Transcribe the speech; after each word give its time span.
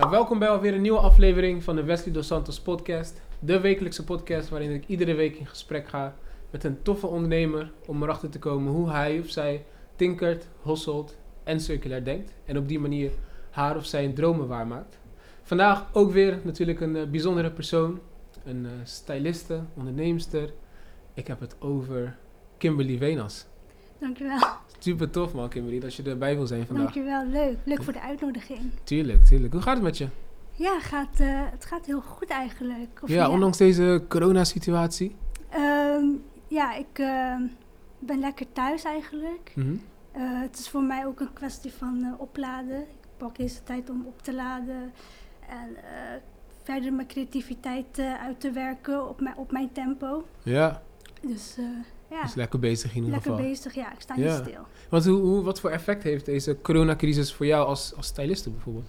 Nou, 0.00 0.12
welkom 0.12 0.38
bij 0.38 0.48
alweer 0.48 0.74
een 0.74 0.80
nieuwe 0.80 0.98
aflevering 0.98 1.64
van 1.64 1.76
de 1.76 1.84
Wesley 1.84 2.12
Dos 2.12 2.26
Santos 2.26 2.60
podcast. 2.60 3.22
De 3.38 3.60
wekelijkse 3.60 4.04
podcast 4.04 4.48
waarin 4.48 4.70
ik 4.70 4.86
iedere 4.86 5.14
week 5.14 5.36
in 5.36 5.46
gesprek 5.46 5.88
ga 5.88 6.14
met 6.50 6.64
een 6.64 6.82
toffe 6.82 7.06
ondernemer 7.06 7.72
om 7.86 8.02
erachter 8.02 8.30
te 8.30 8.38
komen 8.38 8.72
hoe 8.72 8.90
hij 8.90 9.18
of 9.18 9.28
zij 9.28 9.64
tinkert, 9.96 10.48
hosselt 10.62 11.16
en 11.44 11.60
circulair 11.60 12.04
denkt. 12.04 12.32
En 12.44 12.58
op 12.58 12.68
die 12.68 12.78
manier 12.78 13.10
haar 13.50 13.76
of 13.76 13.84
zijn 13.84 14.14
dromen 14.14 14.48
waarmaakt. 14.48 14.98
Vandaag 15.42 15.86
ook 15.92 16.12
weer 16.12 16.38
natuurlijk 16.42 16.80
een 16.80 16.96
eh, 16.96 17.06
bijzondere 17.06 17.50
persoon, 17.50 18.00
een 18.44 18.64
uh, 18.64 18.70
styliste, 18.84 19.60
onderneemster. 19.74 20.52
Ik 21.14 21.26
heb 21.26 21.40
het 21.40 21.56
over 21.58 22.16
Kimberly 22.58 22.98
Venas. 22.98 23.46
Dankjewel. 23.98 24.38
Super 24.82 25.10
tof 25.10 25.34
man 25.34 25.48
Kimberly, 25.48 25.80
dat 25.80 25.94
je 25.94 26.02
erbij 26.02 26.36
wil 26.36 26.46
zijn 26.46 26.66
vandaag. 26.66 26.84
Dankjewel, 26.84 27.26
leuk. 27.26 27.56
Leuk 27.64 27.82
voor 27.82 27.92
de 27.92 28.00
uitnodiging. 28.00 28.60
Tuurlijk, 28.84 29.24
tuurlijk. 29.24 29.52
Hoe 29.52 29.62
gaat 29.62 29.74
het 29.74 29.82
met 29.82 29.98
je? 29.98 30.08
Ja, 30.52 30.80
gaat, 30.80 31.20
uh, 31.20 31.42
het 31.50 31.64
gaat 31.64 31.86
heel 31.86 32.00
goed 32.00 32.28
eigenlijk. 32.28 33.00
Of 33.02 33.08
ja, 33.08 33.30
ondanks 33.30 33.58
deze 33.58 34.02
coronasituatie? 34.08 35.16
Um, 35.56 36.22
ja, 36.48 36.74
ik 36.74 36.98
uh, 36.98 37.36
ben 37.98 38.18
lekker 38.18 38.46
thuis 38.52 38.84
eigenlijk. 38.84 39.52
Mhm. 39.54 39.72
Uh, 39.72 40.40
het 40.40 40.58
is 40.58 40.68
voor 40.68 40.82
mij 40.82 41.06
ook 41.06 41.20
een 41.20 41.32
kwestie 41.32 41.72
van 41.72 42.04
uh, 42.04 42.12
opladen. 42.20 42.80
Ik 42.80 43.08
pak 43.16 43.36
deze 43.36 43.62
tijd 43.62 43.90
om 43.90 44.04
op 44.06 44.22
te 44.22 44.34
laden 44.34 44.92
en 45.48 45.76
verder 46.62 46.92
mijn 46.92 47.08
creativiteit 47.08 47.98
uit 47.98 48.40
te 48.40 48.50
werken 48.50 49.08
op 49.08 49.20
mijn, 49.20 49.36
op 49.36 49.52
mijn 49.52 49.72
tempo. 49.72 50.26
Ja. 50.42 50.82
Dus 51.22 51.56
ja. 52.10 52.22
Dus 52.22 52.34
lekker 52.34 52.58
bezig 52.58 52.90
in 52.90 52.96
ieder 52.96 53.10
lekker 53.10 53.30
geval. 53.30 53.46
bezig, 53.48 53.74
ja. 53.74 53.92
Ik 53.92 54.00
sta 54.00 54.16
niet 54.16 54.30
stil. 54.30 54.66
Want 54.88 55.04
hoe, 55.04 55.20
hoe, 55.20 55.42
wat 55.42 55.60
voor 55.60 55.70
effect 55.70 56.02
heeft 56.02 56.24
deze 56.24 56.56
coronacrisis 56.62 57.32
voor 57.32 57.46
jou 57.46 57.66
als, 57.66 57.94
als 57.96 58.06
styliste 58.06 58.50
bijvoorbeeld? 58.50 58.86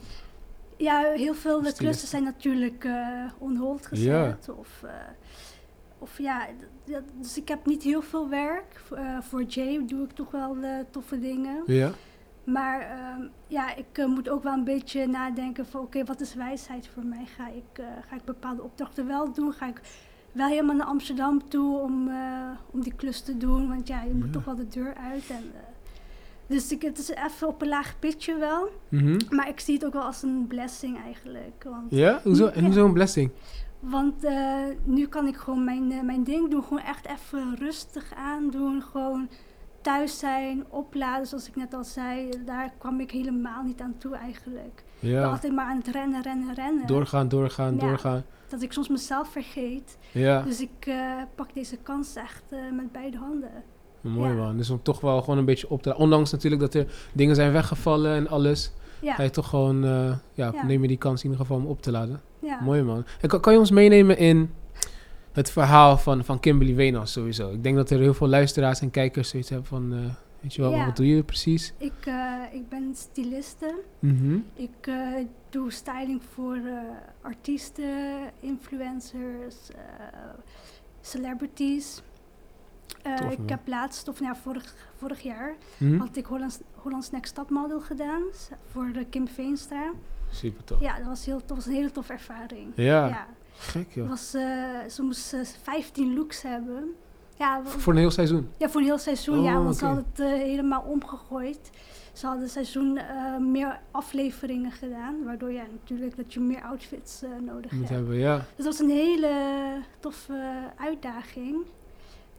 Ja, 0.77 1.11
heel 1.15 1.35
veel 1.35 1.61
de 1.61 1.73
klussen 1.73 2.07
zijn 2.07 2.23
natuurlijk 2.23 2.83
uh, 2.83 3.25
on 3.37 3.55
hold 3.55 3.85
gezet. 3.85 4.05
Ja. 4.05 4.37
Of, 4.57 4.81
uh, 4.83 4.91
of 5.97 6.17
ja, 6.17 6.47
dus 7.19 7.37
ik 7.37 7.47
heb 7.47 7.65
niet 7.65 7.83
heel 7.83 8.01
veel 8.01 8.29
werk. 8.29 8.81
Uh, 8.93 9.21
voor 9.21 9.43
Jay 9.43 9.85
doe 9.85 10.03
ik 10.03 10.11
toch 10.11 10.31
wel 10.31 10.57
toffe 10.91 11.19
dingen. 11.19 11.63
Ja. 11.65 11.91
Maar 12.43 12.81
uh, 12.81 13.25
ja, 13.47 13.75
ik 13.75 13.97
uh, 13.97 14.05
moet 14.05 14.29
ook 14.29 14.43
wel 14.43 14.53
een 14.53 14.63
beetje 14.63 15.07
nadenken 15.07 15.65
van 15.65 15.81
oké, 15.81 15.89
okay, 15.89 16.05
wat 16.05 16.21
is 16.21 16.33
wijsheid 16.33 16.87
voor 16.93 17.05
mij? 17.05 17.25
Ga 17.25 17.47
ik, 17.47 17.79
uh, 17.79 17.85
ga 18.07 18.15
ik 18.15 18.25
bepaalde 18.25 18.61
opdrachten 18.61 19.07
wel 19.07 19.33
doen? 19.33 19.53
Ga 19.53 19.67
ik 19.67 19.81
wel 20.31 20.47
helemaal 20.47 20.75
naar 20.75 20.87
Amsterdam 20.87 21.49
toe 21.49 21.79
om, 21.79 22.11
om 22.71 22.81
die 22.81 22.93
klus 22.95 23.21
te 23.21 23.37
doen? 23.37 23.67
Want 23.67 23.87
ja, 23.87 24.01
je 24.03 24.13
moet 24.13 24.25
Ja. 24.25 24.31
toch 24.31 24.45
wel 24.45 24.55
de 24.55 24.67
deur 24.67 24.93
uit. 24.95 25.29
En, 25.29 25.43
dus 26.47 26.71
ik, 26.71 26.81
het 26.81 26.97
is 26.97 27.09
even 27.09 27.47
op 27.47 27.61
een 27.61 27.67
laag 27.67 27.95
pitje 27.99 28.37
wel. 28.37 28.69
Mhm. 28.89 29.19
Maar 29.29 29.47
ik 29.47 29.59
zie 29.59 29.73
het 29.73 29.85
ook 29.85 29.93
wel 29.93 30.01
als 30.03 30.21
een 30.23 30.45
blessing 30.47 31.03
eigenlijk. 31.03 31.63
Want, 31.63 31.85
Ja? 31.89 32.19
Hoezo, 32.23 32.51
Ja. 32.55 32.61
hoezo 32.61 32.85
een 32.85 32.93
blessing? 32.93 33.31
want 33.79 34.23
eh, 34.23 34.55
nu 34.83 35.07
kan 35.07 35.27
ik 35.27 35.35
gewoon 35.37 35.63
mijn, 35.63 35.91
eh, 35.91 36.01
mijn 36.01 36.23
ding 36.23 36.49
doen. 36.49 36.63
Gewoon 36.63 36.83
echt 36.83 37.05
even 37.07 37.55
rustig 37.57 38.13
aandoen. 38.15 38.81
Gewoon 38.81 39.29
thuis 39.81 40.19
zijn, 40.19 40.63
opladen 40.69 41.27
zoals 41.27 41.47
ik 41.47 41.55
net 41.55 41.73
al 41.73 41.83
zei. 41.83 42.29
Daar 42.45 42.73
kwam 42.77 42.99
ik 42.99 43.11
helemaal 43.11 43.63
niet 43.63 43.81
aan 43.81 43.95
toe 43.97 44.15
eigenlijk. 44.15 44.83
Ik 44.99 45.09
ben 45.09 45.09
Ja. 45.09 45.27
altijd 45.29 45.53
maar 45.53 45.65
aan 45.65 45.77
het 45.77 45.87
rennen, 45.87 46.21
rennen, 46.21 46.53
rennen. 46.53 46.87
Doorgaan, 46.87 47.27
doorgaan, 47.27 47.73
Ja. 47.73 47.79
doorgaan. 47.79 48.23
Dat 48.51 48.61
ik 48.61 48.73
soms 48.73 48.89
mezelf 48.89 49.29
vergeet. 49.31 49.97
Ja. 50.11 50.41
Dus 50.41 50.61
ik 50.61 50.85
eh, 50.85 50.95
pak 51.35 51.53
deze 51.53 51.77
kans 51.77 52.15
echt 52.15 52.43
eh, 52.49 52.59
met 52.75 52.91
beide 52.91 53.17
handen. 53.17 53.51
Mooi 54.01 54.33
man. 54.33 54.57
Dus 54.57 54.69
om 54.69 54.83
toch 54.83 55.01
wel 55.01 55.21
gewoon 55.21 55.37
een 55.37 55.45
beetje 55.45 55.69
op 55.69 55.81
te 55.81 55.95
Ondanks 55.95 56.31
natuurlijk 56.31 56.61
dat 56.61 56.73
er 56.73 56.87
dingen 57.13 57.35
zijn 57.35 57.51
weggevallen 57.51 58.15
en 58.15 58.27
alles. 58.27 58.71
Ja, 59.01 59.13
Ga 59.13 59.23
je 59.23 59.29
toch 59.29 59.49
gewoon, 59.49 59.85
eh, 59.85 60.13
ja, 60.33 60.53
neem 60.65 60.81
je 60.81 60.87
die 60.87 60.97
kans 60.97 61.23
in 61.23 61.29
ieder 61.29 61.45
geval 61.45 61.61
om 61.61 61.65
op 61.69 61.81
te 61.81 61.91
laden. 61.91 62.21
ja. 62.39 62.59
Mooi 62.61 62.81
man. 62.81 63.05
En 63.21 63.29
kan, 63.29 63.39
kan 63.39 63.53
je 63.53 63.59
ons 63.59 63.71
meenemen 63.71 64.17
in 64.17 64.53
het 65.31 65.51
verhaal 65.51 65.97
van, 65.97 66.25
van 66.25 66.39
Kimberly 66.39 66.75
Venas 66.75 67.11
sowieso? 67.11 67.51
Ik 67.51 67.63
denk 67.63 67.75
dat 67.75 67.89
er 67.89 67.99
heel 67.99 68.13
veel 68.13 68.27
luisteraars 68.27 68.81
en 68.81 68.91
kijkers 68.91 69.29
zoiets 69.29 69.49
hebben 69.49 69.67
van, 69.67 69.93
weet 70.41 70.53
je 70.53 70.61
wel, 70.61 70.71
Ja. 70.71 70.85
wat 70.85 70.95
doe 70.95 71.07
je 71.07 71.23
precies? 71.23 71.73
Ik, 71.77 72.05
eh, 72.05 72.41
ik 72.51 72.69
ben 72.69 72.95
styliste. 72.95 73.79
Mhm. 73.99 74.39
Ik 74.53 74.87
eh, 74.87 75.25
doe 75.49 75.71
styling 75.71 76.21
voor 76.33 76.55
eh, 76.55 76.77
artiesten, 77.21 78.19
influencers, 78.39 79.55
celebrities. 81.01 82.01
Tof, 83.15 83.31
ik 83.31 83.49
heb 83.49 83.67
laatst, 83.67 84.07
of 84.07 84.19
nou, 84.19 84.35
vorig, 84.41 84.75
vorig 84.95 85.21
jaar, 85.21 85.55
Mhm. 85.77 85.97
had 85.97 86.15
ik 86.17 86.25
Hollands, 86.25 86.59
Hollands 86.75 87.11
Next 87.11 87.35
Top 87.35 87.49
Model 87.49 87.79
gedaan 87.81 88.21
voor 88.71 88.91
Kim 89.09 89.27
Veenstra. 89.27 89.91
Super 90.31 90.63
tof. 90.63 90.79
Ja, 90.81 90.97
dat 90.97 91.05
was, 91.07 91.25
heel, 91.25 91.41
dat 91.45 91.55
was 91.57 91.65
een 91.65 91.73
hele 91.73 91.91
toffe 91.91 92.13
ervaring. 92.13 92.71
Ja, 92.75 93.07
Ja, 93.07 93.27
gek 93.57 93.91
joh. 93.91 94.09
was, 94.09 94.29
ze 94.29 94.99
moest 95.01 95.33
eh, 95.33 95.39
15 95.63 96.13
looks 96.13 96.41
hebben. 96.41 96.95
Ja, 97.41 97.61
Voor 97.65 97.93
een 97.93 97.99
heel 97.99 98.11
seizoen. 98.11 98.49
ja, 98.57 98.69
voor 98.69 98.81
een 98.81 98.87
heel 98.87 98.97
seizoen, 98.97 99.41
ja, 99.43 99.57
Oh, 99.57 99.63
want 99.63 99.75
ze 99.77 99.85
hadden 99.85 100.05
het 100.11 100.19
eh, 100.19 100.27
helemaal 100.31 100.81
omgegooid. 100.81 101.69
Ze 102.13 102.27
hadden 102.27 102.49
seizoen 102.49 102.97
eh, 102.97 103.37
meer 103.37 103.79
afleveringen 103.91 104.71
gedaan, 104.71 105.23
waardoor 105.25 105.51
ja, 105.51 105.63
natuurlijk 105.71 106.15
dat 106.17 106.33
je 106.33 106.39
meer 106.39 106.61
outfits 106.61 107.23
eh, 107.23 107.29
nodig 107.45 107.71
Moet 107.71 107.79
hebt. 107.79 107.89
hebben, 107.89 108.15
ja. 108.17 108.35
Dus 108.37 108.45
dat 108.55 108.65
was 108.65 108.79
een 108.79 108.89
hele 108.89 109.29
toffe 109.99 110.53
uitdaging. 110.77 111.55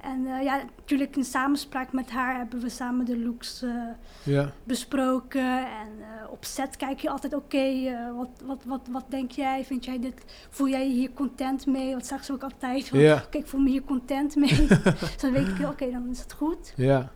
En 0.02 0.26
eh, 0.26 0.42
ja, 0.42 0.62
natuurlijk 0.76 1.16
in 1.16 1.24
samenspraak 1.24 1.92
met 1.92 2.10
haar 2.10 2.36
hebben 2.36 2.60
we 2.60 2.68
samen 2.68 3.04
de 3.04 3.18
looks 3.18 3.62
eh, 3.62 3.70
Ja, 4.22 4.52
besproken. 4.64 5.58
En 5.58 5.88
eh, 6.00 6.30
op 6.30 6.44
set 6.44 6.76
kijk 6.76 6.98
je 6.98 7.10
altijd, 7.10 7.34
oké, 7.34 7.92
wat, 8.16 8.28
wat, 8.44 8.62
wat, 8.64 8.80
wat 8.90 9.04
denk 9.08 9.30
jij? 9.30 9.64
Vind 9.64 9.84
jij 9.84 10.00
dit, 10.00 10.46
voel 10.50 10.68
jij 10.68 10.88
je 10.88 10.94
hier 10.94 11.12
content 11.12 11.66
mee? 11.66 11.94
Wat 11.94 12.06
zegt 12.06 12.24
ze 12.24 12.32
ook 12.32 12.42
altijd? 12.42 12.88
Van, 12.88 12.98
ja, 12.98 13.22
Oké, 13.26 13.38
ik 13.38 13.46
voel 13.46 13.60
me 13.60 13.70
hier 13.70 13.84
content 13.84 14.36
mee. 14.36 14.66
dus 15.00 15.16
dan 15.20 15.32
weet 15.32 15.48
ik, 15.48 15.68
oké, 15.68 15.90
dan 15.90 16.08
is 16.10 16.20
het 16.20 16.32
goed. 16.32 16.72
ja. 16.76 17.12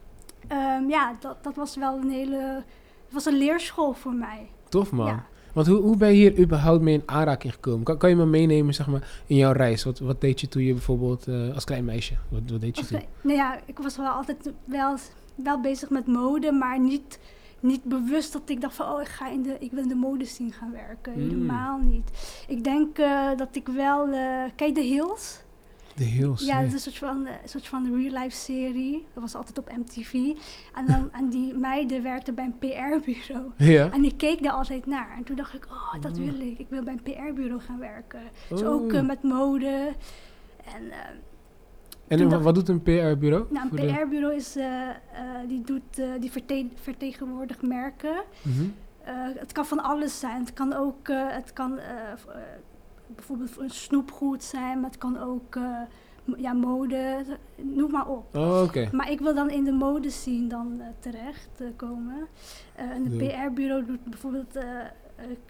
Ehm, 0.49 0.89
ja, 0.89 1.17
dat, 1.21 1.45
dat 1.45 1.55
was 1.55 1.77
wel 1.77 1.97
een 1.97 2.11
hele... 2.11 2.65
Het 3.05 3.15
was 3.15 3.25
een 3.25 3.39
leerschool 3.39 3.93
voor 3.93 4.15
mij. 4.15 4.51
Tof 4.69 4.93
man. 4.93 5.07
Ja. 5.07 5.27
Want 5.57 5.69
hoe, 5.69 5.81
hoe 5.81 5.97
ben 5.97 6.09
je 6.09 6.15
hier 6.15 6.39
überhaupt 6.39 6.83
mee 6.83 6.95
in 6.95 7.03
aanraking 7.07 7.53
gekomen? 7.53 7.85
Kan, 7.85 7.99
kan 7.99 8.09
je 8.11 8.17
me 8.17 8.27
meenemen 8.27 8.75
zeg 8.75 8.87
maar, 8.87 9.23
in 9.27 9.37
jouw 9.37 9.53
reis? 9.53 9.85
Wat, 9.85 9.99
wat 9.99 10.21
deed 10.21 10.41
je 10.41 10.49
toen 10.49 10.63
je 10.63 10.73
bijvoorbeeld 10.73 11.27
eh, 11.27 11.55
als 11.55 11.65
klein 11.65 11.85
meisje? 11.85 12.15
Wat, 12.29 12.41
wat 12.51 12.61
deed 12.61 12.79
je 12.79 12.87
toen? 12.87 13.01
nou 13.21 13.37
ja, 13.37 13.59
ik 13.65 13.79
was 13.79 13.97
wel 13.97 14.07
altijd 14.07 14.53
wel, 14.65 14.97
wel 15.35 15.61
bezig 15.61 15.91
met 15.91 16.07
mode, 16.07 16.53
maar 16.53 16.81
niet, 16.81 17.19
niet 17.61 17.85
bewust 17.85 18.33
dat 18.33 18.43
ik 18.47 18.61
dacht 18.61 18.75
van, 18.75 18.93
oh, 18.93 19.01
ik, 19.01 19.09
ga 19.09 19.31
in 19.31 19.43
de, 19.43 19.57
ik 19.59 19.71
wil 19.71 19.83
in 19.83 19.89
de 19.89 19.95
modescene 19.95 20.53
gaan 20.53 20.73
werken. 20.73 21.13
Mm. 21.17 21.29
Helemaal 21.29 21.79
niet. 21.79 22.11
Ik 22.49 22.65
denk 22.65 22.99
eh, 22.99 23.29
dat 23.37 23.57
ik 23.57 23.69
wel... 23.69 24.09
eh 24.09 24.43
kijk, 24.57 24.75
de 24.75 24.81
Hills? 24.81 25.45
Ja, 26.47 26.57
dat 26.63 26.67
is 26.67 26.73
een 26.73 26.93
soort 26.93 26.99
van, 26.99 27.27
eh, 27.27 27.33
een 27.43 27.49
soort 27.49 27.67
van 27.67 27.97
real-life 27.97 28.37
serie. 28.37 29.07
Dat 29.15 29.23
was 29.23 29.35
altijd 29.35 29.59
op 29.59 29.71
MTV. 29.77 30.13
En, 30.75 30.87
dan, 30.87 31.09
en 31.19 31.29
die 31.29 31.55
meiden 31.55 32.03
werkten 32.03 32.35
bij 32.35 32.45
een 32.45 32.59
PR-bureau. 32.59 33.51
Ja. 33.57 33.91
En 33.93 34.05
ik 34.05 34.17
keek 34.17 34.43
daar 34.43 34.53
altijd 34.53 34.87
naar. 34.87 35.15
En 35.17 35.25
toen 35.25 35.37
dacht 35.37 35.55
ik, 35.55 35.67
oh, 35.71 35.95
dat 36.03 36.19
Oh. 36.19 36.25
wil 36.25 36.41
ik. 36.41 36.59
Ik 36.59 36.67
wil 36.69 36.83
bij 36.83 36.93
een 36.93 37.03
PR-bureau 37.03 37.61
gaan 37.61 37.79
werken. 37.79 38.21
Dus 38.49 38.63
Oh. 38.63 38.69
ook 38.69 38.93
eh, 38.93 39.07
met 39.07 39.23
mode. 39.23 39.93
En 40.75 40.91
eh, 40.91 42.21
En 42.21 42.43
wat 42.43 42.55
doet 42.55 42.69
een 42.69 42.83
PR-bureau? 42.83 43.47
nou, 43.51 43.69
een 43.71 43.95
PR-bureau 43.95 44.35
is, 44.35 44.57
die, 45.49 45.61
doet, 45.61 46.01
die 46.21 46.31
verte 46.31 46.67
vertegenwoordigt 46.75 47.63
merken. 47.63 48.23
Mhm. 48.43 48.65
Het 49.39 49.53
kan 49.53 49.67
van 49.67 49.83
alles 49.83 50.19
zijn. 50.21 50.41
Het 50.41 50.53
kan 50.53 50.73
ook, 50.73 51.09
het 51.09 51.53
kan 51.53 51.79
bijvoorbeeld 53.15 53.59
een 53.59 53.71
snoepgoed 53.71 54.45
zijn, 54.45 54.81
maar 54.81 54.91
het 54.91 54.99
kan 54.99 55.19
ook 55.19 55.57
eh, 55.57 55.81
ja, 56.37 56.53
mode, 56.53 57.25
noem 57.57 57.91
maar 57.91 58.09
op. 58.09 58.37
Oh, 58.37 58.63
oké. 58.63 58.89
Maar 58.93 59.11
ik 59.11 59.21
wil 59.21 59.35
dan 59.35 59.51
in 59.51 59.65
de 59.65 59.73
modescene 59.73 60.49
dan 60.49 60.77
eh, 60.81 60.87
terecht 60.99 61.51
eh, 61.61 61.67
komen. 61.77 62.27
En 62.75 63.05
een. 63.05 63.17
PR-bureau 63.17 63.87
doet 63.87 64.05
bijvoorbeeld 64.05 64.59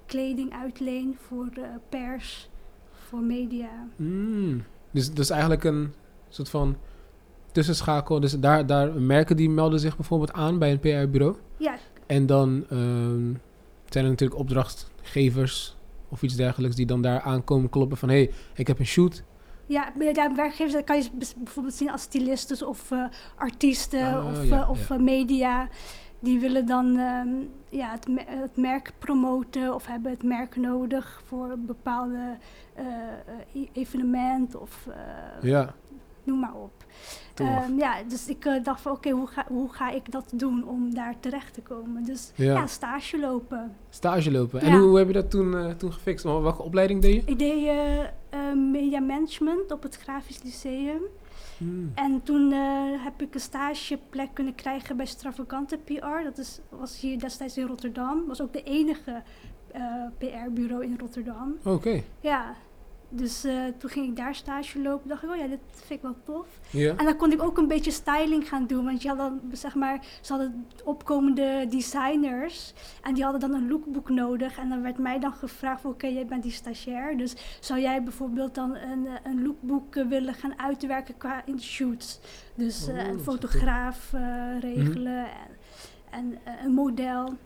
kleding 0.06 0.53
uitleen 0.53 1.17
voor 1.26 1.49
pers, 1.88 2.50
voor 2.93 3.20
media. 3.20 3.70
Mm. 3.97 4.64
Dus 4.91 5.09
dat 5.09 5.19
is 5.19 5.31
eigenlijk 5.31 5.64
een 5.64 5.93
soort 6.29 6.49
van 6.49 6.76
tussenschakel. 7.52 8.20
Dus 8.20 8.41
daar, 8.41 8.67
daar 8.67 8.93
merken 8.93 9.37
die 9.37 9.50
melden 9.50 9.81
zich 9.81 9.97
bijvoorbeeld 9.97 10.32
aan 10.32 10.59
bij 10.59 10.70
een 10.73 10.81
PR-bureau. 10.81 11.37
Ja, 11.56 11.76
En 12.06 12.26
dan 12.26 12.64
ehm, 12.70 13.32
zijn 13.88 14.05
er 14.05 14.11
natuurlijk 14.11 14.41
opdrachtgevers 14.41 15.76
of 16.08 16.23
iets 16.23 16.37
dergelijks 16.37 16.76
die 16.76 16.87
dan 16.87 17.03
daar 17.03 17.20
aankomen 17.20 17.70
kloppen 17.70 17.97
van... 17.99 18.08
hé, 18.08 18.14
hey, 18.14 18.31
ik 18.55 18.67
heb 18.67 18.79
een 18.79 18.87
shoot. 18.87 19.23
Ja, 19.67 19.93
bij 19.99 20.12
werkgevers 20.35 20.73
dat 20.73 20.85
kan 20.85 20.97
je 20.97 21.08
bijvoorbeeld 21.37 21.75
zien 21.75 21.91
als 21.91 22.03
stylistes 22.03 22.62
of 22.62 22.91
eh, 22.91 23.05
artiesten 23.37 24.14
Ah, 24.17 24.26
of, 24.26 24.44
ja, 24.44 24.62
eh, 24.62 24.70
of 24.70 24.88
ja. 24.88 24.94
eh, 24.94 25.00
media. 25.00 25.69
Die 26.19 26.41
willen 26.41 26.67
dan 26.67 26.99
ehm, 26.99 27.29
ja, 27.69 27.91
het, 27.91 28.08
me- 28.08 28.25
het 28.26 28.56
merk 28.56 28.93
promoten 28.99 29.75
of 29.75 29.87
hebben 29.87 30.11
het 30.11 30.23
merk 30.23 30.56
nodig 30.56 31.23
voor 31.25 31.50
een 31.50 31.67
bepaalde 31.67 32.37
e- 33.55 33.67
evenement. 33.73 34.55
Of, 34.56 34.88
Ja, 35.43 35.75
noem 36.25 36.38
maar 36.38 36.55
op. 36.55 36.75
Ehm, 37.34 37.78
ja, 37.78 38.02
dus 38.08 38.28
ik 38.28 38.44
eh, 38.44 38.64
dacht 38.64 38.81
van 38.81 38.93
oké, 38.93 39.10
hoe, 39.10 39.26
ga, 39.26 39.44
hoe 39.48 39.72
ga 39.72 39.90
ik 39.90 40.10
dat 40.12 40.32
doen 40.34 40.69
om 40.69 40.94
daar 40.94 41.14
terecht 41.20 41.54
te 41.54 41.60
komen? 41.60 42.04
Dus 42.04 42.32
Ja. 42.34 42.52
ja, 42.52 42.66
stage 42.66 43.19
lopen. 43.19 43.76
Stage 43.90 44.31
lopen. 44.31 44.60
En 44.60 44.70
Ja. 44.72 44.78
hoe, 44.78 44.88
hoe 44.88 44.98
heb 44.98 45.06
je 45.06 45.12
dat 45.12 45.31
toen, 45.31 45.56
eh, 45.56 45.70
toen 45.70 45.93
gefixt? 45.93 46.25
Wel- 46.25 46.43
Welke 46.43 46.62
opleiding 46.62 47.02
deed 47.02 47.14
je? 47.14 47.31
Ik 47.31 47.38
deed 47.38 47.66
eh, 48.31 48.52
media 48.54 49.00
management 49.00 49.72
op 49.72 49.82
het 49.82 49.96
Grafisch 49.96 50.43
Lyceum. 50.43 51.00
Hmm. 51.58 51.93
En 51.94 52.22
toen 52.22 52.50
heb 52.99 53.22
ik 53.22 53.34
een 53.34 53.40
stageplek 53.40 54.28
kunnen 54.32 54.54
krijgen 54.54 54.96
bij 54.96 55.06
Stravagante 55.06 55.76
PR. 55.84 56.22
Dat 56.25 56.38
is, 56.38 56.60
was 56.69 57.00
hier 57.00 57.19
destijds 57.19 57.56
in 57.58 57.66
Rotterdam. 57.66 58.26
was 58.26 58.40
ook 58.40 58.52
de 58.52 58.62
enige 58.62 59.22
PR-bureau 60.19 60.84
in 60.84 60.96
Rotterdam. 60.99 61.56
Oké. 61.64 62.02
Ja, 62.20 62.54
dus 63.16 63.44
eh, 63.44 63.64
toen 63.78 63.90
ging 63.90 64.06
ik 64.06 64.16
daar 64.16 64.34
stage 64.34 64.82
lopen. 64.82 65.08
dacht 65.08 65.22
ik, 65.22 65.30
oh 65.30 65.36
ja, 65.36 65.46
dit 65.46 65.58
vind 65.70 65.90
ik 65.90 66.02
wel 66.02 66.16
tof. 66.24 66.46
En 66.96 67.04
dan 67.04 67.16
kon 67.16 67.32
ik 67.32 67.42
ook 67.42 67.58
een 67.58 67.68
beetje 67.68 67.90
styling 67.90 68.48
gaan 68.48 68.66
doen. 68.66 68.84
Want 68.84 69.02
je 69.02 69.08
had 69.08 69.18
dan, 69.18 69.40
zeg 69.52 69.74
maar, 69.74 70.04
ze 70.20 70.32
hadden 70.32 70.66
opkomende 70.84 71.66
designers. 71.68 72.72
En 73.02 73.14
die 73.14 73.22
hadden 73.22 73.40
dan 73.40 73.54
een 73.54 73.68
lookbook 73.68 74.08
nodig. 74.08 74.58
En 74.58 74.68
dan 74.68 74.82
werd 74.82 74.98
mij 74.98 75.18
dan 75.18 75.32
gevraagd, 75.32 75.84
oké, 75.84 76.06
jij 76.06 76.26
bent 76.26 76.42
die 76.42 76.52
stagiair. 76.52 77.16
Dus 77.16 77.58
zou 77.60 77.80
jij 77.80 78.02
bijvoorbeeld 78.02 78.54
dan 78.54 78.76
een, 78.76 79.06
eh, 79.06 79.12
een 79.24 79.42
lookbook 79.42 79.96
eh, 79.96 80.06
willen 80.06 80.34
gaan 80.34 80.58
uitwerken 80.58 81.16
qua 81.16 81.42
in 81.44 81.60
shoots? 81.60 82.20
Dus 82.54 82.88
Oh, 82.88 82.96
een 82.96 83.20
fotograaf 83.20 84.12
regelen 84.60 85.26
en, 86.10 86.38
en 86.44 86.64
een 86.64 86.72
model. 86.72 87.36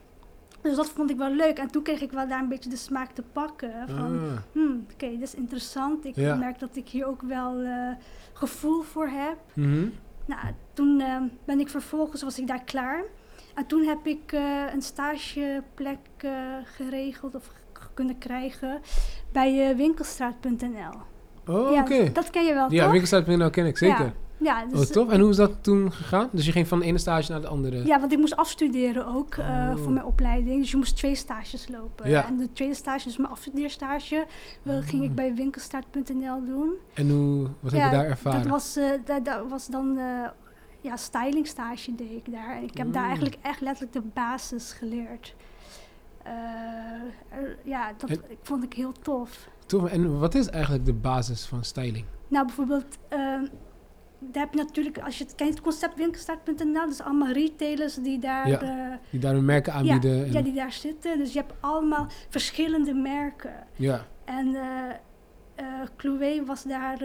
Dus 0.61 0.75
dat 0.75 0.89
vond 0.89 1.09
ik 1.09 1.17
wel 1.17 1.31
leuk. 1.33 1.57
En 1.57 1.67
toen 1.71 1.83
kreeg 1.83 2.01
ik 2.01 2.11
wel 2.11 2.27
daar 2.27 2.39
een 2.41 2.47
beetje 2.49 2.69
de 2.69 2.75
smaak 2.75 3.11
te 3.11 3.21
pakken. 3.31 3.71
Van, 3.87 4.19
Ah. 4.19 4.37
hmm, 4.51 4.85
oké, 4.93 5.09
dit 5.09 5.21
is 5.21 5.35
interessant. 5.35 6.05
Ik 6.05 6.15
Ja. 6.15 6.35
merk 6.35 6.59
dat 6.59 6.75
ik 6.75 6.87
hier 6.89 7.05
ook 7.07 7.21
wel 7.21 7.59
eh, 7.61 7.91
gevoel 8.33 8.81
voor 8.81 9.07
heb. 9.07 9.37
Mhm. 9.53 9.87
Nou, 10.25 10.39
toen 10.73 10.99
eh, 11.01 11.15
ben 11.45 11.59
ik 11.59 11.69
vervolgens, 11.69 12.23
was 12.23 12.39
ik 12.39 12.47
daar 12.47 12.63
klaar. 12.63 13.03
En 13.55 13.65
toen 13.65 13.83
heb 13.83 14.05
ik 14.07 14.31
eh, 14.31 14.63
een 14.73 14.81
stageplek 14.81 15.97
eh, 16.17 16.31
geregeld 16.63 17.35
of 17.35 17.51
kunnen 17.93 18.17
krijgen 18.17 18.79
bij 19.31 19.75
winkelstraat.nl. 19.75 20.99
Oh, 21.47 21.71
ja, 21.71 21.81
oké. 21.81 22.11
dat 22.11 22.29
ken 22.29 22.45
je 22.45 22.53
wel, 22.53 22.71
Ja, 22.71 22.89
winkelstraat.nl 22.89 23.49
ken 23.49 23.65
ik, 23.65 23.77
zeker. 23.77 24.05
Ja, 24.05 24.13
ja, 24.41 24.63
oh, 24.63 24.69
dus, 24.79 24.89
tof. 24.91 25.09
En 25.09 25.19
hoe 25.19 25.29
is 25.29 25.35
dat 25.35 25.51
toen 25.63 25.91
gegaan? 25.91 26.29
Dus 26.31 26.45
je 26.45 26.51
ging 26.51 26.67
van 26.67 26.79
de 26.79 26.85
ene 26.85 26.97
stage 26.97 27.31
naar 27.31 27.41
de 27.41 27.47
andere? 27.47 27.85
ja, 27.85 27.99
want 27.99 28.11
ik 28.11 28.17
moest 28.19 28.35
afstuderen 28.35 29.05
ook 29.07 29.35
eh, 29.35 29.45
Oh. 29.47 29.75
voor 29.83 29.91
mijn 29.91 30.05
opleiding. 30.05 30.59
Dus 30.59 30.71
je 30.71 30.77
moest 30.77 30.95
twee 30.95 31.15
stages 31.15 31.67
lopen. 31.67 32.09
Ja. 32.09 32.25
En 32.27 32.37
de 32.37 32.53
tweede 32.53 32.75
stage, 32.75 33.03
dus 33.07 33.17
mijn 33.17 33.29
afstudeerstage, 33.31 34.25
eh, 34.63 34.77
ging 34.81 35.03
ik 35.03 35.15
bij 35.15 35.33
winkelstraat.nl 35.35 36.45
doen. 36.45 36.71
En 36.93 37.09
hoe, 37.09 37.47
wat 37.59 37.71
heb 37.71 37.83
je 37.83 37.89
daar 37.97 38.05
ervaren? 38.05 38.41
Dat 38.41 38.49
was, 38.51 38.75
eh, 38.75 38.89
dat, 39.05 39.25
dat 39.25 39.49
was 39.49 39.67
dan 39.67 39.97
eh 39.97 40.27
ja, 40.83 40.97
stylingstage 40.97 41.95
deed 41.95 42.11
ik 42.11 42.31
daar. 42.31 42.55
En 42.55 42.63
ik 42.63 42.77
heb 42.77 42.93
daar 42.93 43.01
Mm. 43.01 43.07
eigenlijk 43.09 43.37
echt 43.41 43.61
letterlijk 43.61 43.93
de 43.93 44.01
basis 44.13 44.73
geleerd. 44.73 45.35
Ja, 47.63 47.91
dat 47.97 48.09
En- 48.09 48.21
ik 48.27 48.37
vond 48.41 48.63
ik 48.63 48.73
heel 48.73 48.91
tof. 49.01 49.49
Tof. 49.65 49.89
En 49.89 50.19
wat 50.19 50.35
is 50.35 50.47
eigenlijk 50.49 50.85
de 50.85 50.93
basis 50.93 51.45
van 51.45 51.63
styling? 51.63 52.05
Nou, 52.27 52.45
bijvoorbeeld, 52.45 52.97
ehm, 53.09 53.45
daar 54.23 54.43
heb 54.43 54.53
je 54.53 54.59
natuurlijk, 54.59 54.97
als 54.99 55.17
je 55.17 55.23
het 55.23 55.35
kent, 55.35 55.49
het 55.49 55.61
concept 55.61 55.95
winkelstart.nl, 55.97 56.85
dus 56.87 57.01
allemaal 57.01 57.31
retailers 57.31 57.95
die 57.95 58.19
daar, 58.19 58.47
Ja, 58.47 58.61
eh, 58.61 58.97
Die 59.09 59.19
daar 59.19 59.33
hun 59.33 59.45
merken 59.45 59.73
aanbieden? 59.73 60.25
en- 60.25 60.31
ja, 60.31 60.41
die 60.41 60.53
daar 60.53 60.71
zitten. 60.71 61.17
Dus 61.17 61.33
je 61.33 61.39
hebt 61.39 61.53
allemaal 61.59 62.07
verschillende 62.29 62.93
merken. 62.93 63.53
ja. 63.75 64.05
En 64.25 64.55
eh 64.55 64.61
eh, 65.55 65.65
Chloé 65.97 66.45
was 66.45 66.63
daar, 66.63 67.03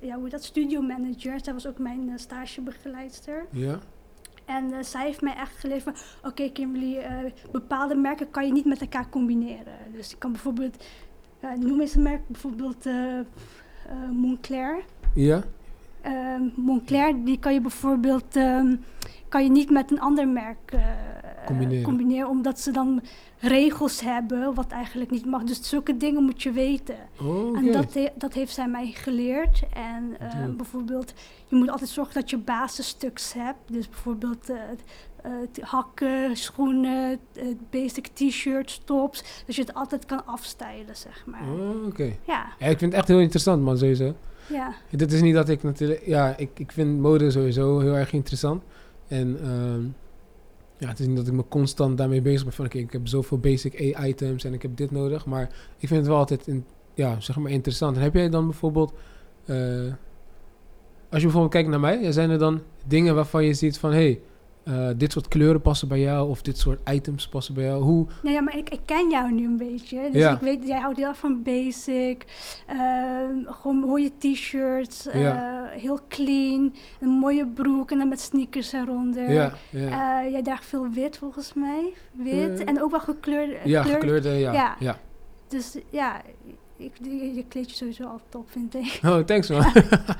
ja, 0.00 0.16
hoe 0.18 0.28
dat, 0.28 0.44
studio 0.44 0.80
manager. 0.80 1.40
Zij 1.42 1.52
was 1.52 1.66
ook 1.66 1.78
mijn 1.78 2.12
stagebegeleidster. 2.16 3.46
ja. 3.52 3.78
En 4.44 4.84
zij 4.84 5.04
heeft 5.06 5.20
mij 5.20 5.34
echt 5.34 5.56
geleerd 5.58 5.82
van, 5.82 5.94
oké 6.24 6.50
Kimberly, 6.50 6.96
eh, 6.98 7.16
bepaalde 7.52 7.94
merken 7.94 8.30
kan 8.30 8.46
je 8.46 8.52
niet 8.52 8.64
met 8.64 8.80
elkaar 8.80 9.08
combineren. 9.08 9.72
Dus 9.92 10.10
je 10.10 10.16
kan 10.16 10.32
bijvoorbeeld, 10.32 10.84
noem 11.58 11.80
eens 11.80 11.94
een 11.94 12.02
merk, 12.02 12.28
bijvoorbeeld 12.28 12.86
Moncler. 14.12 14.84
Ja? 15.14 15.42
Ehm, 16.00 16.42
Moncler, 16.54 17.24
die 17.24 17.38
kan 17.38 17.52
je 17.52 17.60
bijvoorbeeld 17.60 18.36
ehm, 18.36 18.76
kan 19.28 19.42
je 19.42 19.50
niet 19.50 19.70
met 19.70 19.90
een 19.90 20.00
ander 20.00 20.28
merk 20.28 20.72
eh, 20.72 20.80
Combineren. 21.46 21.82
combineren, 21.82 22.28
omdat 22.28 22.60
ze 22.60 22.70
dan 22.70 23.00
regels 23.38 24.00
hebben 24.00 24.54
wat 24.54 24.70
eigenlijk 24.70 25.10
niet 25.10 25.26
mag. 25.26 25.42
Dus 25.42 25.68
zulke 25.68 25.96
dingen 25.96 26.24
moet 26.24 26.42
je 26.42 26.50
weten. 26.50 26.96
Oh. 27.20 27.56
En 27.58 27.72
dat, 27.72 27.94
he- 27.94 28.08
dat 28.14 28.32
heeft 28.34 28.54
zij 28.54 28.68
mij 28.68 28.86
geleerd. 28.86 29.62
En 29.74 30.16
eh, 30.20 30.38
Dope. 30.40 30.52
bijvoorbeeld, 30.52 31.12
je 31.46 31.56
moet 31.56 31.70
altijd 31.70 31.90
zorgen 31.90 32.14
dat 32.14 32.30
je 32.30 32.38
basisstuks 32.38 33.32
hebt. 33.32 33.58
Dus 33.66 33.88
bijvoorbeeld 33.88 34.50
eh, 34.50 34.56
eh, 35.22 35.64
hakken, 35.64 36.36
schoenen, 36.36 37.18
eh, 37.34 37.44
basic 37.70 38.06
t-shirts, 38.06 38.80
tops. 38.84 39.42
Dus 39.46 39.56
je 39.56 39.62
het 39.62 39.74
altijd 39.74 40.04
kan 40.04 40.26
afstylen, 40.26 40.96
zeg 40.96 41.26
maar. 41.26 41.42
Oh, 41.42 41.86
oké. 41.86 42.12
Ja, 42.26 42.52
Ja, 42.58 42.66
ik 42.66 42.78
vind 42.78 42.90
het 42.92 43.00
echt 43.00 43.08
heel 43.08 43.20
interessant, 43.20 43.62
man, 43.62 43.78
sowieso. 43.78 44.14
ja. 44.48 44.74
Dit 44.90 45.12
is 45.12 45.20
niet 45.20 45.34
dat 45.34 45.48
ik 45.48 45.62
natuurlijk... 45.62 46.06
Ja, 46.06 46.36
ik, 46.36 46.50
ik 46.54 46.72
vind 46.72 47.00
mode 47.00 47.30
sowieso 47.30 47.78
heel 47.78 47.94
erg 47.96 48.12
interessant. 48.12 48.62
En 49.08 49.38
ehm, 49.42 49.82
ja, 50.78 50.88
het 50.88 51.00
is 51.00 51.06
niet 51.06 51.16
dat 51.16 51.26
ik 51.26 51.32
me 51.32 51.44
constant 51.48 51.98
daarmee 51.98 52.22
bezig 52.22 52.42
ben 52.42 52.52
van... 52.52 52.64
Oké, 52.64 52.78
ik 52.78 52.92
heb 52.92 53.08
zoveel 53.08 53.38
basic 53.38 53.96
A-items 53.96 54.44
en 54.44 54.54
ik 54.54 54.62
heb 54.62 54.76
dit 54.76 54.90
nodig. 54.90 55.26
Maar 55.26 55.42
ik 55.78 55.88
vind 55.88 56.00
het 56.00 56.08
wel 56.08 56.16
altijd 56.18 56.46
in, 56.46 56.64
ja, 56.94 57.20
zeg 57.20 57.36
maar 57.36 57.50
interessant. 57.50 57.96
En 57.96 58.02
heb 58.02 58.14
jij 58.14 58.28
dan 58.28 58.44
bijvoorbeeld... 58.46 58.92
eh, 59.44 59.56
als 61.10 61.20
je 61.20 61.22
bijvoorbeeld 61.22 61.52
kijkt 61.52 61.68
naar 61.68 61.80
mij... 61.80 62.12
Zijn 62.12 62.30
er 62.30 62.38
dan 62.38 62.62
dingen 62.86 63.14
waarvan 63.14 63.44
je 63.44 63.54
ziet 63.54 63.78
van... 63.78 63.92
Hey, 63.92 64.20
eh, 64.68 64.88
dit 64.96 65.12
soort 65.12 65.28
kleuren 65.28 65.60
passen 65.60 65.88
bij 65.88 66.00
jou 66.00 66.28
of 66.28 66.42
dit 66.42 66.58
soort 66.58 66.90
items 66.90 67.28
passen 67.28 67.54
bij 67.54 67.64
jou. 67.64 67.82
Hoe, 67.82 68.06
Nou 68.22 68.34
ja, 68.34 68.40
maar 68.40 68.56
ik, 68.56 68.70
ik 68.70 68.80
ken 68.84 69.10
jou 69.10 69.32
nu 69.32 69.44
een 69.44 69.56
beetje. 69.56 70.08
Dus 70.12 70.22
Ja. 70.22 70.34
ik 70.34 70.40
weet, 70.40 70.66
jij 70.66 70.78
houdt 70.78 70.96
heel 70.96 71.06
erg 71.06 71.18
van 71.18 71.42
basic. 71.42 72.24
ehm, 72.66 73.34
gewoon 73.44 73.76
mooie 73.76 74.10
t-shirts. 74.18 75.06
eh, 75.06 75.20
Ja. 75.20 75.64
heel 75.70 75.98
clean. 76.08 76.74
Een 77.00 77.08
mooie 77.08 77.46
broek 77.46 77.90
en 77.90 77.98
dan 77.98 78.08
met 78.08 78.20
sneakers 78.20 78.72
eronder. 78.72 79.30
ja, 79.32 79.52
Eh, 79.72 80.30
jij 80.30 80.42
draagt 80.42 80.64
veel 80.66 80.88
wit 80.90 81.16
volgens 81.18 81.52
mij. 81.54 81.92
Wit. 82.12 82.64
En 82.64 82.82
ook 82.82 82.90
wel 82.90 83.00
gekleurde. 83.00 83.56
ja, 83.64 83.82
kleur- 83.82 83.94
gekleurde, 83.94 84.28
ja. 84.28 84.52
ja. 84.52 84.76
ja. 84.78 84.98
Dus 85.48 85.76
ja, 85.90 86.20
ik, 86.76 86.92
je, 87.02 87.34
je 87.34 87.44
kleed 87.48 87.70
je 87.70 87.76
sowieso 87.76 88.04
al 88.04 88.20
top, 88.28 88.50
vind 88.50 88.74
ik. 88.74 89.00
Oh, 89.04 89.18
thanks 89.18 89.48
man. 89.48 89.64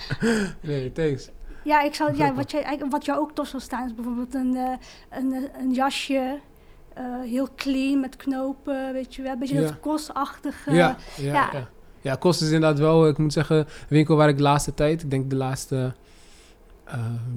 nee, 0.60 0.92
thanks. 0.92 1.28
Ja, 1.69 1.82
ik 1.82 1.94
zou, 1.94 2.17
ja 2.17 2.34
wat, 2.34 2.51
jij, 2.51 2.81
wat 2.91 3.05
jou 3.05 3.19
ook 3.19 3.32
tof 3.32 3.46
zou 3.46 3.63
staan 3.63 3.87
is 3.87 3.94
bijvoorbeeld 3.94 4.34
een, 4.34 4.56
eh, 4.56 4.72
een, 5.19 5.32
eh, 5.32 5.43
een 5.60 5.72
jasje. 5.72 6.39
eh, 6.94 7.05
heel 7.22 7.48
clean 7.56 8.01
met 8.01 8.17
knopen, 8.17 8.93
weet 8.93 9.15
je 9.15 9.22
wel. 9.22 9.32
Een 9.32 9.39
beetje 9.39 9.55
Ja. 9.55 9.60
dat 9.60 9.81
kostachtige. 9.81 10.72
ja, 10.72 10.96
ja, 11.17 11.32
ja. 11.32 11.48
ja. 11.53 11.69
Ja, 12.01 12.15
kost 12.15 12.41
is 12.41 12.46
inderdaad 12.51 12.79
wel, 12.79 13.08
ik 13.08 13.19
moet 13.19 13.32
zeggen, 13.32 13.56
een 13.56 13.67
winkel 13.89 14.17
waar 14.17 14.29
ik 14.29 14.37
de 14.37 14.43
laatste 14.43 14.75
tijd, 14.75 15.03
ik 15.03 15.10
denk 15.10 15.31
de 15.31 15.37
laatste, 15.37 15.94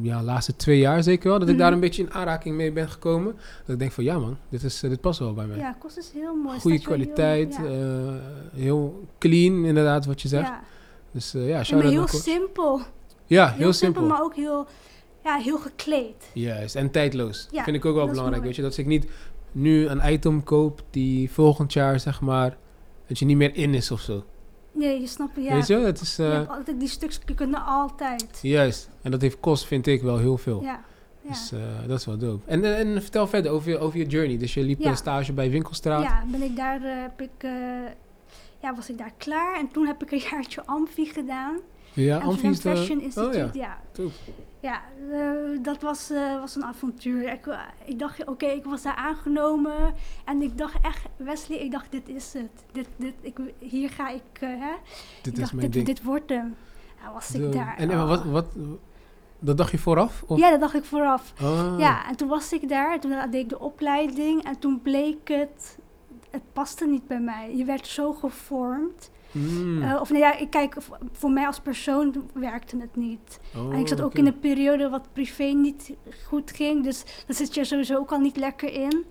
ja, 0.01 0.23
laatste 0.23 0.55
twee 0.55 0.79
jaar 0.79 1.03
zeker 1.03 1.29
wel, 1.29 1.39
dat 1.39 1.47
ik 1.47 1.53
Mhm. 1.53 1.63
daar 1.63 1.73
een 1.73 1.79
beetje 1.79 2.03
in 2.03 2.13
aanraking 2.13 2.55
mee 2.55 2.71
ben 2.71 2.89
gekomen. 2.89 3.33
Dat 3.65 3.73
ik 3.73 3.79
denk 3.79 3.91
van, 3.91 4.03
ja 4.03 4.19
man, 4.19 4.37
dit, 4.49 4.63
is, 4.63 4.79
dit 4.79 5.01
past 5.01 5.19
wel 5.19 5.33
bij 5.33 5.45
mij. 5.45 5.57
Ja, 5.57 5.75
kost 5.79 5.97
is 5.97 6.11
heel 6.13 6.35
mooi. 6.35 6.59
Goede 6.59 6.77
heel- 6.77 6.85
kwaliteit, 6.85 7.55
eh, 7.55 7.71
heel 8.53 9.07
clean 9.17 9.65
inderdaad 9.65 10.05
wat 10.05 10.21
je 10.21 10.27
zegt. 10.27 10.51
Dus 11.11 11.33
eh, 11.33 11.47
ja, 11.47 11.57
En 11.57 11.65
shout 11.65 11.83
maar 11.83 11.93
out 11.95 12.09
heel 12.11 12.19
simpel. 12.21 12.81
Ja, 13.35 13.51
heel, 13.51 13.73
simpel. 13.73 14.05
maar 14.05 14.21
ook 14.21 14.35
heel, 14.35 14.67
ja, 15.23 15.37
heel 15.37 15.57
gekleed. 15.57 16.29
Juist, 16.33 16.75
en 16.75 16.91
tijdloos. 16.91 17.47
Ja, 17.51 17.63
vind 17.63 17.75
ik 17.75 17.85
ook 17.85 17.95
wel 17.95 18.07
belangrijk, 18.07 18.43
weet 18.43 18.55
je. 18.55 18.61
Dat 18.61 18.77
ik 18.77 18.85
niet 18.85 19.07
nu 19.51 19.87
een 19.87 20.13
item 20.13 20.43
koop 20.43 20.83
die 20.89 21.31
volgend 21.31 21.73
jaar, 21.73 21.99
zeg 21.99 22.21
maar, 22.21 22.57
dat 23.07 23.19
je 23.19 23.25
niet 23.25 23.37
meer 23.37 23.55
in 23.55 23.73
is 23.73 23.91
of 23.91 23.99
zo. 23.99 24.23
Nee, 24.71 24.99
je 24.99 25.07
snapt 25.07 25.35
het, 25.35 25.45
ja. 25.45 25.53
Weet 25.53 25.67
je, 25.67 25.77
het 25.77 26.01
is... 26.01 26.15
je 26.15 26.23
eh, 26.23 26.31
hebt 26.31 26.49
altijd 26.49 26.79
die 26.79 26.89
stukjes, 26.89 27.19
je 27.25 27.33
kunnen 27.33 27.65
altijd. 27.65 28.39
Juist. 28.41 28.89
En 29.01 29.11
dat 29.11 29.21
heeft 29.21 29.39
kost, 29.39 29.65
vind 29.65 29.87
ik, 29.87 30.01
wel 30.01 30.17
heel 30.17 30.37
veel. 30.37 30.61
Ja, 30.61 30.83
ja. 31.21 31.29
Dus 31.29 31.51
eh, 31.51 31.59
dat 31.87 31.99
is 31.99 32.05
wel 32.05 32.17
dope. 32.17 32.49
En, 32.51 32.77
en, 32.77 33.01
vertel 33.01 33.27
verder 33.27 33.51
over 33.51 33.69
je, 33.69 33.77
over 33.77 33.99
je 33.99 34.05
journey. 34.05 34.37
Dus 34.37 34.53
je 34.53 34.61
liep 34.61 34.79
Ja. 34.79 34.89
een 34.89 34.97
stage 34.97 35.33
bij 35.33 35.49
Winkelstraat. 35.49 36.03
ja, 36.03 36.23
ben 36.31 36.41
ik 36.41 36.55
daar, 36.55 36.83
eh, 36.83 37.01
heb 37.01 37.21
ik, 37.21 37.47
ja, 38.61 38.75
was 38.75 38.89
ik 38.89 38.97
daar 38.97 39.13
klaar. 39.17 39.59
En 39.59 39.71
toen 39.71 39.85
heb 39.85 40.03
ik 40.03 40.11
een 40.11 40.21
jaartje 40.31 40.65
Amfi 40.65 41.05
gedaan. 41.05 41.59
Ja, 41.93 42.17
Amsterdam 42.17 42.51
Amfi 42.51 42.69
de- 42.69 42.75
Fashion 42.75 43.01
Institute, 43.01 43.37
Oh 43.47 43.53
ja, 43.53 43.77
ja. 44.59 44.81
Eh, 45.11 45.63
dat 45.63 45.81
was, 45.81 46.09
eh, 46.09 46.39
was 46.39 46.55
een 46.55 46.63
avontuur. 46.63 47.31
Ik, 47.33 47.47
eh, 47.47 47.59
ik 47.85 47.99
dacht, 47.99 48.27
oké, 48.27 48.45
ik 48.45 48.63
was 48.63 48.81
daar 48.81 48.95
aangenomen. 48.95 49.93
En 50.25 50.41
ik 50.41 50.57
dacht 50.57 50.75
echt, 50.81 51.05
Wesley, 51.17 51.57
ik 51.57 51.71
dacht, 51.71 51.91
dit 51.91 52.09
is 52.09 52.33
het. 52.33 52.49
Dit, 52.71 52.87
dit, 52.97 53.13
ik, 53.21 53.37
hier 53.59 53.89
ga 53.89 54.09
ik, 54.09 54.21
eh, 54.33 54.49
hè. 54.49 54.73
Dit 55.21 55.27
ik 55.27 55.33
is 55.33 55.39
dacht, 55.39 55.53
mijn 55.53 55.65
dit, 55.65 55.73
ding. 55.73 55.85
dit 55.85 56.03
wordt 56.03 56.29
hem. 56.29 56.55
Ja, 57.03 57.13
was 57.13 57.33
ik 57.33 57.51
daar. 57.51 57.75
En, 57.77 57.89
en 57.89 58.07
wat, 58.07 58.23
wat, 58.25 58.45
dat 59.39 59.57
dacht 59.57 59.71
je 59.71 59.77
vooraf? 59.77 60.23
Of? 60.27 60.39
Ja, 60.39 60.49
dat 60.49 60.59
dacht 60.59 60.73
ik 60.75 60.83
vooraf. 60.83 61.33
Ah. 61.41 61.75
Ja, 61.77 62.07
en 62.07 62.15
toen 62.15 62.27
was 62.27 62.53
ik 62.53 62.69
daar. 62.69 62.99
Toen 62.99 63.11
deed 63.31 63.41
ik 63.43 63.49
de 63.49 63.59
opleiding. 63.59 64.43
En 64.43 64.59
toen 64.59 64.81
bleek 64.81 65.27
het, 65.27 65.77
het 66.29 66.41
paste 66.53 66.85
niet 66.87 67.07
bij 67.07 67.19
mij. 67.19 67.55
Je 67.55 67.65
werd 67.65 67.87
zo 67.87 68.13
gevormd. 68.13 69.10
Mm. 69.31 69.81
Eh, 69.81 70.01
of 70.01 70.09
nou 70.09 70.21
ja, 70.21 70.37
ik 70.37 70.49
kijk, 70.49 70.75
voor 71.11 71.31
mij 71.31 71.45
als 71.45 71.59
persoon 71.59 72.29
werkte 72.33 72.77
het 72.77 72.95
niet. 72.95 73.39
Oh, 73.55 73.73
en 73.73 73.79
ik 73.79 73.87
zat 73.87 74.01
ook 74.01 74.13
in 74.13 74.27
een 74.27 74.39
periode 74.39 74.89
wat 74.89 75.07
privé 75.13 75.43
niet 75.43 75.93
goed 76.25 76.51
ging. 76.51 76.83
Dus 76.83 77.23
dan 77.27 77.35
zit 77.35 77.55
je 77.55 77.63
sowieso 77.63 77.97
ook 77.97 78.11
al 78.11 78.19
niet 78.19 78.37
lekker 78.37 78.73
in. 78.73 79.05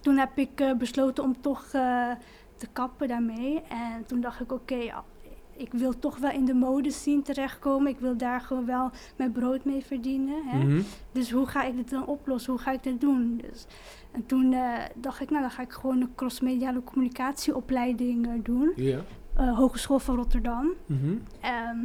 Toen 0.00 0.16
heb 0.16 0.38
ik 0.38 0.60
eh, 0.60 0.72
besloten 0.72 1.24
om 1.24 1.40
toch 1.40 1.64
eh, 1.72 2.10
te 2.56 2.66
kappen 2.72 3.08
daarmee. 3.08 3.60
En 3.68 4.06
toen 4.06 4.20
dacht 4.20 4.40
ik, 4.40 4.52
oké, 4.52 4.76
ik 5.56 5.72
wil 5.72 5.98
toch 5.98 6.18
wel 6.18 6.30
in 6.30 6.44
de 6.44 6.54
modescene 6.54 7.22
terechtkomen. 7.22 7.92
Ik 7.92 7.98
wil 7.98 8.16
daar 8.16 8.40
gewoon 8.40 8.66
wel 8.66 8.90
mijn 9.16 9.32
brood 9.32 9.64
mee 9.64 9.84
verdienen. 9.84 10.42
Hè? 10.44 10.58
Mhm. 10.58 10.82
Dus 11.12 11.30
hoe 11.30 11.46
ga 11.46 11.64
ik 11.64 11.76
dit 11.76 11.90
dan 11.90 12.06
oplossen? 12.06 12.52
Hoe 12.52 12.62
ga 12.62 12.72
ik 12.72 12.82
dit 12.82 13.00
doen? 13.00 13.42
Dus, 13.50 13.66
en 14.12 14.26
toen 14.26 14.54
dacht 14.94 15.20
ik, 15.20 15.30
nou 15.30 15.42
dan 15.42 15.50
ga 15.50 15.62
ik 15.62 15.72
gewoon 15.72 16.00
een 16.00 16.14
crossmediale 16.14 16.84
communicatieopleiding 16.84 18.42
doen. 18.44 18.72
Ja. 18.76 19.00
Eh, 19.36 19.56
Hogeschool 19.56 19.98
van 19.98 20.16
Rotterdam. 20.16 20.72
Mhm. 20.86 21.14
Ehm, 21.40 21.78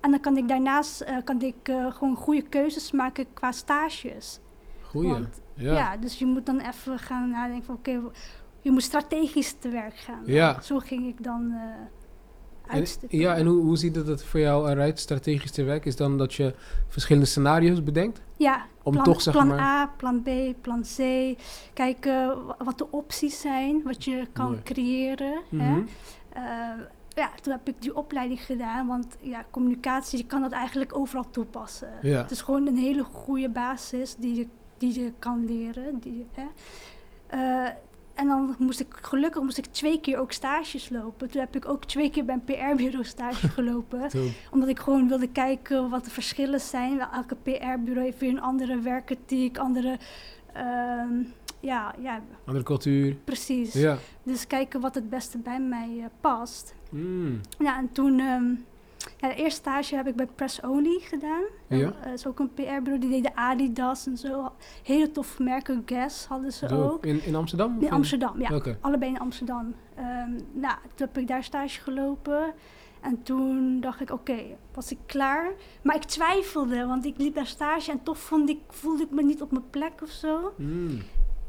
en 0.00 0.10
dan 0.10 0.20
kan 0.20 0.36
ik 0.36 0.48
daarnaast 0.48 1.00
eh, 1.00 1.16
kan 1.24 1.42
ik, 1.42 1.54
eh, 1.62 1.90
gewoon 1.92 2.16
goede 2.16 2.42
keuzes 2.42 2.92
maken 2.92 3.26
qua 3.34 3.52
stages. 3.52 4.40
Goeie. 4.82 5.10
Want, 5.10 5.40
ja. 5.54 5.72
ja. 5.72 5.96
dus 5.96 6.18
je 6.18 6.26
moet 6.26 6.46
dan 6.46 6.60
even 6.60 6.98
gaan 6.98 7.30
nadenken 7.30 7.64
van 7.64 7.74
oké, 7.74 8.00
je 8.60 8.70
moet 8.70 8.82
strategisch 8.82 9.52
te 9.58 9.68
werk 9.68 9.96
gaan. 9.96 10.22
Ja. 10.24 10.60
Zo 10.60 10.78
ging 10.78 11.06
ik 11.06 11.24
dan 11.24 11.52
En, 11.52 12.76
uitstippen. 12.76 13.18
ja, 13.18 13.34
en 13.36 13.46
hoe, 13.46 13.62
hoe 13.62 13.76
ziet 13.76 13.96
het 13.96 14.08
er 14.08 14.18
voor 14.18 14.40
jou 14.40 14.70
eruit, 14.70 14.98
strategisch 14.98 15.50
te 15.50 15.62
werk? 15.64 15.84
Is 15.84 15.96
dan 15.96 16.18
dat 16.18 16.34
je 16.34 16.54
verschillende 16.88 17.26
scenario's 17.28 17.82
bedenkt? 17.82 18.20
Ja, 18.36 18.66
Om 18.82 18.92
plan, 18.92 19.04
toch, 19.04 19.20
zeg 19.22 19.34
plan 19.34 19.46
maar... 19.46 19.58
A, 19.60 19.86
plan 19.96 20.22
B, 20.22 20.28
plan 20.60 20.82
C. 20.96 20.98
Kijken 21.74 22.46
wa- 22.46 22.56
wat 22.64 22.78
de 22.78 22.90
opties 22.90 23.40
zijn, 23.40 23.82
wat 23.84 24.04
je 24.04 24.26
kan 24.32 24.46
Mooi. 24.50 24.62
creëren. 24.62 25.40
Mhm. 25.48 25.62
Eh, 25.62 25.76
ja, 27.14 27.30
toen 27.42 27.52
heb 27.52 27.68
ik 27.68 27.82
die 27.82 27.96
opleiding 27.96 28.40
gedaan, 28.40 28.86
want 28.86 29.16
ja, 29.20 29.44
communicatie, 29.50 30.18
je 30.18 30.26
kan 30.26 30.40
dat 30.40 30.52
eigenlijk 30.52 30.96
overal 30.96 31.30
toepassen. 31.30 31.92
Ja. 32.02 32.22
Het 32.22 32.30
is 32.30 32.40
gewoon 32.40 32.66
een 32.66 32.76
hele 32.76 33.04
goede 33.04 33.48
basis 33.48 34.16
die 34.16 34.34
je, 34.34 34.46
die 34.78 35.00
je 35.00 35.12
kan 35.18 35.44
leren. 35.44 35.98
Die, 35.98 36.26
hè. 36.32 36.46
Eh, 37.26 37.70
en 38.14 38.26
dan 38.26 38.54
moest 38.58 38.80
ik, 38.80 38.86
gelukkig 39.02 39.42
moest 39.42 39.58
ik 39.58 39.66
twee 39.66 40.00
keer 40.00 40.18
ook 40.18 40.32
stages 40.32 40.88
lopen. 40.88 41.30
Toen 41.30 41.40
heb 41.40 41.56
ik 41.56 41.68
ook 41.68 41.84
twee 41.84 42.10
keer 42.10 42.24
bij 42.24 42.34
een 42.34 42.44
PR-bureau 42.44 43.04
stage 43.04 43.48
gelopen. 43.56 44.10
Omdat 44.50 44.68
ik 44.68 44.78
gewoon 44.78 45.08
wilde 45.08 45.28
kijken 45.28 45.90
wat 45.90 46.04
de 46.04 46.10
verschillen 46.10 46.60
zijn. 46.60 47.00
Elke 47.00 47.34
PR-bureau 47.34 48.04
heeft 48.04 48.18
weer 48.18 48.30
een 48.30 48.40
andere 48.40 48.78
werkethiek, 48.78 49.58
andere... 49.58 49.98
ehm, 50.52 51.22
ja, 51.60 51.94
ja, 52.00 52.22
Andere 52.44 52.64
cultuur. 52.64 53.14
precies. 53.24 53.72
Ja. 53.72 53.96
Dus 54.22 54.46
kijken 54.46 54.80
wat 54.80 54.94
het 54.94 55.10
beste 55.10 55.38
bij 55.38 55.60
mij 55.60 55.98
eh, 55.98 56.04
past. 56.20 56.74
Mm. 56.90 57.40
Ja, 57.58 57.78
en 57.78 57.92
toen... 57.92 58.18
ehm, 58.20 58.44
ja, 59.18 59.28
de 59.28 59.34
eerste 59.34 59.60
stage 59.60 59.96
heb 59.96 60.06
ik 60.06 60.16
bij 60.16 60.26
Press 60.26 60.60
Only 60.60 60.98
gedaan. 61.00 61.42
Ja. 61.66 61.92
Dat 62.04 62.12
is 62.12 62.26
ook 62.26 62.38
een 62.38 62.54
PR-bureau. 62.54 62.98
Die 62.98 63.10
deden 63.10 63.36
Adidas 63.36 64.06
en 64.06 64.16
zo. 64.16 64.52
Hele 64.82 65.10
toffe 65.10 65.42
merken. 65.42 65.82
Guess 65.86 66.26
hadden 66.26 66.52
ze 66.52 66.68
ook. 66.68 67.06
In, 67.06 67.24
in 67.24 67.34
Amsterdam? 67.34 67.76
In 67.80 67.90
Amsterdam, 67.90 68.40
ja. 68.40 68.60
Allebei 68.80 69.10
in 69.10 69.18
Amsterdam. 69.18 69.74
Ehm, 69.94 70.30
nou, 70.52 70.74
toen 70.94 71.06
heb 71.06 71.18
ik 71.18 71.28
daar 71.28 71.44
stage 71.44 71.80
gelopen. 71.80 72.52
En 73.00 73.22
toen 73.22 73.80
dacht 73.80 74.00
ik, 74.00 74.10
oké, 74.10 74.38
was 74.74 74.90
ik 74.90 74.98
klaar. 75.06 75.52
Maar 75.82 75.96
ik 75.96 76.04
twijfelde, 76.04 76.86
want 76.86 77.04
ik 77.04 77.14
liep 77.18 77.34
daar 77.34 77.46
stage 77.46 77.90
en 77.90 78.02
toch 78.02 78.18
vond 78.18 78.48
ik, 78.48 78.58
voelde 78.68 79.02
ik 79.02 79.10
me 79.10 79.22
niet 79.22 79.42
op 79.42 79.50
mijn 79.50 79.70
plek 79.70 79.92
of 80.02 80.10
zo. 80.10 80.52
Mm. 80.56 80.98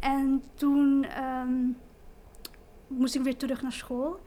En 0.02 0.44
toen 0.54 1.04
ehm, 1.04 1.54
moest 2.88 3.16
ik 3.16 3.22
weer 3.22 3.38
terug 3.38 3.62
naar 3.62 3.72
school. 3.72 4.20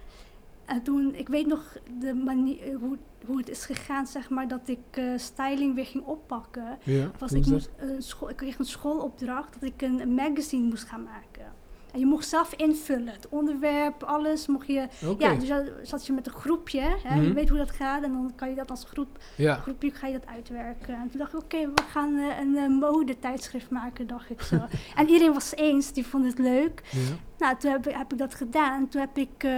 En 0.64 0.83
toen, 0.83 1.14
ik 1.14 1.28
weet 1.28 1.47
nog 1.47 1.76
de 1.99 2.14
manier, 2.14 2.75
hoe, 2.75 2.99
hoe 3.26 3.37
het 3.38 3.49
is 3.49 3.64
gegaan, 3.64 4.07
zeg 4.07 4.31
maar, 4.31 4.49
dat 4.49 4.69
ik 4.69 4.78
eh, 4.90 5.12
styling 5.16 5.75
weer 5.75 5.87
ging 5.87 6.04
oppakken. 6.04 6.78
Ja. 6.83 7.11
Was 7.19 7.33
ik, 7.33 7.47
moest, 7.47 7.71
een 7.76 8.02
school, 8.02 8.28
ik 8.28 8.37
kreeg 8.37 8.59
een 8.59 8.64
schoolopdracht 8.64 9.52
dat 9.52 9.62
ik 9.62 9.83
een 9.83 10.14
magazine 10.14 10.69
moest 10.69 10.85
gaan 10.85 11.02
maken. 11.02 11.52
En 11.95 12.01
je 12.01 12.07
mocht 12.07 12.29
zelf 12.29 12.55
invullen, 12.55 13.13
het 13.13 13.29
onderwerp, 13.29 14.03
alles 14.03 14.47
mocht 14.47 14.67
je... 14.67 14.89
Ja, 15.19 15.35
dus 15.35 15.49
dan 15.49 15.65
zat 15.83 16.07
je 16.07 16.13
met 16.13 16.27
een 16.27 16.33
groepje, 16.33 16.81
hè, 16.81 17.15
Mhm. 17.17 17.23
je 17.27 17.33
weet 17.33 17.49
hoe 17.49 17.59
dat 17.59 17.71
gaat. 17.71 18.03
En 18.03 18.13
dan 18.13 18.33
kan 18.37 18.49
je 18.49 18.55
dat 18.55 18.71
als 18.71 18.85
groep, 18.85 19.09
Ja. 19.37 19.55
groepje 19.55 19.91
ga 19.91 20.07
je 20.07 20.13
dat 20.13 20.27
uitwerken. 20.27 20.95
En 20.95 21.09
toen 21.11 21.19
dacht 21.19 21.33
ik, 21.35 21.39
oké, 21.43 21.59
we 21.75 21.83
gaan 21.91 22.17
eh, 22.19 22.39
een 22.41 22.55
uh, 22.55 22.69
modetijdschrift 22.81 23.71
maken, 23.71 24.07
dacht 24.07 24.31
ik 24.31 24.41
zo. 24.43 24.57
en 24.97 25.07
iedereen 25.09 25.33
was 25.33 25.55
eens, 25.55 25.93
die 25.93 26.07
vond 26.07 26.25
het 26.25 26.39
leuk. 26.39 26.83
Ja. 26.91 26.99
Nou, 27.39 27.57
toen 27.59 27.71
heb, 27.71 27.87
ik- 27.89 27.95
heb 27.97 28.13
ik 28.13 28.19
dat 28.19 28.35
gedaan. 28.35 28.81
En 28.81 28.89
toen 28.89 29.01
heb 29.01 29.17
ik 29.19 29.45
eh, 29.45 29.53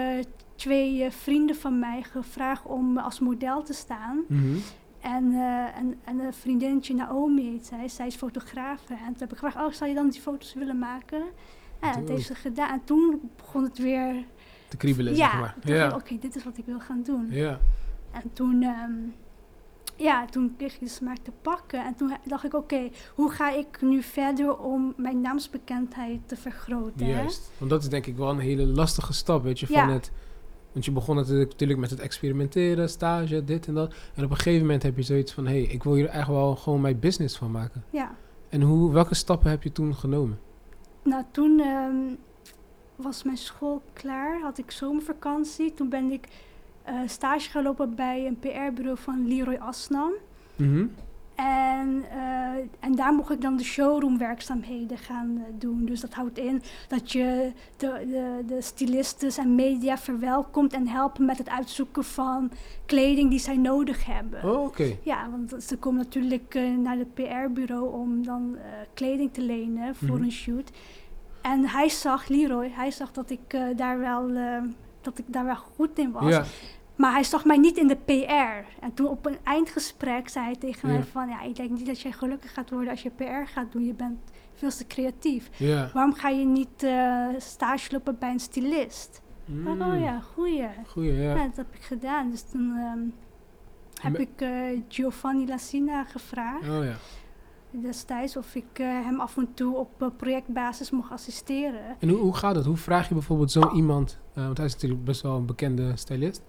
twee 0.57 1.11
vrienden 1.11 1.57
van 1.57 1.79
mij 1.79 2.03
gevraagd 2.03 2.65
om 2.67 2.99
als 2.99 3.21
model 3.21 3.63
te 3.63 3.73
staan. 3.73 4.25
Mhm. 4.29 4.57
En, 5.01 5.33
en, 5.75 5.99
en 6.05 6.19
een 6.19 6.33
vriendinnetje, 6.35 6.95
Naomi 6.95 7.51
heet 7.51 7.67
zij, 7.67 7.89
zij 7.89 8.07
is 8.07 8.15
fotograaf. 8.17 8.81
En 8.91 8.97
toen 8.97 9.15
heb 9.19 9.33
ik 9.33 9.39
gevraagd, 9.39 9.67
oh, 9.67 9.73
zou 9.73 9.91
je 9.91 9.97
dan 9.97 10.09
die 10.09 10.21
foto's 10.21 10.55
willen 10.55 10.79
maken? 10.79 11.23
Ja, 11.81 11.93
dat 11.93 12.09
heeft 12.09 12.27
ze 12.27 12.35
gedaan. 12.35 12.71
En 12.71 12.81
toen 12.85 13.31
begon 13.37 13.63
het 13.63 13.79
weer... 13.79 14.25
Te 14.69 14.77
kriebelen, 14.77 15.17
ja, 15.17 15.31
zeg 15.31 15.41
maar. 15.41 15.57
Ja. 15.65 15.95
oké, 15.95 16.19
dit 16.19 16.37
is 16.37 16.45
wat 16.45 16.59
ik 16.59 16.65
wil 16.67 16.81
gaan 16.81 17.03
doen. 17.03 17.27
Ja. 17.31 17.59
En 18.11 18.23
toen, 18.33 18.63
ehm, 18.63 18.93
ja, 19.97 20.25
toen 20.25 20.55
kreeg 20.57 20.75
ik 20.75 20.81
de 20.81 20.89
smaak 20.89 21.19
te 21.23 21.33
pakken. 21.43 21.85
En 21.85 21.95
toen 21.95 22.13
dacht 22.25 22.45
ik, 22.45 22.55
oké, 22.55 22.89
hoe 23.15 23.31
ga 23.31 23.53
ik 23.53 23.81
nu 23.81 24.03
verder 24.03 24.59
om 24.59 24.95
mijn 24.97 25.21
naamsbekendheid 25.21 26.21
te 26.27 26.37
vergroten? 26.37 27.07
hè? 27.07 27.13
Juist. 27.13 27.51
Want 27.59 27.71
dat 27.71 27.83
is 27.83 27.89
denk 27.89 28.07
ik 28.07 28.17
wel 28.17 28.31
een 28.31 28.39
hele 28.39 28.67
lastige 28.67 29.13
stap, 29.13 29.43
weet 29.43 29.61
je, 29.61 29.67
van 29.67 29.77
Ja. 29.77 29.93
het... 29.93 30.11
Want 30.73 30.89
je 30.89 30.95
begon 30.95 31.17
natuurlijk, 31.17 31.51
natuurlijk 31.51 31.81
met 31.81 31.91
het 31.91 32.01
experimenteren, 32.01 32.89
stage, 32.89 33.45
dit 33.45 33.67
en 33.67 33.75
dat. 33.75 33.95
En 34.15 34.25
op 34.25 34.31
een 34.31 34.37
gegeven 34.37 34.61
moment 34.61 34.83
heb 34.83 34.97
je 34.97 35.03
zoiets 35.03 35.33
van... 35.33 35.47
hé, 35.47 35.53
hey, 35.53 35.63
ik 35.63 35.83
wil 35.83 35.95
hier 35.95 36.07
echt 36.09 36.29
wel 36.29 36.57
gewoon 36.57 36.81
mijn 36.81 36.99
business 36.99 37.37
van 37.37 37.51
maken. 37.51 37.85
Ja. 37.91 38.15
En 38.49 38.63
hoe, 38.63 38.93
welke 38.93 39.15
stappen 39.15 39.51
heb 39.51 39.63
je 39.63 39.73
toen 39.73 39.95
genomen? 39.95 40.39
Nou, 41.07 41.25
toen 41.31 41.61
ehm, 41.61 42.15
was 42.97 43.23
mijn 43.23 43.37
school 43.37 43.83
klaar, 43.93 44.41
had 44.41 44.59
ik 44.59 44.71
zomervakantie. 44.71 45.75
Toen 45.75 45.89
ben 45.89 46.11
ik 46.11 46.29
eh, 46.83 47.01
stage 47.07 47.51
gaan 47.51 47.63
lopen 47.63 47.95
bij 47.95 48.27
een 48.27 48.39
PR-bureau 48.39 48.99
van 48.99 49.29
Leroy 49.29 49.57
Asnam. 49.57 50.13
Mhm. 50.57 50.87
En, 51.37 52.05
eh, 52.11 52.19
en 52.81 52.95
daar 52.95 53.13
mocht 53.15 53.31
ik 53.31 53.41
dan 53.41 53.57
de 53.57 53.65
showroomwerkzaamheden 53.65 54.99
gaan 54.99 55.37
eh, 55.37 55.53
doen. 55.59 55.85
Dus 55.85 56.01
dat 56.01 56.15
houdt 56.15 56.39
in 56.39 56.63
dat 56.89 57.13
je 57.13 57.53
de, 57.77 57.87
de, 58.09 58.43
de 58.55 58.63
stylistes 58.63 59.39
en 59.39 59.55
media 59.55 59.99
verwelkomt 59.99 60.73
en 60.73 60.87
helpen 60.89 61.25
met 61.25 61.39
het 61.39 61.49
uitzoeken 61.49 62.05
van 62.05 62.51
kleding 62.87 63.31
die 63.31 63.39
zij 63.39 63.57
nodig 63.57 64.05
hebben. 64.07 64.45
Oh, 64.45 64.65
oké. 64.65 64.97
Ja, 65.03 65.29
want 65.31 65.63
ze 65.65 65.77
komen 65.79 65.99
natuurlijk 66.03 66.55
eh, 66.55 66.77
naar 66.77 66.97
het 66.97 67.15
PR-bureau 67.15 67.93
om 67.93 68.25
dan 68.25 68.57
kleding 68.95 69.33
te 69.33 69.43
lenen 69.43 69.95
voor 69.95 70.17
Mhm. 70.17 70.23
een 70.23 70.33
shoot. 70.33 70.71
En 71.43 71.69
hij 71.69 71.89
zag, 71.89 72.29
Leroy, 72.29 72.71
hij 72.73 72.91
zag 72.91 73.13
dat 73.13 73.31
ik, 73.31 73.57
daar, 73.77 73.99
wel, 73.99 74.31
dat 75.01 75.19
ik 75.19 75.25
daar 75.27 75.45
wel 75.45 75.55
goed 75.77 75.99
in 75.99 76.13
was. 76.13 76.29
Ja, 76.29 76.45
Maar 76.97 77.13
hij 77.13 77.25
zag 77.25 77.45
mij 77.45 77.57
niet 77.57 77.77
in 77.77 77.87
de 77.87 77.97
PR. 77.97 78.85
En 78.85 78.95
toen 78.95 79.09
op 79.09 79.27
een 79.27 79.39
eindgesprek 79.43 80.29
zei 80.29 80.45
hij 80.45 80.57
tegen 80.57 80.89
mij 80.89 81.03
van... 81.03 81.29
Ja, 81.29 81.43
ik 81.43 81.57
denk 81.57 81.71
niet 81.71 81.87
dat 81.87 82.01
jij 82.01 82.13
gelukkig 82.13 82.53
gaat 82.53 82.71
worden 82.71 82.91
als 82.91 83.03
je 83.03 83.11
PR 83.11 83.47
gaat 83.53 83.73
doen. 83.73 83.85
Je 83.85 83.95
bent 83.95 84.19
veel 84.55 84.71
te 84.71 84.87
creatief. 84.87 85.51
Waarom 85.93 86.15
ga 86.15 86.29
je 86.29 86.45
niet 86.45 86.83
eh, 86.83 87.27
stage 87.39 87.93
lopen 87.93 88.19
bij 88.19 88.31
een 88.31 88.41
stylist? 88.41 89.23
Mm. 89.45 89.63
Maar, 89.63 89.89
oh 89.89 90.01
ja, 90.01 90.21
goeie. 90.21 90.69
Goeie, 90.87 91.13
ja. 91.13 91.35
Ja, 91.35 91.47
dat 91.47 91.57
heb 91.57 91.75
ik 91.75 91.83
gedaan. 91.83 92.31
Dus 92.31 92.43
toen 92.43 92.77
ehm, 92.77 92.99
heb 94.01 94.19
ik 94.19 94.41
eh, 94.41 94.51
Giovanni 94.89 95.47
Lassina 95.47 96.05
gevraagd 96.05 96.69
Oh 96.69 96.85
ja. 96.85 96.97
destijds 97.71 98.37
of 98.37 98.55
ik 98.55 98.79
eh, 98.79 98.87
hem 98.87 99.21
af 99.21 99.37
en 99.37 99.55
toe 99.55 99.77
op 99.77 100.13
projectbasis 100.17 100.91
mocht 100.91 101.11
assisteren. 101.11 101.97
En 101.99 102.09
hoe, 102.09 102.19
hoe 102.19 102.35
gaat 102.35 102.55
het? 102.55 102.65
Hoe 102.65 102.77
vraag 102.77 103.09
je 103.09 103.15
bijvoorbeeld 103.15 103.51
zo 103.51 103.71
iemand... 103.75 104.19
want 104.35 104.57
hij 104.57 104.67
is 104.67 104.73
natuurlijk 104.73 105.05
best 105.05 105.23
wel 105.23 105.37
een 105.37 105.47
bekende 105.47 105.97
stylist. 105.97 106.43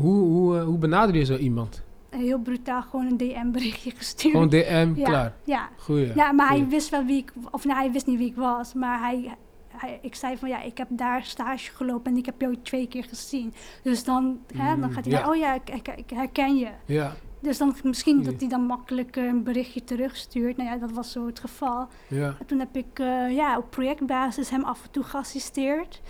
Hoe, 0.00 0.22
hoe, 0.24 0.58
eh, 0.58 0.64
hoe 0.64 0.78
benader 0.78 1.16
je 1.16 1.24
zo 1.24 1.36
iemand? 1.36 1.82
En 2.10 2.20
heel 2.20 2.38
brutaal 2.38 2.82
gewoon 2.82 3.06
een 3.06 3.16
DM-berichtje 3.16 3.90
gestuurd. 3.90 4.32
Gewoon 4.32 4.48
DM, 4.48 4.92
ja, 4.96 5.04
klaar. 5.08 5.34
Ja, 5.44 5.68
Goeie. 5.78 6.12
ja, 6.14 6.32
maar 6.32 6.48
hij 6.48 6.66
wist 6.68 6.88
wel 6.88 7.04
wie 7.04 7.16
ik... 7.18 7.32
Of 7.50 7.64
nee, 7.64 7.74
hij 7.76 7.92
wist 7.92 8.06
niet 8.06 8.18
wie 8.18 8.26
ik 8.28 8.36
was. 8.36 8.74
Maar 8.74 8.98
hij, 9.00 9.34
hij, 9.76 9.98
ik 10.02 10.14
zei 10.14 10.36
van 10.36 10.48
ja, 10.48 10.62
ik 10.62 10.78
heb 10.78 10.88
daar 10.90 11.22
stage 11.24 11.70
gelopen 11.72 12.12
en 12.12 12.18
ik 12.18 12.26
heb 12.26 12.40
jou 12.40 12.56
twee 12.62 12.86
keer 12.88 13.04
gezien. 13.04 13.54
Dus 13.82 14.04
dan, 14.04 14.38
hè, 14.54 14.68
dan 14.80 14.88
Mm, 14.88 14.94
gaat 14.94 15.04
hij 15.04 15.14
ja. 15.14 15.28
oh 15.28 15.36
ja, 15.36 15.54
ik, 15.54 15.70
ik, 15.70 15.88
ik 15.96 16.10
herken 16.10 16.56
je. 16.56 16.68
Ja, 16.84 17.12
Dus 17.40 17.58
dan 17.58 17.74
misschien 17.82 18.22
dat 18.22 18.34
hij 18.38 18.48
dan 18.48 18.62
makkelijk 18.62 19.16
eh, 19.16 19.24
een 19.24 19.42
berichtje 19.42 19.84
terugstuurt. 19.84 20.56
Nou 20.56 20.68
ja, 20.70 20.76
dat 20.76 20.90
was 20.90 21.12
zo 21.12 21.26
het 21.26 21.40
geval. 21.40 21.88
ja. 22.08 22.36
En 22.40 22.46
toen 22.46 22.58
heb 22.58 22.76
ik 22.76 22.98
eh, 22.98 23.30
ja, 23.36 23.58
op 23.58 23.70
projectbasis 23.70 24.50
hem 24.50 24.64
af 24.64 24.82
en 24.84 24.90
toe 24.90 25.02
geassisteerd. 25.02 26.00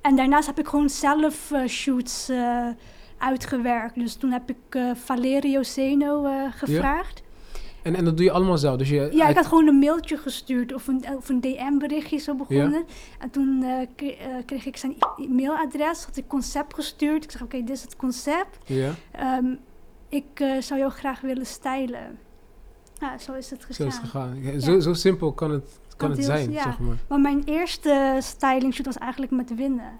En 0.00 0.16
daarnaast 0.16 0.46
heb 0.46 0.58
ik 0.58 0.66
gewoon 0.68 0.88
zelf 0.90 1.50
eh, 1.50 1.66
shoots 1.66 2.28
eh, 2.28 2.66
uitgewerkt. 3.22 3.94
Dus 3.94 4.14
toen 4.14 4.30
heb 4.32 4.50
ik 4.50 4.56
eh, 4.68 4.90
Valerio 4.94 5.62
Zeno 5.62 6.24
eh, 6.24 6.52
gevraagd. 6.52 7.22
En, 7.82 7.94
en 7.96 8.04
dat 8.04 8.16
doe 8.16 8.26
je 8.26 8.32
allemaal 8.32 8.58
zelf? 8.58 8.76
Dus 8.76 8.88
je, 8.88 9.08
Ja, 9.12 9.28
ik 9.28 9.36
had 9.36 9.46
gewoon 9.46 9.66
een 9.66 9.78
mailtje 9.78 10.16
gestuurd 10.16 10.74
of 10.74 10.86
een, 10.88 11.04
of 11.16 11.28
een 11.28 11.40
DM-berichtje 11.40 12.18
zo 12.18 12.34
begonnen. 12.34 12.84
En 13.18 13.30
toen 13.30 13.62
eh, 13.62 13.86
kre- 13.96 14.06
eh, 14.08 14.26
kreeg 14.46 14.66
ik 14.66 14.76
zijn 14.76 14.92
e- 15.18 15.22
e-mailadres, 15.24 16.04
had 16.04 16.16
ik 16.16 16.28
concept 16.28 16.74
gestuurd. 16.74 17.24
Ik 17.24 17.30
zeg, 17.30 17.42
oké, 17.42 17.56
dit 17.58 17.70
is 17.76 17.82
het 17.82 17.96
concept. 17.96 18.58
ja, 18.64 18.90
Ehm, 19.12 19.46
ik 20.08 20.44
zou 20.60 20.80
jou 20.80 20.90
graag 20.92 21.20
willen 21.20 21.46
stylen. 21.46 22.18
Ja, 22.98 23.18
zo 23.18 23.32
is 23.32 23.50
het 23.50 23.64
gegaan. 23.64 23.86
is 23.86 23.94
het 23.94 24.02
gegaan. 24.04 24.42
Ja, 24.42 24.58
Zo, 24.60 24.80
zo 24.80 24.92
simpel 24.92 25.32
kan 25.32 25.50
het, 25.50 25.78
kan 25.96 26.10
het 26.10 26.24
zijn, 26.24 26.50
ja. 26.50 26.62
zeg 26.62 26.78
maar. 26.78 26.96
Maar 27.08 27.20
mijn 27.20 27.42
eerste 27.44 28.16
styling 28.20 28.74
shoot 28.74 28.86
was 28.86 28.98
eigenlijk 28.98 29.32
met 29.32 29.54
winnen. 29.54 29.92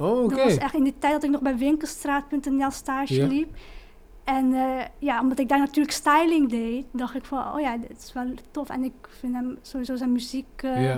Oh, 0.00 0.22
oké. 0.24 0.34
Dat 0.34 0.44
was 0.44 0.56
echt 0.56 0.74
in 0.74 0.84
die 0.84 0.94
tijd 0.98 1.12
dat 1.12 1.22
ik 1.24 1.30
nog 1.30 1.40
bij 1.40 1.56
winkelstraat.nl 1.56 2.70
stage 2.70 3.26
liep. 3.26 3.48
En 4.24 4.52
eh, 4.54 4.84
ja, 4.98 5.20
omdat 5.20 5.38
ik 5.38 5.48
daar 5.48 5.58
natuurlijk 5.58 5.94
styling 5.96 6.48
deed, 6.50 6.84
dacht 6.92 7.14
ik 7.14 7.24
van, 7.24 7.52
oh 7.54 7.60
ja, 7.60 7.76
dit 7.76 7.98
is 7.98 8.12
wel 8.12 8.26
tof. 8.50 8.68
En 8.68 8.84
ik 8.84 8.92
vind 9.18 9.34
hem 9.34 9.58
sowieso 9.62 9.96
zijn 9.96 10.12
muziek 10.12 10.46
eh, 10.56 10.96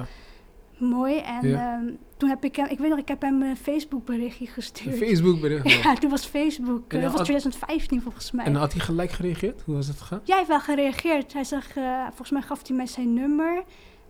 mooi. 0.78 1.16
En 1.18 1.54
ehm, 1.58 1.84
toen 2.16 2.28
heb 2.28 2.44
ik 2.44 2.56
hem, 2.56 2.66
ik 2.66 2.78
weet 2.78 2.88
nog, 2.90 2.98
ik 2.98 3.08
heb 3.08 3.22
hem 3.22 3.42
een 3.42 3.56
Facebook 3.56 4.04
berichtje 4.04 4.46
Een 4.46 4.52
gestuurd. 4.52 4.96
Facebook 4.98 5.40
bericht. 5.40 5.72
Ja, 5.82 5.94
toen 5.94 6.10
was 6.10 6.24
Facebook, 6.26 6.82
eh, 6.92 7.00
dat 7.00 7.02
was 7.02 7.12
had- 7.12 7.24
2015 7.24 8.02
volgens 8.02 8.30
mij. 8.30 8.44
En 8.44 8.54
had 8.54 8.72
hij 8.72 8.80
gelijk 8.80 9.10
gereageerd? 9.10 9.62
Hoe 9.64 9.74
was 9.74 9.86
het 9.86 10.00
gegaan? 10.00 10.20
Jij 10.24 10.36
heeft 10.36 10.48
wel 10.48 10.60
gereageerd. 10.60 11.32
Hij 11.32 11.44
zegt, 11.44 11.72
volgens 12.08 12.30
mij 12.30 12.42
gaf 12.42 12.66
hij 12.66 12.76
mij 12.76 12.86
zijn 12.86 13.14
nummer. 13.14 13.62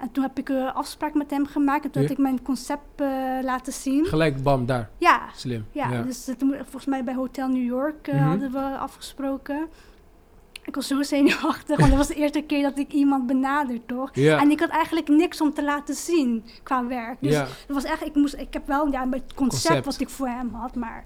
En 0.02 0.10
toen 0.12 0.22
heb 0.22 0.38
ik 0.38 0.48
een 0.48 0.72
afspraak 0.72 1.14
met 1.14 1.30
hem 1.30 1.46
gemaakt. 1.46 1.84
En 1.84 1.90
toen 1.90 2.02
Ja. 2.02 2.08
had 2.08 2.16
ik 2.16 2.22
mijn 2.22 2.42
concept 2.42 2.82
eh, 3.00 3.06
laten 3.42 3.72
zien. 3.72 4.04
Gelijk, 4.06 4.42
bam, 4.42 4.66
daar. 4.66 4.88
Ja, 4.98 5.20
Slim. 5.34 5.66
ja, 5.72 6.02
dus 6.02 6.28
eh, 6.28 6.34
toen, 6.34 6.54
volgens 6.60 6.84
mij 6.86 7.04
bij 7.04 7.14
Hotel 7.14 7.48
New 7.48 7.64
York 7.64 8.08
eh, 8.08 8.14
Mhm. 8.14 8.24
hadden 8.24 8.52
we 8.52 8.58
afgesproken. 8.78 9.66
Ik 10.64 10.74
was 10.74 10.86
zo 10.86 11.02
zenuwachtig, 11.02 11.76
want 11.78 11.88
dat 11.88 11.98
was 11.98 12.06
de 12.08 12.14
eerste 12.14 12.40
keer 12.42 12.62
dat 12.62 12.78
ik 12.78 12.92
iemand 12.92 13.26
benaderd, 13.26 13.88
toch? 13.88 14.10
Ja. 14.12 14.40
En 14.40 14.50
ik 14.50 14.60
had 14.60 14.68
eigenlijk 14.68 15.08
niks 15.08 15.40
om 15.40 15.54
te 15.54 15.64
laten 15.64 15.94
zien 15.94 16.44
qua 16.62 16.86
werk. 16.86 17.16
Dus 17.20 17.32
ja. 17.32 17.40
dat 17.40 17.74
was 17.76 17.84
echt, 17.84 18.04
ik, 18.04 18.14
moest, 18.14 18.34
ik 18.34 18.52
heb 18.52 18.66
wel 18.66 18.86
ja, 18.90 19.00
het 19.10 19.34
concept, 19.34 19.34
Concept. 19.36 19.84
wat 19.84 20.00
ik 20.00 20.08
voor 20.08 20.28
hem 20.28 20.54
had, 20.54 20.74
maar 20.74 21.04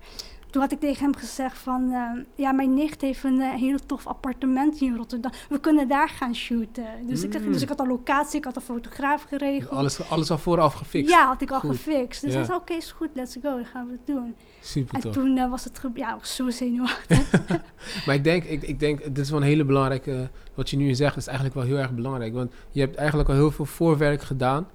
toen 0.57 0.65
had 0.65 0.75
ik 0.75 0.81
tegen 0.81 1.03
hem 1.05 1.17
gezegd 1.17 1.59
van, 1.59 1.93
eh, 1.93 2.23
ja, 2.35 2.53
mijn 2.53 2.75
nicht 2.75 3.01
heeft 3.01 3.25
een 3.25 3.41
eh, 3.41 3.51
heel 3.55 3.79
tof 3.87 4.07
appartement 4.07 4.79
hier 4.79 4.91
in 4.91 4.97
Rotterdam. 4.97 5.31
We 5.49 5.59
kunnen 5.61 5.89
daar 5.89 6.09
gaan 6.09 6.35
shooten. 6.35 6.85
Dus, 7.07 7.23
ik, 7.23 7.41
Mm. 7.41 7.53
dus 7.53 7.63
ik 7.63 7.69
had 7.69 7.81
een 7.81 7.87
locatie, 7.87 8.39
ik 8.39 8.45
had 8.45 8.57
een 8.57 8.63
fotograaf 8.63 9.23
geregeld. 9.23 9.71
Alles, 9.73 10.09
alles 10.11 10.31
al 10.31 10.39
vooraf 10.39 10.75
gefixt. 10.75 11.11
Ja, 11.11 11.27
had 11.27 11.41
ik 11.43 11.51
al 11.51 11.61
Goed. 11.61 11.71
gefixt. 11.71 12.21
Dus 12.23 12.33
Ja. 12.35 12.45
zei, 12.45 12.59
oké, 12.59 12.73
is 12.75 12.93
goed, 12.93 13.09
let's 13.13 13.35
go, 13.35 13.41
dan 13.57 13.65
gaan 13.65 13.87
we 13.87 13.93
het 13.93 14.07
doen. 14.17 14.35
Super 14.61 14.95
En 14.95 15.01
tof. 15.01 15.13
toen 15.13 15.37
eh, 15.39 15.51
was 15.51 15.65
het, 15.65 15.81
ja, 15.95 16.19
zo 16.23 16.51
zenuwachtig. 16.51 17.31
Maar 18.07 18.15
ik 18.15 18.25
denk, 18.25 18.45
ik, 18.45 18.63
ik 18.63 18.81
denk, 18.81 19.03
dit 19.05 19.19
is 19.19 19.31
wel 19.31 19.41
een 19.41 19.47
hele 19.47 19.65
belangrijke, 19.65 20.31
wat 20.55 20.71
je 20.71 20.77
nu 20.77 20.95
zegt, 20.95 21.17
is 21.17 21.27
eigenlijk 21.27 21.57
wel 21.57 21.65
heel 21.67 21.79
erg 21.79 21.93
belangrijk. 21.95 22.33
Want 22.35 22.53
je 22.71 22.81
hebt 22.81 22.97
eigenlijk 22.97 23.29
al 23.29 23.35
heel 23.35 23.51
veel 23.51 23.65
voorwerk 23.65 24.23
gedaan, 24.23 24.67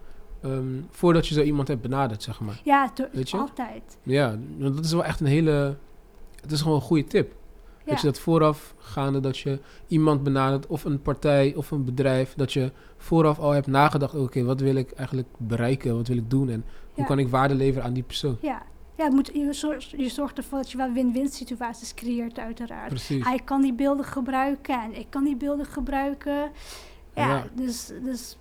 ehm, 0.42 0.82
voordat 0.90 1.28
je 1.28 1.34
zo 1.34 1.42
iemand 1.42 1.68
hebt 1.68 1.82
benaderd, 1.82 2.24
zeg 2.24 2.40
maar. 2.40 2.62
ja, 2.64 2.90
to- 2.90 3.08
Weet 3.12 3.30
je? 3.30 3.38
altijd. 3.38 3.98
Ja, 4.04 4.38
want 4.58 4.76
dat 4.76 4.86
is 4.86 4.92
wel 4.92 5.04
echt 5.04 5.20
een 5.20 5.26
hele, 5.26 5.78
het 6.42 6.52
is 6.52 6.62
gewoon 6.62 6.76
een 6.76 6.82
goede 6.84 7.04
tip. 7.04 7.34
Ja. 7.86 7.92
Dat 7.92 8.02
je 8.02 8.08
dat 8.08 8.20
vooraf 8.20 8.76
gaande, 8.78 9.20
dat 9.20 9.38
je 9.38 9.60
iemand 9.88 10.24
benadert, 10.24 10.68
of 10.68 10.84
een 10.84 11.02
partij, 11.02 11.54
of 11.56 11.72
een 11.72 11.86
bedrijf, 11.86 12.34
dat 12.36 12.54
je 12.54 12.72
vooraf 12.98 13.40
al 13.40 13.52
hebt 13.52 13.68
nagedacht, 13.68 14.16
oké, 14.16 14.44
wat 14.44 14.60
wil 14.60 14.76
ik 14.76 14.92
eigenlijk 14.92 15.28
bereiken, 15.38 15.96
wat 15.96 16.08
wil 16.08 16.18
ik 16.18 16.30
doen 16.30 16.50
en 16.50 16.66
hoe 16.94 17.06
kan 17.06 17.20
ik 17.20 17.28
waarde 17.28 17.56
leveren 17.56 17.84
aan 17.88 17.94
die 17.94 18.04
persoon. 18.04 18.38
Ja, 18.42 18.62
ja 18.98 19.04
het 19.04 19.14
moet, 19.14 19.32
je, 19.34 19.54
zorgt, 19.54 19.90
je 19.90 20.10
zorgt 20.10 20.38
ervoor 20.38 20.58
dat 20.58 20.72
je 20.72 20.78
wel 20.78 20.92
win-win 20.92 21.28
situaties 21.30 21.94
creëert, 21.94 22.40
uiteraard. 22.40 22.88
Precies. 22.90 23.24
Hij 23.24 23.40
kan 23.46 23.62
die 23.62 23.74
beelden 23.74 24.06
gebruiken 24.06 24.82
en 24.84 25.00
ik 25.00 25.06
kan 25.10 25.24
die 25.24 25.36
beelden 25.36 25.66
gebruiken. 25.66 26.52
Ja, 27.16 27.28
Ja. 27.28 27.44
Dus, 27.56 27.92
dus 28.04 28.38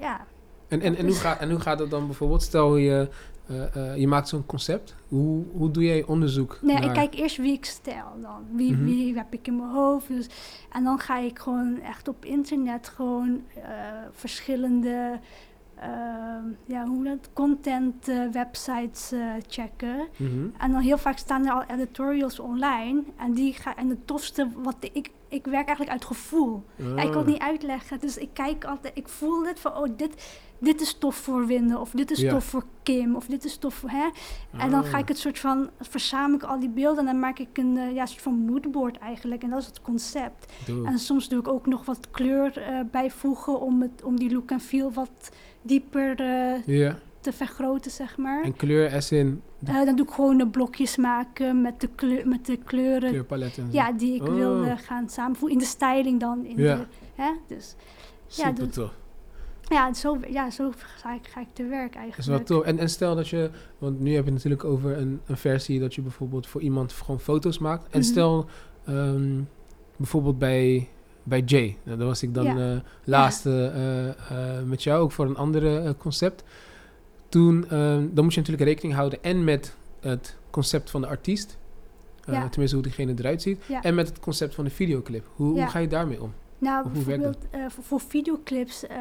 ja. 0.00 0.26
En, 0.68 0.80
en, 0.80 0.96
en, 0.96 1.06
hoe 1.06 1.14
gaat, 1.14 1.40
en 1.40 1.50
hoe 1.50 1.60
gaat 1.60 1.78
het 1.78 1.90
dan 1.90 2.06
bijvoorbeeld? 2.06 2.42
Stel 2.42 2.76
je, 2.76 3.08
eh, 3.46 3.76
eh, 3.76 3.96
je 3.96 4.06
maakt 4.08 4.28
zo'n 4.28 4.46
concept. 4.46 4.94
Hoe, 5.08 5.44
hoe 5.52 5.70
doe 5.70 5.82
jij 5.84 6.04
onderzoek? 6.04 6.58
Nee, 6.62 6.74
naar- 6.74 6.84
ik 6.84 6.92
kijk 6.92 7.14
eerst 7.14 7.36
wie 7.36 7.52
ik 7.52 7.64
stel 7.64 8.12
dan. 8.22 8.44
Wie, 8.52 8.72
Mhm. 8.72 8.84
wie 8.84 9.16
heb 9.16 9.32
ik 9.32 9.46
in 9.46 9.56
mijn 9.56 9.70
hoofd. 9.70 10.08
Dus, 10.08 10.26
en 10.72 10.84
dan 10.84 10.98
ga 10.98 11.18
ik 11.18 11.38
gewoon 11.38 11.80
echt 11.80 12.08
op 12.08 12.24
internet 12.24 12.88
gewoon 12.88 13.42
eh, 13.54 13.62
verschillende 14.12 15.18
ehm, 15.80 16.44
ja, 16.66 16.86
hoe 16.86 17.04
dat, 17.04 17.28
content 17.32 18.06
websites 18.32 19.12
checken. 19.48 20.08
Mhm. 20.16 20.46
En 20.58 20.72
dan 20.72 20.80
heel 20.80 20.98
vaak 20.98 21.18
staan 21.18 21.46
er 21.46 21.52
al 21.52 21.62
editorials 21.76 22.38
online. 22.38 23.02
En, 23.16 23.32
die 23.32 23.52
ga, 23.52 23.76
en 23.76 23.88
het 23.88 24.06
tofste, 24.06 24.48
wat 24.56 24.76
ik, 24.80 25.10
ik 25.28 25.44
werk 25.44 25.66
eigenlijk 25.66 25.90
uit 25.90 26.04
gevoel. 26.04 26.64
Ja, 26.76 26.84
ik 26.84 26.96
kan 26.96 27.06
het 27.06 27.16
Ah, 27.16 27.26
niet 27.26 27.38
uitleggen. 27.42 27.98
Dus 28.00 28.16
ik 28.16 28.28
kijk 28.32 28.64
altijd, 28.64 28.96
ik 28.96 29.08
voel 29.08 29.46
het 29.46 29.60
van, 29.60 29.76
oh, 29.76 29.86
dit, 29.96 30.40
dit 30.58 30.80
is 30.80 30.94
tof 30.98 31.14
voor 31.16 31.46
Winnen. 31.46 31.80
Of 31.80 31.90
dit 31.90 32.10
is 32.10 32.20
Ja. 32.20 32.30
tof 32.30 32.44
voor 32.44 32.64
Kim. 32.82 33.16
Of 33.16 33.26
dit 33.26 33.44
is 33.44 33.56
tof 33.56 33.74
voor, 33.74 33.90
hè. 33.90 34.08
En 34.58 34.70
dan 34.70 34.84
ga 34.84 34.94
ah, 34.94 34.98
ik 35.02 35.08
het 35.08 35.18
soort 35.18 35.38
van, 35.38 35.70
verzamel 35.80 36.36
ik 36.36 36.42
al 36.42 36.60
die 36.60 36.68
beelden. 36.68 36.98
En 36.98 37.04
dan 37.12 37.18
maak 37.20 37.38
ik 37.38 37.58
een 37.58 37.76
eh, 37.76 37.94
ja, 37.94 38.06
soort 38.06 38.22
van 38.22 38.34
moodboard 38.34 38.98
eigenlijk. 38.98 39.42
En 39.42 39.50
dat 39.50 39.60
is 39.60 39.66
het 39.66 39.82
concept. 39.82 40.52
En 40.84 40.98
soms 40.98 41.28
doe 41.28 41.40
ik 41.40 41.48
ook 41.48 41.66
nog 41.66 41.84
wat 41.84 42.10
kleur 42.10 42.58
eh, 42.58 42.80
bijvoegen 42.90 43.60
om, 43.60 43.82
het, 43.82 44.02
om 44.04 44.18
die 44.18 44.32
look 44.32 44.50
en 44.50 44.60
feel 44.60 44.92
wat 44.92 45.30
dieper 45.62 46.20
eh, 46.20 46.66
Ja, 46.66 46.98
te 47.20 47.32
vergroten, 47.32 47.90
zeg 47.90 48.16
maar. 48.16 48.42
en 48.44 48.56
kleur 48.56 48.92
as 48.94 49.12
in 49.12 49.42
dan 49.60 49.96
doe 49.96 50.06
ik 50.06 50.12
gewoon 50.12 50.38
de 50.38 50.46
blokjes 50.48 50.96
maken 50.96 51.60
met 51.62 51.80
de, 51.80 51.88
kleur, 51.94 52.28
met 52.28 52.46
de 52.46 52.56
kleuren 52.56 53.10
kleurpaletten. 53.10 53.68
ja, 53.70 53.92
die 53.92 54.14
ik 54.14 54.22
Oh. 54.28 54.34
wil 54.34 54.64
eh, 54.64 54.78
gaan 54.78 55.08
samenvoegen. 55.08 55.52
In 55.58 55.62
de 55.62 55.68
styling 55.68 56.20
dan. 56.20 56.44
In 56.44 56.56
Ja. 56.56 56.76
de, 56.76 56.82
hè? 57.14 57.30
Dus 57.46 57.74
ja, 58.26 58.46
Super 58.46 58.64
dus- 58.64 58.74
tof. 58.74 58.90
Ja, 59.68 59.94
zo, 59.94 60.18
ja, 60.30 60.50
zo 60.50 60.72
ga 60.76 61.14
ik, 61.14 61.26
ga 61.28 61.40
ik 61.40 61.46
te 61.52 61.64
werk 61.64 61.92
Dat 61.92 62.00
is 62.02 62.08
eigenlijk. 62.08 62.48
wel 62.48 62.58
tof. 62.58 62.66
En, 62.66 62.78
en 62.78 62.90
stel 62.90 63.14
dat 63.14 63.28
je, 63.28 63.50
want 63.78 64.00
nu 64.00 64.08
heb 64.14 64.18
je 64.24 64.24
het 64.24 64.34
natuurlijk 64.34 64.64
over 64.64 64.96
een, 64.98 65.20
een 65.26 65.36
versie 65.36 65.80
dat 65.80 65.94
je 65.94 66.00
bijvoorbeeld 66.02 66.46
voor 66.46 66.60
iemand 66.60 66.92
gewoon 66.92 67.20
foto's 67.20 67.58
maakt. 67.58 67.84
En 67.90 67.98
Mhm. 68.00 68.08
stel 68.08 68.46
ehm, 68.84 69.40
bijvoorbeeld 69.96 70.38
bij, 70.38 70.88
bij 71.22 71.40
Jay, 71.40 71.76
nou, 71.82 71.98
daar 71.98 72.06
was 72.06 72.22
ik 72.22 72.34
dan 72.34 72.44
Ja. 72.44 72.72
eh, 72.74 72.80
laatst 73.04 73.46
eh, 73.46 74.08
eh, 74.08 74.14
met 74.64 74.82
jou 74.82 75.00
ook 75.02 75.12
voor 75.12 75.26
een 75.26 75.36
andere 75.36 75.78
eh, 75.80 75.90
concept. 75.98 76.44
Toen, 77.28 77.64
ehm, 77.68 78.06
dan 78.10 78.24
moet 78.24 78.34
je 78.34 78.40
natuurlijk 78.40 78.68
rekening 78.68 78.94
houden 78.94 79.22
en 79.22 79.44
met 79.44 79.76
het 80.00 80.36
concept 80.50 80.90
van 80.90 81.00
de 81.00 81.06
artiest. 81.06 81.58
Ja. 82.24 82.48
Tenminste, 82.48 82.76
hoe 82.76 82.84
diegene 82.86 83.14
eruit 83.18 83.42
ziet. 83.42 83.62
En 83.82 83.94
met 83.94 84.08
het 84.08 84.20
concept 84.20 84.54
van 84.54 84.64
de 84.64 84.70
videoclip. 84.70 85.26
Hoe 85.34 85.66
ga 85.66 85.78
je 85.78 85.88
daarmee 85.88 86.22
om? 86.22 86.32
Nou, 86.58 86.88
bijvoorbeeld 86.88 87.38
eh, 87.50 87.60
voor, 87.68 87.84
voor 87.84 88.00
videoclips 88.00 88.86
eh, 88.86 88.96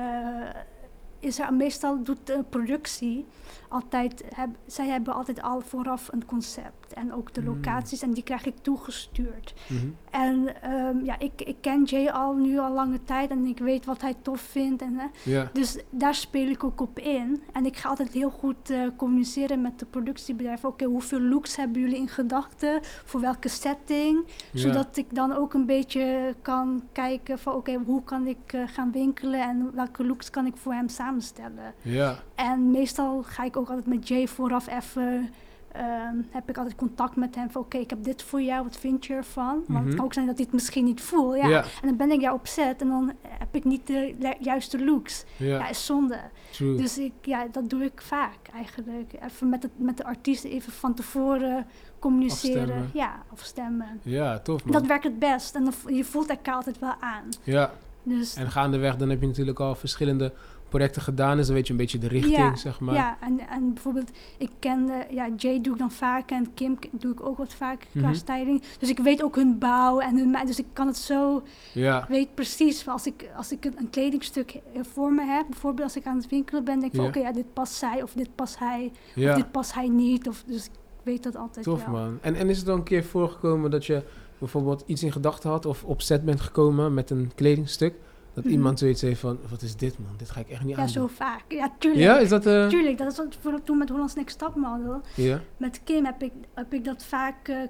is 1.20 1.40
er 1.40 1.54
meestal 1.54 2.04
doet 2.04 2.28
de 2.28 2.44
productie 2.50 3.26
altijd, 3.68 4.24
heb, 4.36 4.50
zij 4.66 4.88
hebben 4.88 5.14
altijd 5.14 5.42
al 5.42 5.62
vooraf 5.62 6.08
een 6.12 6.26
concept 6.26 6.94
en 6.94 7.14
ook 7.14 7.34
de 7.34 7.42
Mm. 7.42 7.48
locaties 7.48 8.02
en 8.02 8.12
die 8.14 8.24
krijg 8.24 8.46
ik 8.46 8.58
toegestuurd. 8.62 9.54
Mhm. 9.68 9.88
En 10.18 10.62
ehm, 10.62 11.06
ja, 11.06 11.20
ik, 11.20 11.42
ik 11.42 11.56
ken 11.62 11.84
Jay 11.84 12.10
al 12.10 12.34
nu 12.34 12.60
al 12.60 12.74
lange 12.74 13.04
tijd 13.04 13.30
en 13.30 13.46
ik 13.46 13.60
weet 13.60 13.86
wat 13.86 14.02
hij 14.02 14.14
tof 14.22 14.42
vindt. 14.42 14.82
En, 14.82 14.96
hè, 14.98 15.32
Ja. 15.32 15.50
Dus 15.54 15.78
daar 15.90 16.16
speel 16.16 16.48
ik 16.48 16.64
ook 16.64 16.82
op 16.82 17.00
in. 17.00 17.44
En 17.54 17.66
ik 17.66 17.78
ga 17.78 17.90
altijd 17.90 18.12
heel 18.12 18.30
goed 18.30 18.70
eh, 18.70 18.82
communiceren 18.96 19.62
met 19.62 19.80
de 19.80 19.86
productiebedrijven. 19.86 20.70
Oké, 20.70 20.86
hoeveel 20.86 21.22
looks 21.22 21.56
hebben 21.56 21.82
jullie 21.82 21.98
in 21.98 22.08
gedachten? 22.08 22.80
Voor 23.06 23.22
welke 23.22 23.50
setting? 23.50 24.26
Ja. 24.52 24.60
Zodat 24.60 24.98
ik 24.98 25.16
dan 25.16 25.32
ook 25.32 25.54
een 25.54 25.66
beetje 25.66 26.36
kan 26.42 26.84
kijken 26.92 27.40
van... 27.40 27.54
Oké, 27.54 27.80
hoe 27.86 28.04
kan 28.04 28.28
ik 28.28 28.54
eh, 28.54 28.62
gaan 28.66 28.92
winkelen? 28.92 29.42
En 29.42 29.72
welke 29.74 30.06
looks 30.06 30.30
kan 30.30 30.46
ik 30.46 30.58
voor 30.58 30.74
hem 30.74 30.90
samenstellen? 30.90 31.74
Ja. 31.82 32.16
En 32.36 32.72
meestal 32.72 33.24
ga 33.24 33.44
ik 33.44 33.58
ook 33.58 33.68
altijd 33.68 33.88
met 33.88 34.08
Jay 34.08 34.28
vooraf 34.28 34.68
even... 34.68 35.30
ehm, 35.78 36.16
heb 36.30 36.50
ik 36.50 36.58
altijd 36.58 36.76
contact 36.76 37.16
met 37.16 37.36
hem 37.36 37.50
van... 37.52 37.62
Oké, 37.62 37.78
ik 37.78 37.90
heb 37.90 38.04
dit 38.04 38.22
voor 38.24 38.42
jou. 38.42 38.64
Wat 38.64 38.78
vind 38.78 39.06
je 39.06 39.14
ervan? 39.14 39.54
Want 39.54 39.68
Mhm. 39.68 39.86
het 39.86 39.96
kan 39.96 40.06
ook 40.06 40.14
zijn 40.14 40.26
dat 40.26 40.36
hij 40.36 40.44
het 40.46 40.54
misschien 40.54 40.86
niet 40.86 41.02
voelt. 41.02 41.36
Ja. 41.38 41.48
Ja. 41.48 41.62
En 41.82 41.88
dan 41.88 41.96
ben 41.98 42.12
ik 42.12 42.22
jou 42.22 42.36
op 42.36 42.48
set 42.48 42.82
en 42.82 42.88
dan 42.88 43.12
heb 43.30 43.56
ik 43.56 43.64
niet 43.64 43.88
de 43.88 44.16
le- 44.20 44.36
juiste 44.40 44.84
looks. 44.86 45.26
Ja. 45.36 45.46
Ja, 45.48 45.70
is 45.70 45.86
zonde. 45.86 46.20
True. 46.52 46.76
Dus 46.78 46.98
ik, 46.98 47.12
ja, 47.22 47.48
dat 47.52 47.70
doe 47.70 47.84
ik 47.84 48.02
vaak 48.02 48.38
eigenlijk. 48.54 49.14
Even 49.26 49.50
met, 49.50 49.64
het, 49.64 49.72
met 49.76 49.98
de 49.98 50.04
artiest 50.06 50.44
even 50.44 50.72
van 50.74 50.94
tevoren 50.94 51.66
communiceren. 52.00 52.62
Afstemmen. 52.62 52.90
Ja, 52.94 53.24
afstemmen. 53.32 54.00
ja, 54.04 54.40
tof 54.40 54.64
man. 54.64 54.74
Dat 54.74 54.86
werkt 54.88 55.04
het 55.04 55.20
best. 55.20 55.56
En 55.56 55.64
dan, 55.64 55.96
je 55.96 56.04
voelt 56.04 56.30
elkaar 56.30 56.56
altijd 56.56 56.80
wel 56.80 56.94
aan. 57.00 57.24
Ja. 57.44 57.72
Dus 58.04 58.36
En 58.36 58.52
gaandeweg, 58.52 58.96
dan 58.96 59.10
heb 59.10 59.22
je 59.22 59.28
natuurlijk 59.28 59.60
al 59.60 59.76
verschillende 59.76 60.34
projecten 60.70 61.02
gedaan. 61.02 61.38
Dus 61.38 61.46
dan 61.46 61.56
weet 61.56 61.66
je 61.66 61.72
een 61.72 61.80
beetje 61.80 61.98
de 61.98 62.08
richting, 62.08 62.36
Ja, 62.38 62.56
zeg 62.56 62.80
maar. 62.80 62.94
ja, 62.96 63.18
en, 63.22 63.40
en 63.50 63.74
bijvoorbeeld, 63.74 64.12
ik 64.38 64.50
ken, 64.60 64.90
eh, 64.90 65.16
ja, 65.16 65.30
Jay 65.38 65.62
doe 65.62 65.74
ik 65.74 65.80
dan 65.80 65.92
vaak 65.92 66.32
en 66.32 66.54
Kim 66.54 66.78
doe 66.92 67.12
ik 67.12 67.22
ook 67.26 67.38
wat 67.38 67.54
vaak 67.54 67.86
qua 67.98 68.14
styling. 68.14 68.64
Dus 68.80 68.90
ik 68.90 69.00
weet 69.00 69.24
ook 69.24 69.36
hun 69.36 69.58
bouw 69.58 70.00
en 70.00 70.18
hun, 70.18 70.46
dus 70.46 70.60
ik 70.60 70.66
kan 70.74 70.88
het 70.88 70.98
zo, 70.98 71.44
Ja. 71.74 72.06
weet 72.10 72.36
precies, 72.36 72.88
als 72.88 73.06
ik, 73.08 73.30
als 73.36 73.52
ik 73.52 73.66
een, 73.66 73.74
een 73.78 73.90
kledingstuk 73.90 74.52
eh, 74.74 74.82
voor 74.94 75.14
me 75.14 75.26
heb, 75.26 75.46
bijvoorbeeld 75.50 75.84
als 75.84 75.96
ik 75.96 76.06
aan 76.06 76.18
het 76.18 76.30
winkelen 76.30 76.64
ben, 76.64 76.80
denk 76.80 76.92
ik 76.92 76.98
van 77.00 77.08
oké, 77.08 77.20
ja, 77.20 77.32
dit 77.32 77.54
past 77.54 77.74
zij 77.74 78.04
of 78.04 78.14
dit 78.14 78.30
past 78.36 78.60
hij, 78.60 78.92
of 79.16 79.36
dit 79.36 79.52
past 79.52 79.74
hij 79.74 79.88
niet. 79.88 80.28
Of, 80.28 80.44
dus 80.48 80.66
ik 80.66 80.72
weet 81.04 81.24
dat 81.24 81.36
altijd 81.36 81.66
tof 81.66 81.86
wel. 81.86 81.94
man. 81.94 82.18
En, 82.22 82.36
en 82.36 82.50
is 82.50 82.58
het 82.58 82.66
dan 82.66 82.78
een 82.78 82.84
keer 82.84 83.04
voorgekomen 83.04 83.72
dat 83.72 83.86
je 83.86 84.04
bijvoorbeeld 84.38 84.84
iets 84.86 85.04
in 85.04 85.12
gedachten 85.12 85.50
had 85.50 85.66
of 85.66 85.84
op 85.84 86.02
set 86.02 86.26
bent 86.26 86.42
gekomen 86.42 86.94
met 86.94 87.10
een 87.10 87.32
kledingstuk? 87.36 87.94
Dat 88.38 88.46
Mhm. 88.46 88.54
iemand 88.56 88.80
zoiets 88.80 89.02
heeft 89.02 89.20
van, 89.20 89.40
wat 89.50 89.62
is 89.62 89.76
dit 89.76 90.00
man? 90.00 90.12
Dit 90.18 90.30
ga 90.30 90.40
ik 90.40 90.50
echt 90.50 90.64
niet 90.64 90.76
Ja, 90.76 90.82
aan 90.82 90.90
zo 90.90 91.08
vaak. 91.08 91.44
Ja, 91.48 91.74
tuurlijk. 91.80 92.04
Ja, 92.04 92.18
is 92.18 92.30
dat... 92.30 92.46
eh 92.46 92.68
Tuurlijk, 92.68 92.98
dat 92.98 93.12
is 93.12 93.18
wat 93.18 93.38
voor, 93.42 93.64
toen 93.64 93.78
met 93.78 93.90
Hollands 93.90 94.16
Next 94.16 94.38
Topmodel. 94.40 95.02
ja? 95.16 95.40
Met 95.58 95.82
Kim 95.84 96.06
heb 96.06 96.22
ik, 96.24 96.32
heb 96.54 96.74
ik 96.74 96.86
dat 96.86 97.06
vaak, 97.06 97.48
eh, 97.48 97.62
eh, 97.62 97.68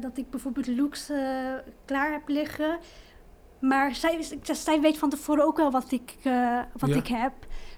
dat 0.00 0.18
ik 0.18 0.30
bijvoorbeeld 0.30 0.66
looks 0.66 1.08
eh, 1.10 1.18
klaar 1.84 2.12
heb 2.12 2.28
liggen. 2.28 2.78
Maar 3.60 3.94
zij, 3.94 4.18
zij 4.42 4.80
weet 4.80 4.98
van 4.98 5.10
tevoren 5.10 5.44
ook 5.44 5.56
wel 5.56 5.70
wat 5.70 5.92
ik, 5.92 6.14
wat 6.76 6.88
Ja. 6.90 6.96
ik 6.96 7.06
heb. 7.06 7.32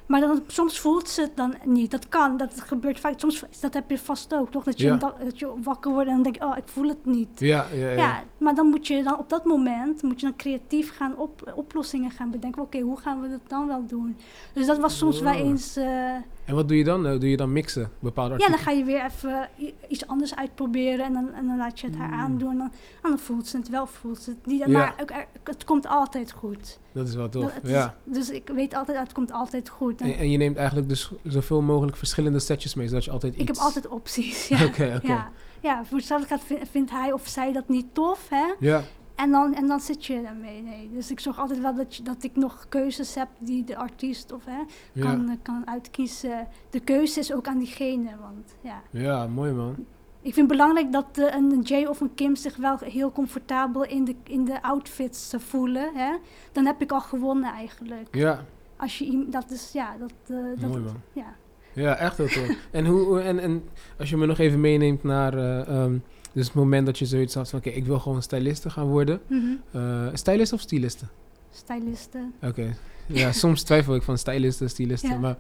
Maar 0.07 0.21
dan, 0.21 0.43
soms 0.47 0.79
voelt 0.81 1.09
ze 1.09 1.21
het 1.21 1.37
dan 1.37 1.55
niet. 1.65 1.91
Dat 1.91 2.09
kan, 2.09 2.37
dat 2.37 2.61
gebeurt 2.61 3.01
vaak. 3.01 3.21
Soms, 3.21 3.45
dat 3.61 3.75
heb 3.75 3.91
je 3.91 3.99
vast 3.99 4.35
ook, 4.35 4.51
toch? 4.51 4.65
Dat 4.65 4.79
je, 4.81 4.87
Ja. 4.87 4.97
dat 4.97 5.39
je 5.39 5.53
wakker 5.63 5.91
wordt 5.93 6.09
en 6.09 6.15
dan 6.15 6.23
denk 6.23 6.35
je, 6.37 6.45
oh, 6.45 6.57
ik 6.57 6.63
voel 6.69 6.89
het 6.89 7.05
niet. 7.05 7.29
Ja, 7.41 7.67
ja, 7.73 7.89
ja. 7.91 7.93
Ja, 7.97 8.23
maar 8.39 8.55
dan 8.55 8.67
moet 8.67 8.87
je 8.87 9.03
dan 9.03 9.19
op 9.19 9.29
dat 9.29 9.45
moment 9.45 10.03
moet 10.03 10.21
je 10.21 10.27
dan 10.27 10.37
creatief 10.37 10.97
gaan 10.97 11.17
op, 11.17 11.53
oplossingen 11.57 12.11
gaan 12.11 12.31
bedenken. 12.31 12.63
Oké, 12.63 12.81
hoe 12.81 12.97
gaan 12.97 13.21
we 13.21 13.29
dat 13.29 13.41
dan 13.49 13.67
wel 13.67 13.87
doen? 13.87 14.17
Dus 14.53 14.67
dat 14.67 14.79
was 14.79 14.99
soms 14.99 15.21
wel 15.21 15.33
Oh. 15.33 15.39
eens. 15.39 15.77
eh, 15.77 16.15
En 16.45 16.55
wat 16.55 16.69
doe 16.69 16.77
je 16.77 16.85
dan? 16.85 17.07
Eh, 17.07 17.13
doe 17.21 17.31
je 17.31 17.37
dan 17.37 17.53
mixen? 17.53 17.91
Bepaalde 17.99 18.35
ja, 18.39 18.49
dan 18.49 18.59
ga 18.59 18.71
je 18.71 18.85
weer 18.85 19.05
even 19.05 19.49
iets 19.89 20.07
anders 20.07 20.37
uitproberen 20.37 21.05
en 21.05 21.13
dan, 21.13 21.33
en 21.35 21.47
dan 21.47 21.57
laat 21.57 21.81
je 21.81 21.87
het 21.87 21.97
haar 21.97 22.09
Mm. 22.09 22.21
aandoen. 22.21 22.51
En 22.51 22.59
dan, 22.59 22.71
en 23.03 23.09
dan 23.11 23.19
voelt 23.19 23.47
ze 23.47 23.57
het 23.57 23.69
wel, 23.69 23.87
voelt 23.87 24.19
ze 24.19 24.31
het 24.31 24.47
niet. 24.47 24.59
Ja. 24.59 24.69
Maar 24.69 24.95
ook, 25.01 25.11
het 25.45 25.65
komt 25.65 25.87
altijd 25.87 26.33
goed. 26.33 26.79
Dat 26.93 27.09
is 27.09 27.15
wel 27.15 27.29
tof. 27.29 27.43
Dat- 27.43 27.55
het 27.55 27.65
is- 27.65 27.71
ja. 27.71 27.95
dus 28.05 28.31
ik 28.31 28.49
weet 28.55 28.75
altijd, 28.75 28.99
het 28.99 29.13
komt 29.13 29.33
altijd 29.33 29.69
goed. 29.69 30.01
En 30.01 30.17
En, 30.17 30.31
je 30.31 30.37
neemt 30.39 30.57
eigenlijk 30.57 30.89
dus 30.89 31.11
zoveel 31.23 31.63
mogelijk 31.63 31.97
verschillende 31.97 32.39
setjes 32.39 32.75
mee, 32.75 32.89
zodat 32.89 33.05
je 33.05 33.11
altijd 33.11 33.33
iets... 33.33 33.43
ik 33.43 33.49
heb 33.49 33.57
altijd 33.57 33.89
opties. 33.89 34.49
Ja, 34.49 34.65
Oké, 34.65 34.93
oké. 34.97 35.07
ja. 35.13 35.31
ja 35.61 35.85
voor 35.85 35.97
hetzelfde 35.99 36.27
gaat, 36.27 36.43
vind- 36.45 36.69
vindt 36.71 36.91
hij 36.91 37.13
of 37.13 37.27
zij 37.29 37.53
dat 37.53 37.69
niet 37.69 37.87
tof, 37.93 38.27
hè? 38.31 38.45
Ja, 38.59 38.83
En 39.15 39.31
dan, 39.31 39.55
en 39.55 39.67
dan 39.67 39.81
zit 39.81 40.07
je 40.07 40.23
daarmee. 40.23 40.63
Nee. 40.63 40.91
Dus 40.93 41.11
ik 41.11 41.21
zorg 41.21 41.39
altijd 41.39 41.61
wel 41.61 41.75
dat, 41.75 41.97
je, 41.97 42.03
dat 42.03 42.23
ik 42.23 42.37
nog 42.37 42.67
keuzes 42.69 43.15
heb 43.15 43.29
die 43.39 43.65
de 43.65 43.77
artiest 43.77 44.33
of, 44.33 44.45
hè, 44.45 44.59
ja. 44.93 45.03
kan, 45.03 45.39
kan 45.43 45.63
uitkiezen. 45.67 46.47
De 46.71 46.81
keuze 46.81 47.19
is 47.21 47.33
ook 47.33 47.47
aan 47.47 47.59
diegene. 47.59 48.11
Want 48.21 48.55
ja, 48.61 48.83
ja, 48.91 49.27
mooi 49.27 49.53
man. 49.53 49.75
ik 50.21 50.35
vind 50.35 50.37
het 50.37 50.59
belangrijk 50.59 50.93
dat 50.93 51.07
eh, 51.19 51.35
een 51.35 51.61
Jay 51.61 51.85
of 51.87 52.01
een 52.01 52.15
Kim 52.15 52.37
zich 52.37 52.57
wel 52.57 52.79
heel 52.79 53.13
comfortabel 53.13 53.85
in 53.85 54.05
de, 54.05 54.15
in 54.25 54.45
de 54.45 54.63
outfits 54.63 55.35
voelen. 55.37 55.91
Hè? 55.95 56.17
Dan 56.53 56.67
heb 56.67 56.81
ik 56.83 56.93
al 56.93 57.01
gewonnen 57.01 57.53
eigenlijk. 57.53 58.09
Ja, 58.11 58.45
Als 58.77 58.99
je 58.99 59.27
dat 59.29 59.51
is, 59.51 59.71
ja, 59.73 59.97
dat, 59.99 60.13
eh, 60.27 60.37
dat 60.61 60.71
mooi 60.71 60.83
man. 60.83 61.01
ja. 61.13 61.35
Ja, 61.73 61.97
echt 61.97 62.17
heel 62.17 62.27
tof. 62.29 62.57
en, 62.71 62.87
hoe, 62.87 63.01
hoe- 63.01 63.21
en, 63.21 63.39
en 63.39 63.63
als 63.99 64.11
je 64.11 64.17
me 64.17 64.27
nog 64.27 64.39
even 64.39 64.61
meeneemt 64.61 65.03
naar 65.03 65.35
eh, 65.39 65.69
ehm, 65.69 65.99
dus 66.35 66.47
het 66.47 66.55
moment 66.55 66.87
dat 66.87 66.99
je 66.99 67.07
zoiets 67.07 67.35
had 67.35 67.51
van... 67.51 67.59
Oké, 67.59 67.69
ik 67.69 67.85
wil 67.85 67.99
gewoon 67.99 68.23
styliste 68.23 68.71
gaan 68.71 68.87
worden. 68.87 69.21
Mhm. 69.29 69.43
Eh 69.71 70.07
stylist 70.13 70.53
of 70.53 70.61
styliste? 70.61 71.05
Stylisten. 71.51 72.33
Oké. 72.43 72.77
Ja, 73.07 73.33
soms 73.43 73.63
twijfel 73.63 73.95
ik 73.95 74.03
van 74.03 74.19
stylisten, 74.19 74.71
stylisten. 74.71 75.11
Ja. 75.11 75.19
Maar, 75.19 75.37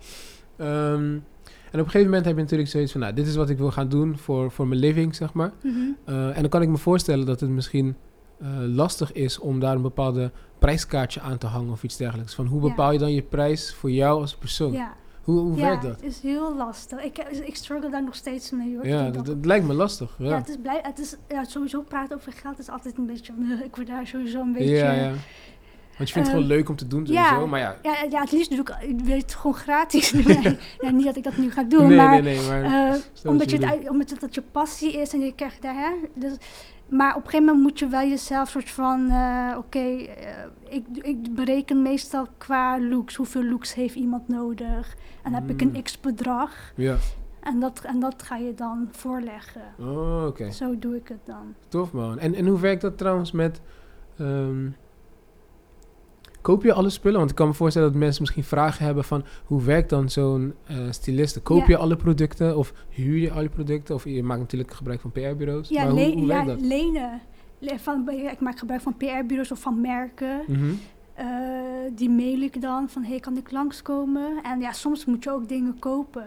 ehm, 0.56 1.18
en 1.74 1.80
op 1.80 1.86
een 1.86 1.92
gegeven 1.92 2.04
moment 2.04 2.24
heb 2.24 2.34
je 2.34 2.42
natuurlijk 2.42 2.70
zoiets 2.70 2.92
van... 2.92 3.00
Nou, 3.00 3.14
dit 3.14 3.26
is 3.26 3.36
wat 3.36 3.50
ik 3.50 3.58
wil 3.58 3.70
gaan 3.70 3.88
doen 3.88 4.18
voor, 4.18 4.50
voor 4.50 4.66
mijn 4.66 4.80
living, 4.80 5.14
zeg 5.14 5.32
maar. 5.32 5.52
Mhm. 5.62 5.76
Eh, 6.04 6.36
en 6.36 6.40
dan 6.40 6.48
kan 6.48 6.62
ik 6.62 6.68
me 6.68 6.76
voorstellen 6.76 7.26
dat 7.26 7.40
het 7.40 7.50
misschien 7.50 7.96
eh, 8.40 8.48
lastig 8.58 9.12
is 9.12 9.38
om 9.38 9.60
daar 9.60 9.74
een 9.74 9.82
bepaalde 9.82 10.30
prijskaartje 10.58 11.20
aan 11.20 11.38
te 11.38 11.46
hangen 11.46 11.72
of 11.72 11.82
iets 11.82 11.96
dergelijks. 11.96 12.34
Van 12.34 12.46
hoe 12.46 12.60
bepaal 12.60 12.92
je 12.92 12.98
dan 12.98 13.12
je 13.12 13.22
prijs 13.22 13.74
voor 13.74 13.90
jou 13.90 14.20
als 14.20 14.34
persoon? 14.34 14.72
Ja, 14.72 14.94
Hoe, 15.24 15.56
werkt 15.56 15.82
dat? 15.82 15.96
het 15.96 16.04
is 16.04 16.20
heel 16.20 16.54
lastig. 16.54 17.02
Ik, 17.02 17.18
eh, 17.18 17.46
ik 17.46 17.56
struggle 17.56 17.90
daar 17.90 18.04
nog 18.04 18.14
steeds 18.14 18.50
mee 18.50 18.74
hoor. 18.74 18.86
Ja, 18.86 19.10
dat, 19.10 19.36
lijkt 19.42 19.66
me 19.66 19.74
lastig. 19.74 20.14
ja. 20.18 20.28
Ja, 20.28 20.36
het 20.36 20.48
is 20.48 20.56
blij, 20.62 20.80
het 20.82 20.98
is 20.98 21.16
ja, 21.28 21.44
sowieso 21.44 21.82
praten 21.82 22.16
over 22.16 22.32
geld 22.32 22.58
is 22.58 22.68
altijd 22.68 22.98
een 22.98 23.06
beetje. 23.06 23.32
Ik 23.64 23.76
word 23.76 23.86
daar 23.86 24.06
sowieso 24.06 24.40
een 24.40 24.52
beetje. 24.52 24.74
ja, 24.74 24.92
ja. 24.92 25.12
Want 25.96 26.08
je 26.08 26.14
vindt 26.14 26.28
het 26.28 26.36
gewoon 26.36 26.56
leuk 26.56 26.68
om 26.68 26.76
te 26.76 26.86
doen 26.86 27.06
sowieso, 27.06 27.40
ja, 27.40 27.46
maar 27.46 27.60
ja. 27.60 27.76
Ja, 27.82 27.96
ja, 28.10 28.20
het 28.20 28.32
liefst 28.32 28.50
doe 28.50 28.60
ik, 28.60 28.68
ik 28.88 29.00
wil 29.00 29.16
het 29.16 29.34
gewoon 29.34 29.54
gratis 29.56 30.10
ja, 30.80 30.90
niet 30.90 31.04
dat 31.04 31.16
ik 31.16 31.22
dat 31.22 31.36
nu 31.36 31.50
ga 31.50 31.62
doen, 31.74 31.86
nee, 31.86 31.96
maar 31.96 32.22
nee, 32.22 32.36
nee, 32.36 32.48
maar... 32.48 32.62
eh, 32.62 33.00
omdat, 33.24 33.38
dat 33.38 33.60
je 33.60 33.66
het, 33.66 33.88
omdat 33.88 34.10
het 34.10 34.20
dat 34.20 34.34
je 34.34 34.42
passie 34.42 34.92
is 34.92 35.12
en 35.12 35.20
je 35.20 35.34
krijgt 35.34 35.62
daar, 35.62 35.74
hè. 35.74 35.90
Dus, 36.14 36.32
maar 36.96 37.10
op 37.16 37.24
een 37.24 37.30
gegeven 37.30 37.44
moment 37.46 37.62
moet 37.64 37.78
je 37.78 37.86
wel 37.86 38.08
jezelf 38.08 38.48
soort 38.48 38.70
van, 38.70 39.10
eh, 39.10 39.54
oké, 39.58 39.78
eh, 39.78 40.44
ik, 40.68 40.86
ik 40.92 41.34
bereken 41.34 41.82
meestal 41.82 42.26
qua 42.38 42.80
looks, 42.80 43.14
hoeveel 43.14 43.44
looks 43.44 43.74
heeft 43.74 43.94
iemand 43.94 44.28
nodig. 44.28 44.94
En 45.22 45.32
dan 45.32 45.40
heb 45.40 45.50
ik 45.50 45.64
Mm. 45.64 45.74
een 45.74 45.82
x 45.82 46.00
bedrag 46.00 46.72
Ja. 46.76 46.96
en 47.40 47.60
dat, 47.60 47.80
en 47.84 48.00
dat 48.00 48.22
ga 48.22 48.36
je 48.36 48.54
dan 48.54 48.88
voorleggen. 48.90 49.62
Oh, 49.78 50.26
oké. 50.26 50.50
Zo 50.50 50.78
doe 50.78 50.96
ik 50.96 51.08
het 51.08 51.20
dan. 51.26 51.54
Tof 51.68 51.92
man. 51.92 52.18
En, 52.18 52.34
en 52.34 52.46
hoe 52.46 52.60
werkt 52.60 52.80
dat 52.82 52.98
trouwens 52.98 53.32
met... 53.32 53.60
ehm, 54.18 54.68
koop 56.44 56.62
je 56.62 56.72
alle 56.72 56.90
spullen? 56.90 57.18
Want 57.18 57.30
ik 57.30 57.36
kan 57.36 57.46
me 57.48 57.54
voorstellen 57.54 57.88
dat 57.90 57.98
mensen 57.98 58.20
misschien 58.22 58.44
vragen 58.44 58.84
hebben 58.84 59.04
van... 59.04 59.24
Hoe 59.44 59.62
werkt 59.62 59.90
dan 59.90 60.08
zo'n 60.08 60.54
eh 60.66 60.76
styliste? 60.90 61.40
Koop 61.40 61.58
Ja. 61.60 61.64
je 61.68 61.76
alle 61.76 61.96
producten 61.96 62.56
of 62.56 62.72
huur 62.88 63.16
je 63.18 63.30
alle 63.30 63.48
producten? 63.48 63.94
Of 63.94 64.04
je 64.04 64.22
maakt 64.22 64.40
natuurlijk 64.40 64.72
gebruik 64.74 65.00
van 65.00 65.12
PR-bureaus. 65.12 65.68
Ja, 65.68 65.82
maar 65.84 65.92
hoe, 65.92 66.12
hoe 66.12 66.26
ja 66.26 66.44
dat? 66.44 66.60
lenen. 66.60 67.20
Le- 67.58 67.78
Van, 67.78 68.08
ik 68.10 68.40
maak 68.40 68.58
gebruik 68.58 68.80
van 68.80 68.96
PR-bureaus 68.96 69.52
of 69.52 69.60
van 69.60 69.80
merken. 69.80 70.40
Mhm. 70.46 70.70
Eh, 71.14 71.26
die 71.94 72.10
mail 72.10 72.40
ik 72.40 72.60
dan 72.60 72.88
van, 72.88 73.02
hey, 73.04 73.20
kan 73.20 73.36
ik 73.36 73.50
langskomen? 73.50 74.42
En 74.42 74.60
ja, 74.60 74.72
soms 74.72 75.04
moet 75.04 75.24
je 75.24 75.30
ook 75.30 75.48
dingen 75.48 75.78
kopen 75.78 76.26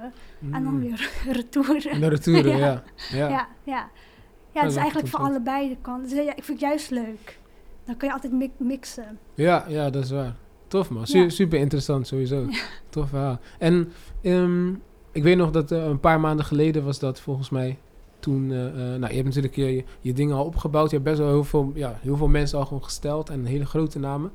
en 0.52 0.64
dan 0.64 0.74
Mm. 0.74 0.80
weer 0.80 1.10
retouren. 1.26 1.92
En 1.92 2.10
retouren, 2.10 2.58
Ja. 2.58 2.84
ja. 3.12 3.28
ja. 3.30 3.48
Ja, 3.64 4.64
het 4.64 4.72
is 4.72 4.76
is 4.76 4.82
eigenlijk 4.82 5.08
voor 5.08 5.20
interessant. 5.20 5.30
allebei 5.30 5.70
de 5.70 5.78
kanten. 5.82 6.10
Dus 6.10 6.26
ja, 6.26 6.36
ik 6.36 6.44
vind 6.44 6.60
het 6.60 6.70
juist 6.70 6.90
leuk. 6.90 7.40
Dan 7.88 7.98
kun 7.98 8.08
je 8.08 8.14
altijd 8.14 8.34
mi- 8.34 8.52
mixen. 8.58 9.18
Ja, 9.34 9.66
ja, 9.68 9.90
dat 9.90 10.04
is 10.04 10.12
waar. 10.12 10.36
Tof 10.68 10.90
man. 10.90 11.08
Su- 11.08 11.18
Ja. 11.20 11.30
Super 11.30 11.60
interessant 11.60 12.08
sowieso. 12.08 12.46
Tof 12.90 13.10
verhaal. 13.10 13.40
En 13.60 13.92
ehm, 14.22 14.70
ik 15.12 15.24
weet 15.24 15.38
nog 15.38 15.52
dat 15.52 15.72
eh, 15.72 15.86
een 15.86 16.00
paar 16.00 16.20
maanden 16.20 16.46
geleden 16.46 16.84
was 16.84 17.00
dat 17.00 17.20
volgens 17.20 17.50
mij 17.50 17.78
toen... 18.20 18.52
eh, 18.52 18.66
eh, 18.68 18.74
nou, 18.76 19.08
je 19.08 19.14
hebt 19.16 19.26
natuurlijk 19.26 19.56
je, 19.56 19.76
je, 19.76 19.84
je 20.02 20.14
dingen 20.14 20.36
al 20.36 20.46
opgebouwd. 20.46 20.90
Je 20.90 20.96
hebt 20.96 21.10
best 21.10 21.20
wel 21.22 21.30
heel 21.30 21.44
veel, 21.44 21.72
ja, 21.76 21.98
heel 22.02 22.18
veel 22.18 22.28
mensen 22.28 22.58
al 22.60 22.66
gewoon 22.66 22.84
gesteld. 22.84 23.30
En 23.30 23.46
hele 23.46 23.66
grote 23.66 24.00
namen. 24.00 24.32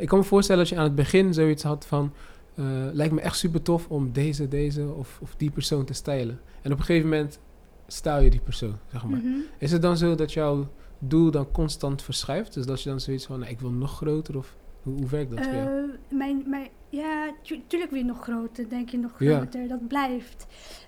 Ik 0.00 0.08
kan 0.08 0.18
me 0.18 0.24
voorstellen 0.24 0.60
dat 0.62 0.70
je 0.70 0.76
aan 0.78 0.84
het 0.84 0.94
begin 0.94 1.34
zoiets 1.34 1.62
had 1.62 1.86
van... 1.86 2.12
lijkt 2.92 3.12
me 3.12 3.20
echt 3.20 3.36
super 3.36 3.62
tof 3.62 3.86
om 3.88 4.12
deze, 4.12 4.48
deze 4.48 4.86
of, 4.96 5.18
of 5.22 5.34
die 5.36 5.50
persoon 5.50 5.84
te 5.84 5.92
stylen. 5.92 6.40
En 6.62 6.72
op 6.72 6.78
een 6.78 6.84
gegeven 6.84 7.08
moment 7.08 7.38
stijl 7.86 8.22
je 8.22 8.30
die 8.30 8.40
persoon, 8.40 8.74
zeg 8.92 9.04
maar. 9.04 9.18
Mhm. 9.18 9.28
Is 9.58 9.72
het 9.72 9.82
dan 9.82 9.96
zo 9.96 10.14
dat 10.14 10.32
jouw 10.32 10.68
doel 11.08 11.30
dan 11.30 11.50
constant 11.52 12.02
verschuift? 12.02 12.54
Dus 12.54 12.66
dat 12.66 12.82
je 12.82 12.88
dan 12.88 13.00
zoiets 13.00 13.26
van, 13.26 13.38
nou, 13.38 13.50
ik 13.50 13.60
wil 13.60 13.70
nog 13.70 13.96
groter 13.96 14.36
of 14.36 14.56
hoe, 14.82 14.94
hoe 14.98 15.08
werkt 15.08 15.30
dat 15.30 15.44
voor 15.44 15.54
jou? 15.54 15.68
Eh, 15.90 16.16
mijn, 16.18 16.42
mijn, 16.46 16.68
ja, 16.88 17.30
tu- 17.42 17.62
tuurlijk 17.66 17.90
weer 17.90 18.04
nog 18.04 18.22
groter, 18.22 18.68
denk 18.68 18.88
je 18.88 18.98
nog 18.98 19.12
Ja. 19.18 19.36
groter. 19.36 19.68
Dat 19.68 19.88
blijft. 19.88 20.46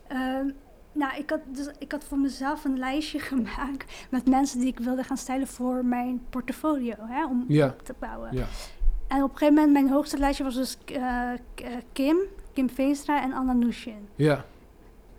Ehm, 0.08 0.50
nou, 0.92 1.16
ik 1.18 1.30
had, 1.30 1.40
dus, 1.52 1.68
ik 1.78 1.92
had 1.92 2.04
voor 2.04 2.18
mezelf 2.18 2.64
een 2.64 2.78
lijstje 2.78 3.18
gemaakt 3.30 4.06
met 4.10 4.28
mensen 4.28 4.58
die 4.58 4.68
ik 4.68 4.78
wilde 4.78 5.02
gaan 5.02 5.16
stylen 5.16 5.46
voor 5.46 5.84
mijn 5.84 6.20
portfolio, 6.30 6.94
hè, 6.98 7.26
om 7.26 7.44
Ja. 7.48 7.66
op 7.66 7.82
te 7.84 7.94
bouwen. 7.98 8.28
Ja. 8.32 8.46
En 9.08 9.22
op 9.22 9.30
een 9.30 9.36
gegeven 9.38 9.54
moment, 9.54 9.72
mijn 9.72 9.90
hoogste 9.90 10.18
lijstje 10.18 10.44
was 10.44 10.54
dus 10.54 10.76
eh, 10.84 11.30
Kim, 11.92 12.16
Kim 12.52 12.70
Veenstra 12.70 13.22
en 13.22 13.32
Anna 13.32 13.52
Nushin. 13.52 14.08
Ja, 14.14 14.44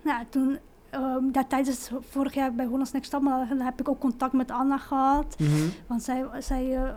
Nou, 0.04 0.26
toen, 0.30 0.58
ehm, 0.98 1.32
daar, 1.32 1.48
tijdens 1.48 1.90
vorig 2.10 2.34
jaar 2.34 2.54
bij 2.54 2.66
Hollands 2.66 2.92
Next 2.92 3.12
Model 3.14 3.58
heb 3.60 3.80
ik 3.80 3.90
ook 3.90 4.00
contact 4.00 4.34
met 4.34 4.52
Anna 4.52 4.78
gehad. 4.78 5.36
mhm. 5.40 5.68
Want 5.88 6.04
zij, 6.04 6.26
zij, 6.40 6.76
eh, 6.84 6.90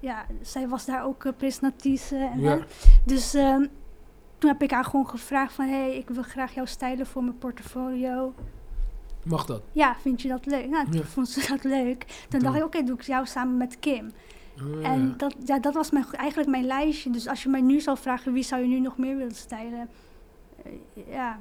ja, 0.00 0.26
zij 0.42 0.68
was 0.68 0.84
daar 0.84 1.04
ook 1.04 1.24
uh, 1.24 1.32
presentatrice. 1.36 2.16
En, 2.16 2.40
Ja. 2.40 2.58
Dus 3.04 3.34
ehm, 3.34 3.66
toen 4.38 4.50
heb 4.50 4.62
ik 4.62 4.70
haar 4.70 4.84
gewoon 4.84 5.08
gevraagd 5.08 5.52
van... 5.52 5.64
hé, 5.64 5.70
hey, 5.80 5.96
ik 5.96 6.08
wil 6.08 6.22
graag 6.22 6.54
jou 6.54 6.66
stylen 6.66 7.06
voor 7.06 7.22
mijn 7.22 7.38
portfolio. 7.38 8.34
mag 9.24 9.44
dat? 9.46 9.62
Ja, 9.72 9.96
vind 10.00 10.22
je 10.22 10.28
dat 10.28 10.46
leuk? 10.46 10.68
Nou, 10.68 10.84
toen 10.84 11.00
Ja. 11.00 11.06
vond 11.06 11.28
ze 11.28 11.46
dat 11.48 11.64
leuk. 11.64 12.26
Toen 12.28 12.40
dacht 12.40 12.56
ik, 12.56 12.64
oké, 12.64 12.82
doe 12.82 12.94
ik 12.94 13.02
jou 13.02 13.26
samen 13.26 13.56
met 13.56 13.78
Kim. 13.78 14.10
Ah, 14.58 14.90
En 14.90 15.08
ja. 15.08 15.14
dat, 15.16 15.34
ja, 15.44 15.58
dat 15.58 15.74
was 15.74 15.90
mijn, 15.90 16.04
eigenlijk 16.12 16.50
mijn 16.50 16.64
lijstje. 16.64 17.10
Dus 17.10 17.28
als 17.28 17.42
je 17.42 17.48
mij 17.48 17.60
nu 17.60 17.80
zou 17.80 17.98
vragen, 17.98 18.32
wie 18.32 18.42
zou 18.42 18.62
je 18.62 18.68
nu 18.68 18.80
nog 18.80 18.96
meer 18.98 19.16
willen 19.16 19.34
stylen? 19.34 19.88
Eh, 20.64 20.72
ja, 21.12 21.38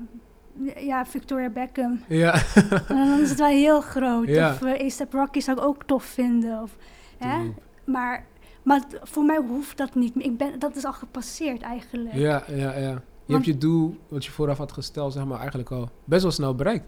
ja, 0.77 1.05
Victoria 1.05 1.49
Beckham. 1.49 1.99
Ja, 2.07 2.33
En 2.87 3.07
dan 3.07 3.19
is 3.19 3.29
het 3.29 3.39
wel 3.39 3.47
heel 3.47 3.81
groot. 3.81 4.27
Ja. 4.27 4.49
Of 4.51 4.61
uh, 4.61 4.71
A$AP 4.71 5.13
Rocky 5.13 5.39
zou 5.39 5.57
ik 5.57 5.63
ook 5.63 5.83
tof 5.83 6.03
vinden. 6.03 6.61
Of, 6.61 6.75
hè? 7.17 7.51
Maar, 7.85 8.25
maar 8.63 8.81
voor 9.03 9.23
mij 9.23 9.37
hoeft 9.47 9.77
dat 9.77 9.95
niet. 9.95 10.13
Ik 10.17 10.37
ben, 10.37 10.59
dat 10.59 10.75
is 10.75 10.85
al 10.85 10.93
gepasseerd 10.93 11.61
eigenlijk. 11.61 12.13
ja, 12.15 12.43
ja, 12.47 12.55
ja. 12.77 12.77
Je 12.79 13.33
Want- 13.33 13.45
hebt 13.45 13.45
je 13.45 13.57
doel, 13.57 13.97
wat 14.07 14.25
je 14.25 14.31
vooraf 14.31 14.57
had 14.57 14.71
gesteld, 14.71 15.13
zeg 15.13 15.25
maar, 15.25 15.37
eigenlijk 15.39 15.71
al 15.71 15.89
best 16.03 16.21
wel 16.23 16.31
snel 16.31 16.55
bereikt. 16.55 16.85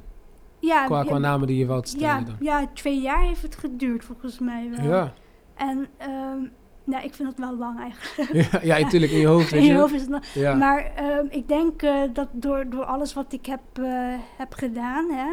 ja, 0.60 0.86
Qua, 0.86 0.98
ja, 1.00 1.06
qua 1.06 1.18
namen 1.18 1.48
die 1.48 1.58
je 1.58 1.66
wou 1.66 1.82
stellen 1.86 2.06
ja, 2.08 2.22
dan. 2.22 2.36
ja, 2.40 2.66
twee 2.74 3.02
jaar 3.02 3.22
heeft 3.22 3.42
het 3.42 3.56
geduurd 3.56 4.06
volgens 4.06 4.40
mij 4.40 4.70
wel. 4.76 4.86
Ja. 4.86 5.14
En 5.56 5.88
ehm, 5.98 6.40
nou, 6.88 7.04
ik 7.04 7.14
vind 7.14 7.30
het 7.30 7.40
wel 7.40 7.56
lang 7.58 7.80
eigenlijk. 7.80 8.52
Ja, 8.52 8.60
ja, 8.64 8.80
natuurlijk, 8.84 9.12
in 9.12 9.20
je 9.20 9.28
hoofd, 9.28 9.52
In 9.52 9.64
je 9.64 9.72
je. 9.72 9.78
hoofd 9.78 9.94
is 9.94 10.02
het 10.08 10.26
Ja. 10.34 10.56
Maar 10.56 10.92
ehm, 10.96 11.26
ik 11.30 11.48
denk 11.48 11.82
eh, 11.82 12.02
dat 12.14 12.28
door, 12.32 12.70
door 12.70 12.84
alles 12.84 13.14
wat 13.14 13.34
ik 13.34 13.46
heb, 13.46 13.62
eh, 13.74 14.14
heb 14.38 14.54
gedaan, 14.54 15.06
hè, 15.12 15.28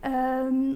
ehm, 0.00 0.74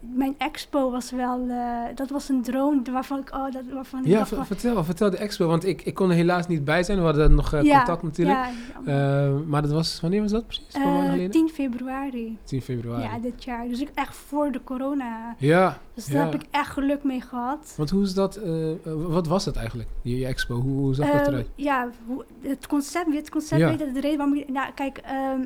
mijn 0.00 0.34
expo 0.38 0.90
was 0.90 1.10
wel, 1.10 1.46
eh, 1.48 1.82
dat 1.94 2.10
was 2.10 2.28
een 2.28 2.42
droom 2.42 2.82
waarvan 2.92 3.18
ik, 3.18 3.34
oh, 3.34 3.52
dat, 3.52 3.62
waarvan 3.72 4.00
ik 4.00 4.06
Ja, 4.06 4.26
vertel, 4.26 4.84
vertel 4.84 5.10
de 5.10 5.16
expo, 5.16 5.46
want 5.46 5.64
ik, 5.66 5.82
ik 5.82 5.94
kon 5.94 6.10
er 6.10 6.16
helaas 6.16 6.46
niet 6.46 6.64
bij 6.64 6.82
zijn. 6.82 6.98
We 6.98 7.04
hadden 7.04 7.34
nog 7.34 7.52
eh, 7.52 7.60
contact 7.60 8.02
natuurlijk. 8.02 8.38
Ja, 8.84 9.26
Eh, 9.26 9.34
maar 9.46 9.62
dat 9.62 9.70
was, 9.70 10.00
wanneer 10.00 10.22
was 10.22 10.30
dat 10.30 10.46
precies? 10.46 10.66
Geleden? 10.70 11.30
10 11.30 11.48
februari. 11.48 12.38
10 12.44 12.62
februari. 12.62 13.02
Ja, 13.02 13.18
dit 13.18 13.44
jaar. 13.44 13.68
Dus 13.68 13.80
ik 13.80 13.90
echt 13.94 14.16
voor 14.16 14.52
de 14.52 14.60
corona. 14.64 15.34
Ja, 15.38 15.78
Dus 15.94 16.06
daar 16.06 16.16
Ja. 16.26 16.30
heb 16.30 16.42
ik 16.42 16.46
echt 16.50 16.70
geluk 16.70 17.04
mee 17.04 17.20
gehad. 17.20 17.74
want 17.76 17.90
hoe 17.90 18.02
is 18.02 18.14
dat, 18.14 18.40
wat 18.84 19.26
was 19.26 19.44
het 19.44 19.56
eigenlijk, 19.56 19.88
je, 20.02 20.18
je 20.18 20.26
expo? 20.26 20.54
Hoe, 20.60 20.72
hoe 20.78 20.94
zag 20.94 21.06
dat 21.06 21.20
Ehm, 21.20 21.28
eruit? 21.28 21.48
ja, 21.54 21.88
hoe- 22.06 22.24
het 22.40 22.66
concept, 22.66 23.14
het 23.14 23.30
concept 23.30 23.60
Ja. 23.60 23.68
weet 23.68 23.78
je, 23.78 23.92
de 23.92 24.00
reden 24.00 24.18
waarom 24.18 24.36
ik... 24.36 24.48
Nou, 24.48 24.72
kijk, 24.74 24.98
ehm, 24.98 25.40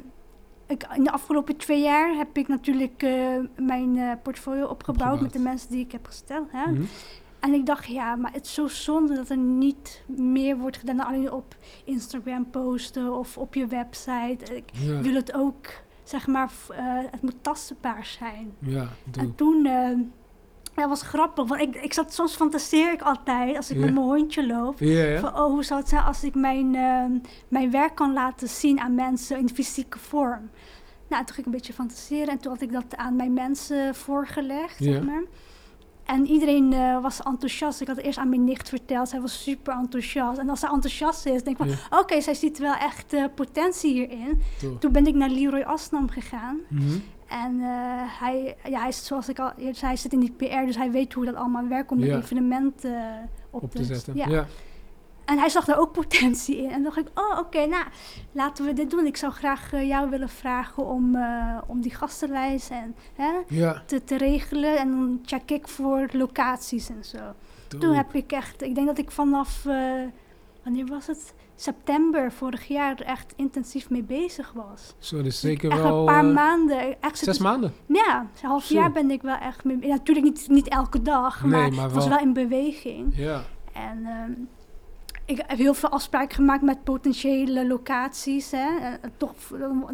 ik, 0.73 0.87
in 0.97 1.05
de 1.05 1.11
afgelopen 1.11 1.57
twee 1.57 1.83
jaar 1.83 2.15
heb 2.17 2.37
ik 2.37 2.49
natuurlijk 2.49 3.03
eh, 3.03 3.37
mijn 3.57 3.99
eh, 3.99 4.13
portfolio 4.23 4.67
opgebouwd, 4.67 4.81
Opgebouwd. 4.81 5.21
met 5.21 5.33
de 5.33 5.39
mensen 5.39 5.71
die 5.71 5.85
ik 5.85 5.93
heb 5.93 6.07
gesteld. 6.07 6.49
Hè? 6.53 6.71
Mhm. 6.71 6.83
En 7.41 7.53
ik 7.53 7.67
dacht, 7.67 7.87
ja, 7.87 8.17
maar 8.17 8.33
het 8.33 8.45
is 8.45 8.55
zo 8.55 8.67
zonde 8.69 9.15
dat 9.15 9.29
er 9.29 9.37
niet 9.37 10.03
meer 10.07 10.57
wordt 10.57 10.77
gedaan 10.77 10.97
dan 10.97 11.07
alleen 11.07 11.33
op 11.33 11.55
Instagram 11.85 12.51
posten 12.51 13.19
of 13.19 13.39
op 13.39 13.55
je 13.55 13.67
website. 13.67 14.57
Ik 14.57 14.65
Ja, 14.73 15.01
wil 15.01 15.15
het 15.15 15.35
ook, 15.35 15.67
zeg 16.03 16.27
maar, 16.27 16.51
eh, 16.71 16.77
het 17.11 17.23
moet 17.23 17.37
tastbaar 17.41 18.05
zijn. 18.05 18.53
ja, 18.59 18.89
doe. 19.05 19.23
En 19.23 19.35
toen, 19.35 19.67
dat 20.88 20.99
was 20.99 21.09
grappig, 21.09 21.49
want 21.49 21.61
ik, 21.61 21.75
ik 21.75 21.92
zat, 21.92 22.14
soms 22.14 22.35
fantaseer 22.35 22.92
ik 22.92 23.03
altijd 23.03 23.57
als 23.57 23.71
ik 23.71 23.77
met 23.77 23.95
mijn 23.95 24.07
hondje 24.07 24.47
loop. 24.47 24.77
Van, 25.21 25.37
oh, 25.37 25.51
hoe 25.51 25.64
zou 25.64 25.81
het 25.81 25.88
zijn 25.88 26.03
als 26.03 26.25
ik 26.25 26.35
mijn, 26.35 26.75
ehm, 26.75 27.11
mijn 27.49 27.71
werk 27.71 27.95
kan 27.95 28.12
laten 28.12 28.49
zien 28.49 28.81
aan 28.81 28.95
mensen 28.95 29.38
in 29.38 29.49
fysieke 29.49 29.99
vorm? 29.99 30.51
Nou, 31.09 31.25
toen 31.25 31.35
ging 31.35 31.38
ik 31.38 31.53
een 31.53 31.59
beetje 31.59 31.73
fantaseren 31.73 32.29
en 32.29 32.38
toen 32.38 32.53
had 32.53 32.61
ik 32.61 32.73
dat 32.73 32.97
aan 32.97 33.16
mijn 33.16 33.33
mensen 33.33 33.95
voorgelegd, 33.95 34.77
zeg 34.79 35.03
maar. 35.03 35.23
En 36.05 36.27
iedereen 36.27 36.73
eh, 36.73 37.03
was 37.03 37.23
enthousiast. 37.23 37.81
Ik 37.81 37.87
had 37.87 37.97
het 37.97 38.05
eerst 38.05 38.19
aan 38.19 38.29
mijn 38.29 38.45
nicht 38.45 38.69
verteld. 38.69 39.09
Zij 39.09 39.21
was 39.21 39.43
super 39.43 39.75
enthousiast. 39.75 40.38
En 40.38 40.49
als 40.49 40.61
zij 40.61 40.69
enthousiast 40.69 41.27
is, 41.27 41.43
denk 41.43 41.59
ik 41.59 41.67
van... 41.67 41.69
Ja. 41.69 41.99
Oké, 42.01 42.21
zij 42.21 42.35
ziet 42.35 42.59
wel 42.59 42.75
echt 42.75 43.12
eh, 43.12 43.25
potentie 43.35 43.93
hierin. 43.93 44.41
Tof. 44.61 44.79
Toen 44.79 44.93
ben 44.93 45.07
ik 45.07 45.15
naar 45.15 45.29
Leroy 45.29 45.62
Asnam 45.62 46.09
gegaan. 46.11 46.59
Mhm. 46.69 46.99
En 47.29 47.61
eh, 47.61 47.67
hij, 48.21 48.57
ja, 48.69 48.79
hij 48.81 48.88
is, 48.88 49.07
zoals 49.07 49.29
ik 49.29 49.38
al 49.38 49.53
eerder 49.57 49.75
zei, 49.75 49.87
hij 49.87 49.97
zit 49.97 50.12
in 50.12 50.21
die 50.21 50.33
PR. 50.33 50.67
Dus 50.67 50.77
hij 50.77 50.91
weet 50.91 51.12
hoe 51.12 51.25
dat 51.25 51.35
allemaal 51.35 51.69
werkt 51.69 51.91
om 51.91 51.99
Ja. 51.99 52.15
een 52.15 52.23
evenement 52.23 52.85
op, 53.51 53.62
Op 53.62 53.71
te 53.71 53.85
zetten. 53.85 54.17
Ja. 54.17 54.47
En 55.25 55.39
hij 55.39 55.49
zag 55.49 55.65
daar 55.65 55.79
ook 55.79 55.93
potentie 55.93 56.57
in. 56.63 56.71
En 56.71 56.83
dacht 56.83 56.97
ik, 56.97 57.07
oh 57.15 57.39
oké, 57.39 57.67
nou, 57.67 57.85
laten 58.33 58.65
we 58.65 58.73
dit 58.73 58.91
doen. 58.91 59.07
Ik 59.07 59.17
zou 59.17 59.33
graag 59.33 59.73
eh, 59.73 59.89
jou 59.89 60.11
willen 60.11 60.29
vragen 60.29 60.87
om, 60.87 61.15
eh, 61.17 61.59
om 61.67 61.81
die 61.81 61.95
gastenlijst 61.95 62.71
en, 62.71 62.95
hè, 63.15 63.31
Ja. 63.49 63.83
te, 63.87 64.05
te 64.05 64.17
regelen. 64.17 64.79
En 64.79 64.91
dan 64.91 65.21
check 65.25 65.51
ik 65.51 65.69
voor 65.69 66.09
locaties 66.13 66.89
en 66.89 67.05
zo. 67.05 67.19
Toen 67.79 67.95
heb 67.95 68.15
ik 68.15 68.33
echt, 68.33 68.63
ik 68.63 68.75
denk 68.75 68.87
dat 68.87 68.99
ik 68.99 69.11
vanaf, 69.11 69.67
eh, 69.67 69.93
wanneer 70.65 70.87
was 70.87 71.07
het? 71.07 71.35
September 71.57 72.33
vorig 72.33 72.69
jaar 72.69 72.91
er 73.01 73.05
echt 73.07 73.33
intensief 73.37 73.91
mee 73.91 74.03
bezig 74.03 74.53
was. 74.53 74.95
Zo, 74.99 75.23
dus 75.23 75.41
zeker 75.41 75.69
wel 75.83 75.99
een 75.99 76.05
paar 76.05 76.25
maanden. 76.25 77.01
Echt 77.03 77.19
zes 77.19 77.39
maanden. 77.39 77.73
Ja, 77.87 78.21
een 78.43 78.49
half 78.49 78.65
Zo. 78.65 78.75
jaar 78.75 78.93
ben 78.93 79.11
ik 79.11 79.23
wel 79.23 79.37
echt 79.37 79.65
mee. 79.65 79.77
Natuurlijk 79.77 80.27
niet, 80.27 80.49
niet 80.49 80.69
elke 80.69 81.03
dag, 81.03 81.43
Nee, 81.43 81.51
maar, 81.51 81.73
maar 81.73 81.85
het 81.85 81.93
was 81.93 82.07
wel- 82.07 82.17
wel 82.17 82.27
in 82.27 82.33
beweging. 82.33 83.17
Ja. 83.17 83.43
En 83.73 84.05
ehm, 84.07 84.33
ik 85.25 85.37
heb 85.47 85.59
heel 85.59 85.75
veel 85.75 85.89
afspraken 85.89 86.35
gemaakt 86.35 86.63
met 86.63 86.85
potentiële 86.85 87.67
locaties. 87.67 88.51
Hè. 88.51 88.67
Eh, 88.81 88.93
toch, 89.17 89.35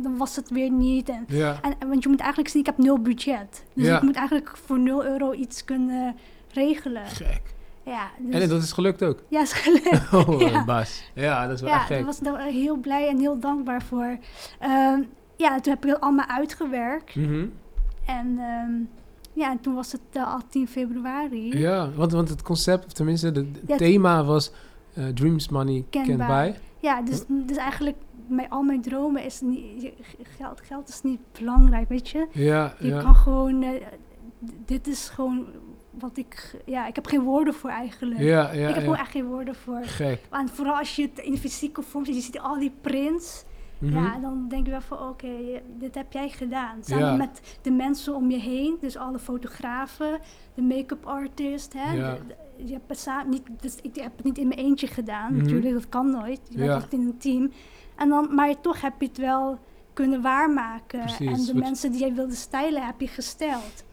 dan, 0.02 0.16
was 0.16 0.36
het 0.36 0.50
weer 0.50 0.70
niet. 0.70 1.08
En, 1.08 1.24
Ja. 1.28 1.58
en, 1.62 1.88
want 1.88 2.02
je 2.02 2.08
moet 2.08 2.20
eigenlijk 2.20 2.50
zien, 2.50 2.60
ik 2.60 2.66
heb 2.66 2.78
nul 2.78 2.98
budget. 2.98 3.64
Dus 3.74 3.86
Ja. 3.86 3.96
ik 3.96 4.02
moet 4.02 4.16
eigenlijk 4.16 4.56
voor 4.64 4.78
0 4.78 5.04
euro 5.04 5.32
iets 5.32 5.64
kunnen 5.64 6.16
regelen. 6.52 7.06
Gek. 7.06 7.40
Ja, 7.82 8.10
dus, 8.18 8.40
En 8.42 8.48
dat 8.48 8.62
is 8.62 8.72
gelukt 8.72 9.02
ook. 9.04 9.22
ja, 9.28 9.40
is 9.40 9.52
gelukt. 9.52 10.12
Oh, 10.28 10.40
Ja. 10.40 10.64
Bas. 10.64 11.10
Ja, 11.14 11.46
dat 11.46 11.54
is 11.54 11.60
wel 11.60 11.70
Ja, 11.70 11.78
gek. 11.78 12.04
was 12.04 12.18
daar 12.18 12.40
heel 12.42 12.76
blij 12.76 13.08
en 13.08 13.18
heel 13.18 13.38
dankbaar 13.38 13.82
voor. 13.82 14.18
Ehm, 14.58 15.00
ja, 15.36 15.60
toen 15.60 15.72
heb 15.72 15.84
ik 15.84 15.90
dat 15.90 16.00
allemaal 16.00 16.26
uitgewerkt. 16.26 17.14
Mhm. 17.14 17.46
En 18.06 18.38
ehm, 18.38 18.72
ja, 19.32 19.50
en 19.50 19.60
toen 19.60 19.74
was 19.74 19.92
het 19.92 20.00
eh, 20.12 20.32
al 20.32 20.40
10 20.48 20.68
februari. 20.68 21.58
Ja, 21.58 21.90
want, 21.90 22.12
want 22.12 22.28
het 22.28 22.42
concept, 22.42 22.86
of 22.86 22.92
tenminste, 22.92 23.26
het 23.26 23.36
Ja, 23.36 23.42
het- 23.66 23.78
thema 23.78 24.24
was 24.24 24.50
Dreams 25.14 25.48
Money 25.48 25.84
Can 25.90 26.04
Can, 26.06 26.16
buy. 26.16 26.26
Buy. 26.26 26.54
Ja, 26.80 27.02
dus, 27.02 27.24
dus 27.28 27.56
eigenlijk 27.56 27.96
mijn, 28.26 28.50
al 28.50 28.62
mijn 28.62 28.80
dromen 28.82 29.24
is 29.24 29.40
niet... 29.40 29.92
Geld, 30.38 30.60
geld 30.60 30.88
is 30.88 31.02
niet 31.02 31.20
belangrijk, 31.38 31.88
weet 31.88 32.08
je. 32.08 32.26
Ja, 32.32 32.74
Je 32.78 32.86
ja. 32.88 33.00
kan 33.02 33.14
gewoon... 33.14 33.62
eh, 33.62 33.70
dit 34.64 34.86
is 34.86 35.08
gewoon 35.08 35.46
wat 35.90 36.16
ik... 36.16 36.56
Ja, 36.66 36.86
ik 36.86 36.94
heb 36.94 37.06
geen 37.06 37.22
woorden 37.22 37.54
voor 37.54 37.70
eigenlijk. 37.70 38.20
Ja, 38.20 38.48
ik 38.50 38.54
ja, 38.58 38.66
heb 38.66 38.74
ja. 38.74 38.80
gewoon 38.80 38.96
echt 38.96 39.10
geen 39.10 39.26
woorden 39.26 39.54
voor. 39.54 39.80
Gek. 39.82 40.20
En 40.30 40.48
vooral 40.48 40.76
als 40.76 40.96
je 40.96 41.02
het 41.02 41.18
in 41.18 41.38
fysieke 41.38 41.82
vorm 41.82 42.04
ziet, 42.04 42.14
je 42.14 42.20
ziet 42.20 42.38
al 42.38 42.58
die 42.58 42.72
prints. 42.80 43.44
Mhm. 43.78 43.96
Ja, 44.04 44.18
dan 44.18 44.46
denk 44.48 44.64
je 44.64 44.70
wel 44.70 44.80
van 44.80 44.98
oké, 45.08 45.28
dit 45.78 45.94
heb 45.94 46.12
jij 46.12 46.28
gedaan. 46.28 46.76
Samen 46.80 47.04
Ja. 47.06 47.16
met 47.16 47.58
de 47.62 47.70
mensen 47.70 48.14
om 48.14 48.30
je 48.30 48.38
heen, 48.38 48.76
dus 48.80 48.96
alle 48.96 49.18
fotografen, 49.18 50.18
de 50.54 50.62
make-up 50.62 51.06
artist. 51.06 51.72
Hè? 51.76 51.92
Ja. 51.92 52.12
De- 52.12 52.20
de- 52.26 52.34
je 52.66 52.72
hebt 52.72 52.88
het 52.88 52.98
samen, 52.98 53.28
niet, 53.30 53.42
dus 53.60 53.76
ik 53.82 53.94
heb 53.96 54.16
het 54.16 54.24
niet 54.24 54.38
in 54.38 54.48
mijn 54.48 54.60
eentje 54.60 54.86
gedaan, 54.86 55.36
natuurlijk, 55.36 55.72
dat 55.74 55.88
kan 55.88 56.10
nooit. 56.10 56.40
Je 56.48 56.56
werkt 56.56 56.68
Ja. 56.68 56.74
altijd 56.74 56.92
in 56.92 57.06
een 57.06 57.18
team. 57.18 57.50
En 57.96 58.08
dan, 58.08 58.34
maar 58.34 58.60
toch 58.60 58.80
heb 58.80 58.92
je 59.00 59.06
het 59.06 59.18
wel 59.18 59.58
kunnen 59.92 60.22
waarmaken. 60.22 61.00
Precies, 61.00 61.48
En 61.48 61.54
de 61.54 61.60
mensen 61.60 61.90
die 61.90 62.00
jij 62.00 62.14
wilde 62.14 62.34
stylen, 62.34 62.86
heb 62.86 63.00
je 63.00 63.08
gesteld. 63.08 63.84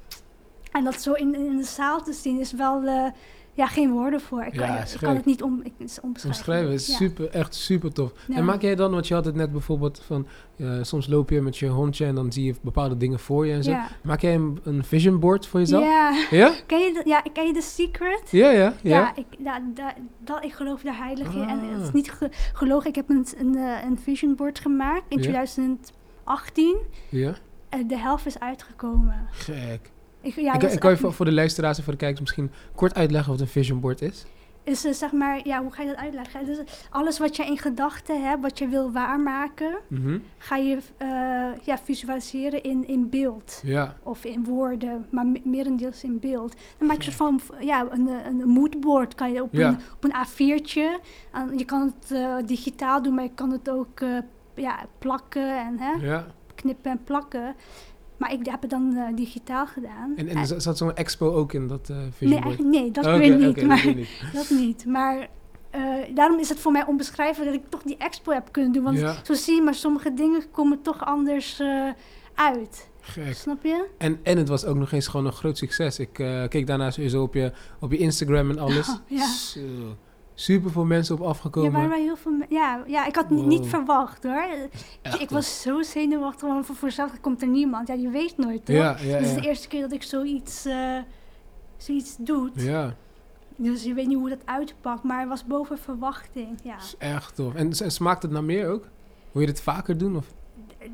En 0.72 0.84
dat 0.84 1.02
zo 1.02 1.14
in, 1.14 1.36
in 1.36 1.58
de 1.58 1.64
zaal 1.64 2.04
te 2.04 2.14
zien 2.14 2.40
is 2.40 2.52
wel, 2.52 2.84
eh, 2.84 3.06
ja, 3.56 3.68
geen 3.68 3.92
woorden 3.92 4.22
voor. 4.22 4.44
Ik, 4.46 4.54
Ja, 4.54 4.84
kan, 5.00 5.10
ik 5.12 5.16
het 5.18 5.26
niet 5.26 5.44
om, 5.44 5.60
ik, 5.64 5.72
het 5.78 5.88
is. 5.90 6.00
Omschrijven 6.02 6.72
is 6.74 6.88
Ja. 6.88 6.96
super, 6.96 7.30
echt 7.30 7.56
super 7.56 7.94
tof. 7.94 8.12
Ja. 8.28 8.36
En 8.36 8.46
maak 8.46 8.62
jij 8.62 8.76
dan, 8.76 8.92
want 8.92 9.08
je 9.08 9.14
had 9.14 9.26
het 9.26 9.36
net 9.36 9.52
bijvoorbeeld 9.52 10.02
van, 10.06 10.28
eh, 10.58 10.78
soms 10.82 11.08
loop 11.08 11.30
je 11.30 11.42
met 11.42 11.58
je 11.58 11.68
hondje 11.68 12.06
en 12.06 12.16
dan 12.16 12.32
zie 12.32 12.44
je 12.46 12.56
bepaalde 12.62 12.98
dingen 12.98 13.20
voor 13.20 13.46
je 13.48 13.54
en 13.54 13.64
zo. 13.64 13.76
Maak 14.04 14.22
jij 14.22 14.34
een, 14.36 14.60
een 14.64 14.84
vision 14.84 15.20
board 15.20 15.48
voor 15.48 15.60
jezelf? 15.60 15.84
Ja. 15.84 16.26
Ja? 16.32 16.54
Ken 16.68 16.80
je, 16.80 16.94
de, 16.94 17.02
ja, 17.10 17.24
ken 17.34 17.48
je 17.48 17.54
The 17.54 17.62
Secret? 17.62 18.22
Ja, 18.32 18.50
ja, 18.50 18.60
ja. 18.60 18.74
Ja, 18.82 19.16
ik, 19.16 19.26
ja 19.40 19.62
da, 19.74 19.94
da- 20.24 20.42
ik 20.42 20.54
geloof 20.54 20.82
daar 20.82 20.98
heilig 20.98 21.34
in. 21.34 21.42
En 21.48 21.60
het 21.60 21.82
is 21.82 21.88
Ah. 21.88 21.94
niet 21.94 22.12
ge, 22.12 22.30
gelogen. 22.54 22.90
Ik 22.90 22.96
heb 22.96 23.10
een, 23.10 23.26
een, 23.38 23.56
eh, 23.56 23.84
een 23.86 24.00
vision 24.00 24.36
board 24.36 24.60
gemaakt 24.60 25.04
in 25.08 25.18
Ja. 25.18 25.24
2018. 25.24 26.78
Ja? 27.10 27.34
Eh, 27.70 27.80
de 27.88 27.98
helft 27.98 28.26
is 28.26 28.40
uitgekomen. 28.40 29.28
Gek. 29.32 29.92
Ik, 30.26 30.36
ja, 30.36 30.54
ik, 30.60 30.80
kan 30.80 30.92
je 30.92 30.98
voor, 30.98 31.14
voor 31.14 31.26
de 31.26 31.34
luisteraars 31.34 31.78
en 31.78 31.84
voor 31.84 31.94
de 31.94 32.00
kijkers 32.00 32.20
misschien 32.22 32.52
kort 32.76 32.96
uitleggen 32.96 33.32
wat 33.32 33.42
een 33.42 33.48
vision 33.48 33.80
board 33.80 34.02
is. 34.02 34.26
is 34.64 34.82
zeg 34.82 35.12
maar, 35.12 35.40
ja, 35.48 35.62
hoe 35.62 35.72
ga 35.72 35.82
je 35.82 35.88
dat 35.88 35.98
uitleggen? 35.98 36.46
Dus 36.46 36.58
alles 36.90 37.20
wat 37.20 37.36
je 37.36 37.46
in 37.46 37.58
gedachten 37.58 38.24
hebt, 38.30 38.42
wat 38.42 38.60
je 38.60 38.68
wil 38.68 38.92
waarmaken, 38.92 39.78
Mhm. 39.88 40.18
ga 40.38 40.56
je 40.56 40.78
eh, 40.98 41.08
ja, 41.66 41.78
visualiseren 41.84 42.64
in, 42.64 42.88
in 42.88 43.10
beeld. 43.10 43.62
Ja, 43.64 43.96
Of 44.04 44.24
in 44.26 44.44
woorden, 44.44 45.06
maar 45.12 45.26
me- 45.26 45.42
merendeels 45.44 46.04
in 46.04 46.20
beeld. 46.20 46.56
Dan 46.78 46.88
maak 46.88 47.02
je 47.02 47.12
van, 47.12 47.40
ja, 47.60 47.86
een, 47.90 48.08
een 48.26 48.48
moodboard 48.50 49.16
kan 49.16 49.32
je 49.32 49.44
op, 49.44 49.50
Ja. 49.54 49.68
een, 49.68 49.78
op 49.96 50.04
een 50.04 50.14
A4'tje. 50.26 51.00
En 51.32 51.58
je 51.58 51.66
kan 51.66 51.94
het 52.00 52.12
eh, 52.12 52.36
digitaal 52.46 53.02
doen, 53.02 53.14
maar 53.14 53.24
je 53.24 53.34
kan 53.36 53.52
het 53.52 53.70
ook 53.70 54.00
eh, 54.00 54.18
ja, 54.56 54.80
plakken 54.98 55.58
en 55.60 55.80
hè, 55.80 56.06
ja. 56.08 56.26
knippen 56.56 56.92
en 56.92 57.04
plakken. 57.04 57.56
Maar 58.18 58.32
ik 58.34 58.46
heb 58.46 58.62
het 58.62 58.70
dan 58.70 58.96
eh, 58.96 59.16
digitaal 59.16 59.68
gedaan. 59.68 60.14
En, 60.16 60.28
en 60.28 60.38
Eh, 60.38 60.44
zat- 60.58 60.78
zo'n 60.78 60.96
expo 60.96 61.32
ook 61.34 61.54
in 61.54 61.68
dat 61.68 61.90
eh 61.90 61.98
nee, 62.20 62.42
board? 62.42 62.94
dat 62.96 63.06
Oké, 63.06 63.18
weer 63.18 63.36
niet. 63.38 63.56
dat 63.56 63.66
maar, 63.66 63.82
weer 63.84 63.96
niet. 63.96 64.10
dat 64.34 64.50
niet. 64.50 64.86
Maar 64.86 65.28
daarom 66.14 66.40
is 66.40 66.50
het 66.50 66.60
voor 66.60 66.72
mij 66.72 66.86
onbeschrijfelijk 66.86 67.52
dat 67.52 67.62
ik 67.64 67.70
toch 67.70 67.82
die 67.84 67.98
expo 67.98 68.32
heb 68.32 68.48
kunnen 68.52 68.72
doen. 68.72 68.84
Want 68.84 68.98
Ja. 69.00 69.16
zo 69.24 69.34
zie 69.34 69.56
je, 69.56 69.62
maar 69.62 69.74
sommige 69.76 70.14
dingen 70.14 70.52
komen 70.52 70.82
toch 70.82 71.06
anders 71.06 71.62
uit. 72.36 72.90
Gek. 73.02 73.34
Snap 73.36 73.64
je? 73.64 73.86
En, 73.98 74.20
en 74.24 74.38
het 74.38 74.48
was 74.48 74.66
ook 74.66 74.76
nog 74.76 74.92
eens 74.92 75.08
gewoon 75.08 75.26
een 75.26 75.32
groot 75.32 75.58
succes. 75.58 76.00
Ik 76.00 76.14
keek 76.50 76.68
daarna 76.68 76.92
sowieso 76.92 77.22
op 77.22 77.34
je, 77.34 77.52
op 77.80 77.92
je 77.92 77.98
Instagram 77.98 78.50
en 78.50 78.60
alles. 78.60 78.90
Oh, 78.90 78.96
ja. 79.20 79.26
Super 80.36 80.72
veel 80.72 80.86
mensen 80.86 81.16
op 81.16 81.22
Ja, 81.22 81.28
afgekomen. 81.28 81.72
waren 81.72 81.90
wij 81.90 82.02
heel 82.02 82.16
veel 82.16 82.32
ja, 82.50 82.84
ja, 82.88 83.06
ik 83.06 83.16
had 83.16 83.26
Wow. 83.30 83.46
niet 83.48 83.66
verwacht 83.68 84.24
hoor. 84.24 84.46
Echt 85.02 85.22
ik 85.22 85.30
was 85.30 85.62
zo 85.62 85.82
zenuwachtig, 85.82 86.48
want 86.48 86.66
voor, 86.66 86.76
voor 86.76 86.92
zelf 86.92 87.22
komt 87.22 87.42
er 87.42 87.48
niemand. 87.48 87.88
Ja, 87.88 87.94
je 87.94 88.10
weet 88.10 88.38
nooit 88.38 88.66
toch? 88.66 88.76
Ja, 88.76 88.98
ja, 89.02 89.18
Dit 89.18 89.28
is 89.28 89.34
ja. 89.36 89.42
de 89.42 89.48
eerste 89.48 89.68
keer 89.68 89.82
dat 89.82 89.92
ik 89.92 90.04
zoiets, 90.04 90.66
eh 90.66 90.98
zoiets 91.78 92.16
doe. 92.20 92.50
Ja, 92.54 92.96
Dus 93.56 93.84
je 93.84 93.94
weet 93.94 94.08
niet 94.08 94.18
hoe 94.18 94.30
dat 94.30 94.46
uitpakt, 94.46 95.04
maar 95.04 95.20
het 95.20 95.30
was 95.30 95.46
boven 95.46 95.78
verwachting. 95.78 96.60
Ja, 96.64 96.78
is 96.78 96.96
echt 96.98 97.36
tof. 97.36 97.54
En, 97.56 97.72
en 97.72 97.92
smaakt 97.92 98.22
het 98.22 98.32
naar 98.32 98.44
meer 98.44 98.68
ook? 98.70 98.88
Wil 99.32 99.42
je 99.42 99.48
dit 99.48 99.62
vaker 99.62 99.98
doen? 99.98 100.16
Of? 100.16 100.34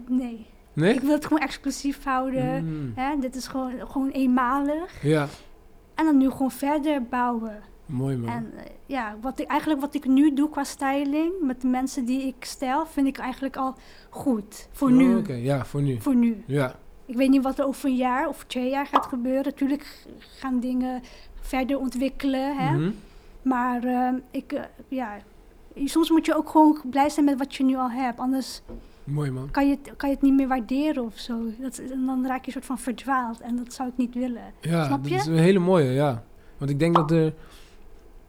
Nee. 0.07 0.45
Nee? 0.73 0.93
Ik 0.93 0.99
wil 1.01 1.11
het 1.11 1.25
gewoon 1.25 1.43
exclusief 1.43 2.03
houden. 2.03 2.65
Mm. 2.65 2.91
Hè? 2.95 3.15
Dit 3.19 3.35
is 3.35 3.47
gewoon, 3.47 3.73
gewoon 3.91 4.09
eenmalig. 4.09 5.01
Ja, 5.03 5.27
En 5.95 6.05
dan 6.05 6.17
nu 6.17 6.29
gewoon 6.29 6.51
verder 6.51 7.03
bouwen. 7.03 7.59
Mooi 7.91 8.17
man. 8.17 8.29
En 8.29 8.51
eh, 8.57 8.63
ja, 8.85 9.15
wat 9.21 9.39
ik, 9.39 9.47
eigenlijk 9.47 9.81
wat 9.81 9.93
ik 9.95 10.05
nu 10.07 10.33
doe 10.33 10.49
qua 10.49 10.63
styling, 10.63 11.31
met 11.41 11.61
de 11.61 11.67
mensen 11.67 12.05
die 12.05 12.21
ik 12.27 12.35
stijl, 12.45 12.85
vind 12.85 13.07
ik 13.07 13.17
eigenlijk 13.17 13.55
al 13.57 13.75
goed. 14.09 14.67
Voor 14.71 14.89
Oh, 14.89 14.95
nu. 14.95 15.15
Oké, 15.15 15.33
ja, 15.33 15.65
voor 15.65 15.81
nu. 15.81 16.01
Voor 16.01 16.15
nu. 16.15 16.43
Ja, 16.47 16.75
ik 17.05 17.15
weet 17.15 17.29
niet 17.29 17.43
wat 17.43 17.59
er 17.59 17.65
over 17.65 17.89
een 17.89 17.95
jaar 17.95 18.27
of 18.27 18.43
twee 18.47 18.69
jaar 18.69 18.85
gaat 18.85 19.05
gebeuren. 19.05 19.43
Natuurlijk 19.43 20.05
gaan 20.19 20.59
dingen 20.59 21.01
verder 21.39 21.79
ontwikkelen. 21.79 22.57
Hè? 22.57 22.77
Mhm. 22.77 22.91
Maar 23.41 23.83
ehm, 23.83 24.15
ik, 24.31 24.51
eh, 24.51 24.63
ja, 24.87 25.17
soms 25.85 26.09
moet 26.09 26.25
je 26.25 26.35
ook 26.35 26.49
gewoon 26.49 26.81
blij 26.89 27.09
zijn 27.09 27.25
met 27.25 27.37
wat 27.37 27.55
je 27.55 27.63
nu 27.63 27.75
al 27.75 27.91
hebt. 27.91 28.19
Anders 28.19 28.61
Mooi 29.03 29.31
man. 29.31 29.51
kan 29.51 29.67
je, 29.69 29.77
het- 29.83 29.95
kan 29.97 30.09
je 30.09 30.15
het 30.15 30.23
niet 30.23 30.33
meer 30.33 30.47
waarderen 30.47 31.03
of 31.03 31.17
zo. 31.17 31.39
Dat, 31.59 31.77
en 31.77 32.05
dan 32.05 32.25
raak 32.27 32.39
je 32.39 32.45
een 32.47 32.51
soort 32.53 32.65
van 32.65 32.77
verdwaald. 32.79 33.39
En 33.41 33.55
dat 33.55 33.73
zou 33.73 33.89
ik 33.89 33.97
niet 33.97 34.13
willen. 34.13 34.41
Ja, 34.61 34.85
Snap 34.85 35.01
dat 35.03 35.11
je? 35.11 35.17
is 35.17 35.25
een 35.25 35.37
hele 35.37 35.59
mooie, 35.59 35.91
ja. 35.91 36.23
Want 36.57 36.71
ik 36.71 36.79
denk 36.79 36.95
dat 36.95 37.11
er, 37.11 37.33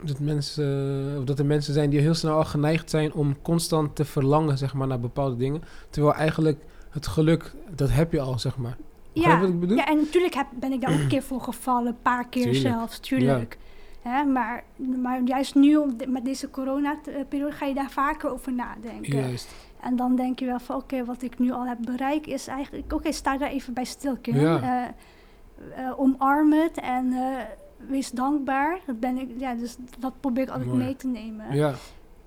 dat, 0.04 0.18
mensen, 0.18 1.16
of 1.18 1.24
dat 1.24 1.38
er 1.38 1.46
mensen 1.46 1.74
zijn 1.74 1.90
die 1.90 2.00
heel 2.00 2.14
snel 2.14 2.36
al 2.36 2.44
geneigd 2.44 2.90
zijn 2.90 3.12
om 3.12 3.42
constant 3.42 3.96
te 3.96 4.04
verlangen 4.04 4.58
zeg 4.58 4.74
maar, 4.74 4.86
naar 4.86 5.00
bepaalde 5.00 5.36
dingen. 5.36 5.62
Terwijl 5.90 6.14
eigenlijk 6.14 6.58
het 6.90 7.06
geluk, 7.06 7.52
dat 7.74 7.90
heb 7.90 8.12
je 8.12 8.20
al, 8.20 8.38
zeg 8.38 8.56
maar. 8.56 8.76
Wat 9.14 9.48
ik 9.48 9.60
bedoel? 9.60 9.76
Ja, 9.76 9.86
en 9.86 9.96
natuurlijk 9.96 10.34
heb, 10.34 10.46
ben 10.60 10.72
ik 10.72 10.80
daar 10.80 10.92
ook 10.92 10.98
een 10.98 11.08
keer 11.08 11.22
voor 11.22 11.40
gevallen, 11.40 11.86
een 11.86 12.02
paar 12.02 12.28
keer 12.28 12.42
Tuurlijk. 12.42 12.62
zelfs, 12.62 12.98
tuurlijk. 12.98 13.58
Hè, 14.02 14.24
maar, 14.24 14.64
maar 15.02 15.22
juist 15.24 15.54
nu, 15.54 15.80
met 16.08 16.24
deze 16.24 16.50
corona-periode, 16.50 17.52
ga 17.52 17.66
je 17.66 17.74
daar 17.74 17.90
vaker 17.90 18.30
over 18.30 18.52
nadenken. 18.52 19.18
Juist. 19.18 19.48
En 19.80 19.96
dan 19.96 20.16
denk 20.16 20.38
je 20.38 20.46
wel 20.46 20.60
van, 20.60 20.76
oké, 20.76 21.04
wat 21.04 21.22
ik 21.22 21.38
nu 21.38 21.52
al 21.52 21.66
heb 21.66 21.78
bereikt 21.80 22.26
is 22.26 22.46
eigenlijk... 22.46 22.92
Oké, 22.92 23.12
sta 23.12 23.38
daar 23.38 23.50
even 23.50 23.74
bij 23.74 23.84
stil, 23.84 24.16
Kim. 24.16 24.36
Ja. 24.36 24.60
Eh, 24.62 25.84
eh, 25.84 26.00
omarm 26.00 26.52
het 26.52 26.80
en 26.80 27.12
eh, 27.12 27.44
wees 27.88 28.10
dankbaar. 28.10 28.80
Dat 28.86 29.00
ben 29.00 29.18
ik, 29.18 29.28
ja, 29.38 29.54
dus 29.54 29.76
dat 29.98 30.12
probeer 30.20 30.42
ik 30.42 30.48
altijd 30.50 30.68
Mooi. 30.68 30.84
mee 30.84 30.96
te 30.96 31.06
nemen. 31.06 31.56
Ja, 31.56 31.74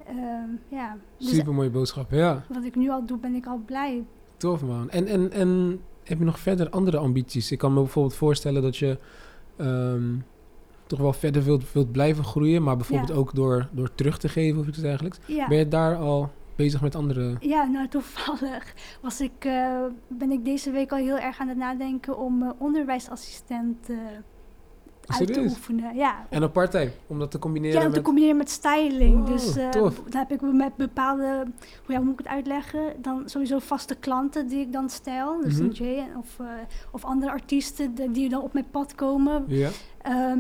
Ehm, 0.08 0.50
ja. 0.68 0.98
Dus 1.18 1.30
super 1.36 1.54
mooie 1.54 1.70
boodschap. 1.70 2.12
Ja, 2.12 2.44
wat 2.50 2.63
ik 2.63 2.76
nu 2.76 2.89
al 2.89 3.06
doe, 3.06 3.18
ben 3.18 3.34
ik 3.36 3.46
al 3.46 3.62
blij. 3.65 4.04
tof 4.38 4.62
man. 4.63 4.89
En, 4.89 5.08
en, 5.08 5.32
en 5.32 5.80
heb 6.04 6.18
je 6.20 6.24
nog 6.26 6.39
verder 6.39 6.70
andere 6.70 6.98
ambities? 6.98 7.52
Ik 7.52 7.58
kan 7.58 7.74
me 7.74 7.80
bijvoorbeeld 7.80 8.15
voorstellen 8.15 8.62
dat 8.62 8.78
je 8.78 8.98
ehm, 9.58 10.15
toch 10.88 11.00
wel 11.00 11.13
verder 11.13 11.44
wilt, 11.44 11.72
wilt 11.74 11.91
blijven 11.91 12.24
groeien, 12.24 12.63
maar 12.63 12.76
bijvoorbeeld 12.78 13.10
Ja. 13.10 13.15
ook 13.15 13.36
door, 13.36 13.68
door 13.72 13.96
terug 13.96 14.18
te 14.18 14.30
geven 14.30 14.60
of 14.60 14.68
iets 14.68 14.80
dergelijks. 14.80 15.20
Ja. 15.26 15.48
Ben 15.48 15.58
je 15.58 15.68
daar 15.68 15.96
al 15.96 16.30
bezig 16.56 16.82
met 16.82 16.96
andere... 16.96 17.36
Ja, 17.39 17.63
nou 17.65 17.88
toevallig 17.88 18.74
was 19.02 19.22
ik, 19.22 19.46
eh, 19.46 19.84
ben 20.08 20.32
ik 20.32 20.46
deze 20.46 20.72
week 20.72 20.91
al 20.91 20.98
heel 20.98 21.18
erg 21.20 21.39
aan 21.39 21.48
het 21.48 21.58
nadenken 21.58 22.18
om 22.18 22.44
eh, 22.44 22.50
onderwijsassistent 22.58 23.89
eh, 23.89 23.98
uit 25.08 25.34
te 25.34 25.39
oefenen. 25.39 25.96
Ja, 25.96 26.26
En 26.30 26.52
part-time, 26.52 26.91
om 27.08 27.20
dat 27.20 27.32
te 27.32 27.39
combineren 27.39 27.80
ja 27.80 27.86
om 27.86 27.89
te 27.89 27.96
met... 27.96 28.06
combineren 28.06 28.38
met 28.38 28.50
styling. 28.50 29.20
Oh, 29.22 29.28
dus 29.28 29.54
tof. 29.72 30.02
dan 30.10 30.20
heb 30.28 30.32
ik 30.32 30.41
met 30.41 30.76
bepaalde, 30.76 31.44
hoe, 31.86 31.96
ja, 31.96 32.00
moet 32.00 32.13
ik 32.13 32.18
het 32.18 32.28
uitleggen? 32.28 32.94
Dan 33.02 33.24
sowieso 33.26 33.60
vaste 33.60 33.96
klanten 33.96 34.48
die 34.48 34.60
ik 34.60 34.72
dan 34.72 34.89
stijl. 34.89 35.41
Dus 35.41 35.58
een 35.58 35.72
Jay 35.72 36.08
of, 36.18 36.39
eh, 36.39 36.46
of 36.91 37.06
andere 37.06 37.32
artiesten 37.32 38.13
die 38.13 38.30
dan 38.30 38.41
op 38.41 38.54
mijn 38.54 38.70
pad 38.72 38.96
komen. 38.96 39.44
Ja, 39.48 39.70
Ehm, 40.06 40.39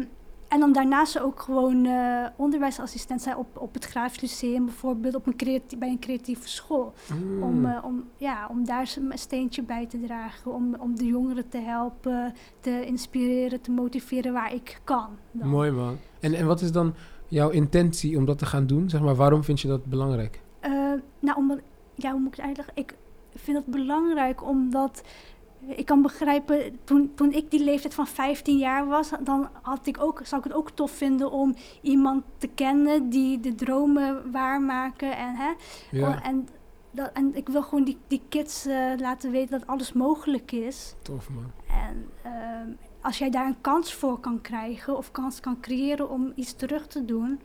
en 0.55 0.61
dan 0.61 0.73
daarnaast 0.73 1.19
ook 1.19 1.41
gewoon 1.41 1.85
eh, 1.85 2.25
onderwijsassistent 2.35 3.21
zijn 3.21 3.37
op, 3.37 3.47
op 3.57 3.73
het 3.73 3.85
Grafisch 3.85 4.21
Lyceum 4.21 4.65
bijvoorbeeld, 4.65 5.15
op 5.15 5.27
een 5.27 5.35
creati- 5.35 5.77
bij 5.77 5.89
een 5.89 5.99
creatieve 5.99 6.49
school. 6.49 6.93
Mm. 7.13 7.43
Om, 7.43 7.65
eh, 7.65 7.83
om, 7.83 8.03
ja, 8.17 8.47
om 8.49 8.65
daar 8.65 8.95
een 9.11 9.17
steentje 9.17 9.63
bij 9.63 9.85
te 9.85 9.99
dragen. 9.99 10.53
Om, 10.53 10.75
om 10.79 10.95
de 10.95 11.05
jongeren 11.05 11.49
te 11.49 11.57
helpen, 11.57 12.33
te 12.59 12.85
inspireren, 12.85 13.61
te 13.61 13.71
motiveren 13.71 14.33
waar 14.33 14.53
ik 14.53 14.79
kan. 14.83 15.07
dan. 15.31 15.47
Mooi 15.47 15.71
man. 15.71 15.97
En, 16.19 16.33
en 16.33 16.45
wat 16.47 16.61
is 16.61 16.71
dan 16.71 16.93
jouw 17.27 17.49
intentie 17.49 18.17
om 18.17 18.25
dat 18.25 18.37
te 18.37 18.45
gaan 18.45 18.67
doen? 18.67 18.89
Zeg 18.89 19.01
maar, 19.01 19.15
waarom 19.15 19.43
vind 19.43 19.61
je 19.61 19.67
dat 19.67 19.85
belangrijk? 19.85 20.41
Eh, 20.59 20.71
nou, 21.19 21.37
omdat, 21.37 21.59
ja, 21.95 22.11
hoe 22.11 22.19
moet 22.19 22.31
ik 22.31 22.35
het 22.35 22.45
uitleggen? 22.45 22.73
Ik 22.75 22.95
vind 23.35 23.57
het 23.57 23.65
belangrijk 23.65 24.47
omdat 24.47 25.03
ik 25.67 25.85
kan 25.85 26.01
begrijpen, 26.01 26.79
toen, 26.83 27.11
toen 27.15 27.31
ik 27.31 27.51
die 27.51 27.63
leeftijd 27.63 27.93
van 27.93 28.07
15 28.07 28.57
jaar 28.57 28.87
was, 28.87 29.09
dan 29.19 29.49
had 29.61 29.87
ik 29.87 30.01
ook, 30.01 30.21
zou 30.23 30.41
ik 30.41 30.47
het 30.47 30.57
ook 30.57 30.69
tof 30.71 30.91
vinden 30.91 31.31
om 31.31 31.55
iemand 31.81 32.23
te 32.37 32.47
kennen 32.47 33.09
die 33.09 33.39
de 33.39 33.55
dromen 33.55 34.31
waarmaken. 34.31 35.17
En, 35.17 35.35
hè, 35.35 35.51
Ja, 35.91 36.07
Oh, 36.07 36.27
en, 36.27 36.47
dat, 36.91 37.11
en 37.13 37.35
ik 37.35 37.49
wil 37.49 37.63
gewoon 37.63 37.83
die, 37.83 37.97
die 38.07 38.21
kids 38.29 38.65
eh, 38.65 38.91
laten 38.97 39.31
weten 39.31 39.59
dat 39.59 39.67
alles 39.67 39.93
mogelijk 39.93 40.51
is. 40.51 40.95
tof 41.01 41.29
man. 41.29 41.51
En 41.67 42.09
ehm, 42.23 42.69
als 43.01 43.17
jij 43.17 43.29
daar 43.29 43.45
een 43.45 43.61
kans 43.61 43.93
voor 43.93 44.19
kan 44.19 44.41
krijgen 44.41 44.97
of 44.97 45.11
kans 45.11 45.39
kan 45.39 45.59
creëren 45.59 46.09
om 46.09 46.31
iets 46.35 46.53
terug 46.53 46.87
te 46.87 47.05
doen, 47.05 47.39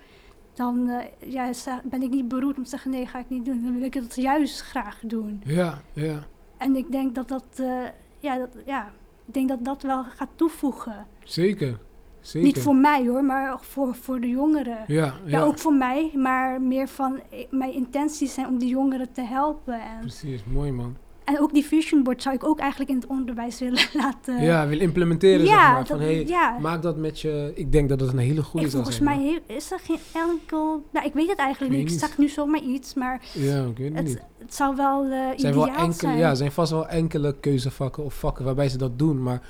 dan 0.55 0.89
eh, 0.89 1.33
ja, 1.33 1.51
ben 1.85 2.03
ik 2.03 2.11
niet 2.11 2.29
beroerd 2.29 2.57
om 2.57 2.63
te 2.63 2.71
zeggen 2.71 2.91
nee, 2.91 3.07
ga 3.07 3.19
ik 3.19 3.29
niet 3.29 3.45
doen. 3.45 3.63
Dan 3.63 3.73
wil 3.73 3.83
ik 3.83 3.95
het 3.95 4.15
juist 4.15 4.61
graag 4.61 5.01
doen. 5.03 5.43
Ja, 5.45 5.81
ja. 5.93 6.27
En 6.57 6.77
ik 6.77 6.91
denk 6.93 7.15
dat 7.15 7.29
dat, 7.29 7.45
eh, 7.57 7.83
ja, 8.21 8.39
dat, 8.39 8.49
ja, 8.67 8.93
ik 9.27 9.35
denk 9.35 9.49
dat 9.49 9.65
dat 9.65 9.83
wel 9.83 10.05
gaat 10.05 10.29
toevoegen. 10.35 11.07
Zeker. 11.25 11.79
Zeker. 12.21 12.47
Niet 12.49 12.59
voor 12.59 12.77
mij 12.77 13.07
hoor, 13.07 13.25
maar 13.25 13.59
voor, 13.61 13.95
voor 13.95 14.21
de 14.21 14.29
jongeren. 14.29 14.79
Ja, 14.87 15.05
Ja. 15.05 15.15
ja. 15.25 15.43
ook 15.43 15.59
voor 15.59 15.75
mij, 15.75 16.11
maar 16.15 16.61
meer 16.63 16.89
van 16.89 17.21
eh, 17.31 17.47
mijn 17.51 17.73
intenties 17.73 18.35
zijn 18.35 18.47
om 18.47 18.59
die 18.59 18.69
jongeren 18.69 19.13
te 19.13 19.23
helpen. 19.23 19.81
En, 19.81 20.01
Precies, 20.01 20.45
mooi 20.45 20.73
man. 20.73 20.97
En 21.35 21.41
ook 21.41 21.53
die 21.53 21.65
vision 21.65 22.03
board 22.03 22.23
zou 22.23 22.35
ik 22.35 22.45
ook 22.45 22.59
eigenlijk 22.59 22.91
in 22.91 22.97
het 22.97 23.07
onderwijs 23.07 23.59
willen 23.61 23.87
laten. 24.03 24.43
ja, 24.43 24.67
wil 24.67 24.81
implementeren 24.81 25.47
zeg 25.47 25.55
ja, 25.57 25.73
maar. 25.73 25.87
Van, 25.87 25.99
dat- 25.99 26.07
hey, 26.07 26.27
ja. 26.27 26.57
maak 26.61 26.83
dat 26.83 26.97
met 26.97 27.21
je... 27.21 27.53
Ik 27.55 27.73
denk 27.73 27.89
dat 27.89 28.01
het 28.01 28.13
een 28.13 28.19
hele 28.19 28.43
goede 28.43 28.69
zou 28.69 28.83
volgens 28.85 29.05
mij 29.05 29.41
is 29.47 29.73
er 29.73 29.79
geen 29.79 29.99
enkel... 30.15 30.85
Nou, 30.93 31.07
ik 31.07 31.13
weet 31.13 31.29
het 31.29 31.39
eigenlijk 31.39 31.75
Ik 31.75 31.79
niet. 31.83 31.93
Ik 31.93 31.99
zag 31.99 32.19
nu 32.19 32.29
zomaar 32.29 32.61
iets, 32.63 32.95
maar 32.95 33.21
Ja, 33.33 33.65
ik 33.65 33.79
weet 33.79 33.95
het 33.95 34.05
niet. 34.05 34.21
het 34.39 34.55
zou 34.55 34.77
wel 34.77 35.05
Er 35.05 35.33
zijn 35.41 35.55
wel 35.55 35.67
enkele, 35.67 35.93
zijn. 35.93 36.19
ja, 36.19 36.31
er 36.31 36.37
zijn 36.37 36.53
vast 36.53 36.71
wel 36.71 36.89
enkele 36.89 37.35
keuzevakken 37.41 38.05
of 38.05 38.15
vakken 38.15 38.45
waarbij 38.45 38.69
ze 38.69 38.79
dat 38.79 38.99
doen. 38.99 39.23
Maar 39.23 39.41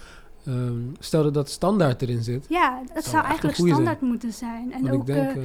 ehm, 0.47 0.73
stel 0.99 1.23
dat 1.23 1.35
dat 1.35 1.49
standaard 1.51 2.03
erin 2.03 2.23
zit. 2.23 2.47
Ja, 2.49 2.79
het 2.83 2.97
echt 2.97 3.05
zou 3.05 3.25
eigenlijk 3.25 3.57
zijn. 3.57 3.69
standaard 3.69 4.01
moeten 4.01 4.33
zijn. 4.33 4.73
En 4.73 4.83
Want 4.83 4.95
ook, 4.95 5.01
ik 5.01 5.07
denk... 5.15 5.31
eh, 5.37 5.43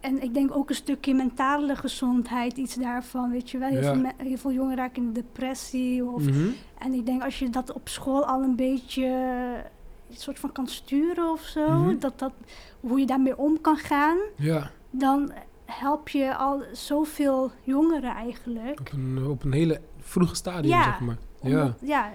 en 0.00 0.22
ik 0.22 0.34
denk 0.34 0.56
ook 0.56 0.68
een 0.68 0.74
stukje 0.74 1.14
mentale 1.14 1.76
gezondheid, 1.76 2.56
iets 2.56 2.74
daarvan, 2.74 3.30
weet 3.30 3.50
je 3.50 3.58
wel. 3.58 3.68
Heel, 3.68 3.80
Ja. 3.82 3.92
veel, 3.92 4.02
me- 4.02 4.12
heel 4.16 4.36
veel 4.36 4.52
jongeren 4.52 4.76
raken 4.76 5.02
in 5.02 5.12
depressie. 5.12 6.04
Of, 6.04 6.22
mhm. 6.22 6.48
En 6.78 6.92
ik 6.92 7.06
denk 7.06 7.22
als 7.22 7.38
je 7.38 7.50
dat 7.50 7.72
op 7.72 7.88
school 7.88 8.24
al 8.24 8.42
een 8.42 8.56
beetje 8.56 9.04
eh, 9.04 9.70
een 10.10 10.16
soort 10.16 10.38
van 10.38 10.52
kan 10.52 10.66
sturen 10.66 11.30
of 11.30 11.40
zo, 11.42 11.68
Mhm. 11.68 11.98
dat 11.98 12.18
dat, 12.18 12.32
hoe 12.80 12.98
je 13.00 13.06
daarmee 13.06 13.38
om 13.38 13.60
kan 13.60 13.76
gaan, 13.76 14.16
Ja, 14.36 14.70
dan 14.90 15.32
help 15.64 16.08
je 16.08 16.34
al 16.36 16.62
zoveel 16.72 17.50
jongeren 17.62 18.14
eigenlijk. 18.14 18.80
op 18.80 18.92
een, 18.92 19.26
op 19.26 19.44
een 19.44 19.52
hele 19.52 19.80
vroege 19.98 20.34
stadium, 20.34 20.72
Ja, 20.74 20.82
zeg 20.82 21.00
maar. 21.00 21.16
Ja, 21.42 21.60
Omdat- 21.62 21.78
ja, 21.82 22.10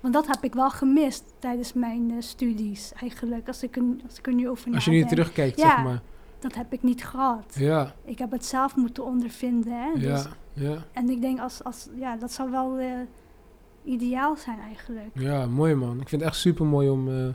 want 0.00 0.14
dat 0.14 0.26
heb 0.26 0.44
ik 0.44 0.54
wel 0.54 0.70
gemist 0.70 1.24
tijdens 1.38 1.72
mijn 1.72 2.10
eh, 2.10 2.16
studies 2.18 2.92
eigenlijk. 3.00 3.46
Als 3.48 3.62
ik, 3.62 3.76
er, 3.76 3.82
als 4.08 4.18
ik 4.18 4.26
er 4.26 4.34
nu 4.34 4.48
over 4.48 4.74
als 4.74 4.84
je 4.84 4.90
nu 4.90 4.96
nadenk. 5.00 5.14
terugkijkt, 5.16 5.60
zeg 5.60 5.82
maar. 5.82 6.02
Dat 6.38 6.54
heb 6.54 6.72
ik 6.72 6.82
niet 6.82 7.04
gehad. 7.04 7.54
Ja, 7.54 7.94
Ik 8.04 8.18
heb 8.18 8.30
het 8.30 8.44
zelf 8.44 8.76
moeten 8.76 9.04
ondervinden. 9.04 9.72
Hè? 9.72 9.92
Dus, 9.94 10.02
ja, 10.02 10.26
ja. 10.52 10.84
En 10.92 11.08
ik 11.10 11.20
denk, 11.20 11.40
als, 11.40 11.64
als, 11.64 11.88
ja, 11.98 12.16
dat 12.16 12.32
zou 12.32 12.50
wel 12.50 12.78
eh, 12.78 12.92
ideaal 13.84 14.36
zijn 14.36 14.58
eigenlijk. 14.58 15.10
Ja, 15.12 15.46
mooi 15.46 15.74
man. 15.74 16.00
Ik 16.00 16.08
vind 16.08 16.20
het 16.20 16.30
echt 16.30 16.40
super 16.40 16.66
mooi 16.66 16.88
om, 16.88 17.08
eh, 17.08 17.28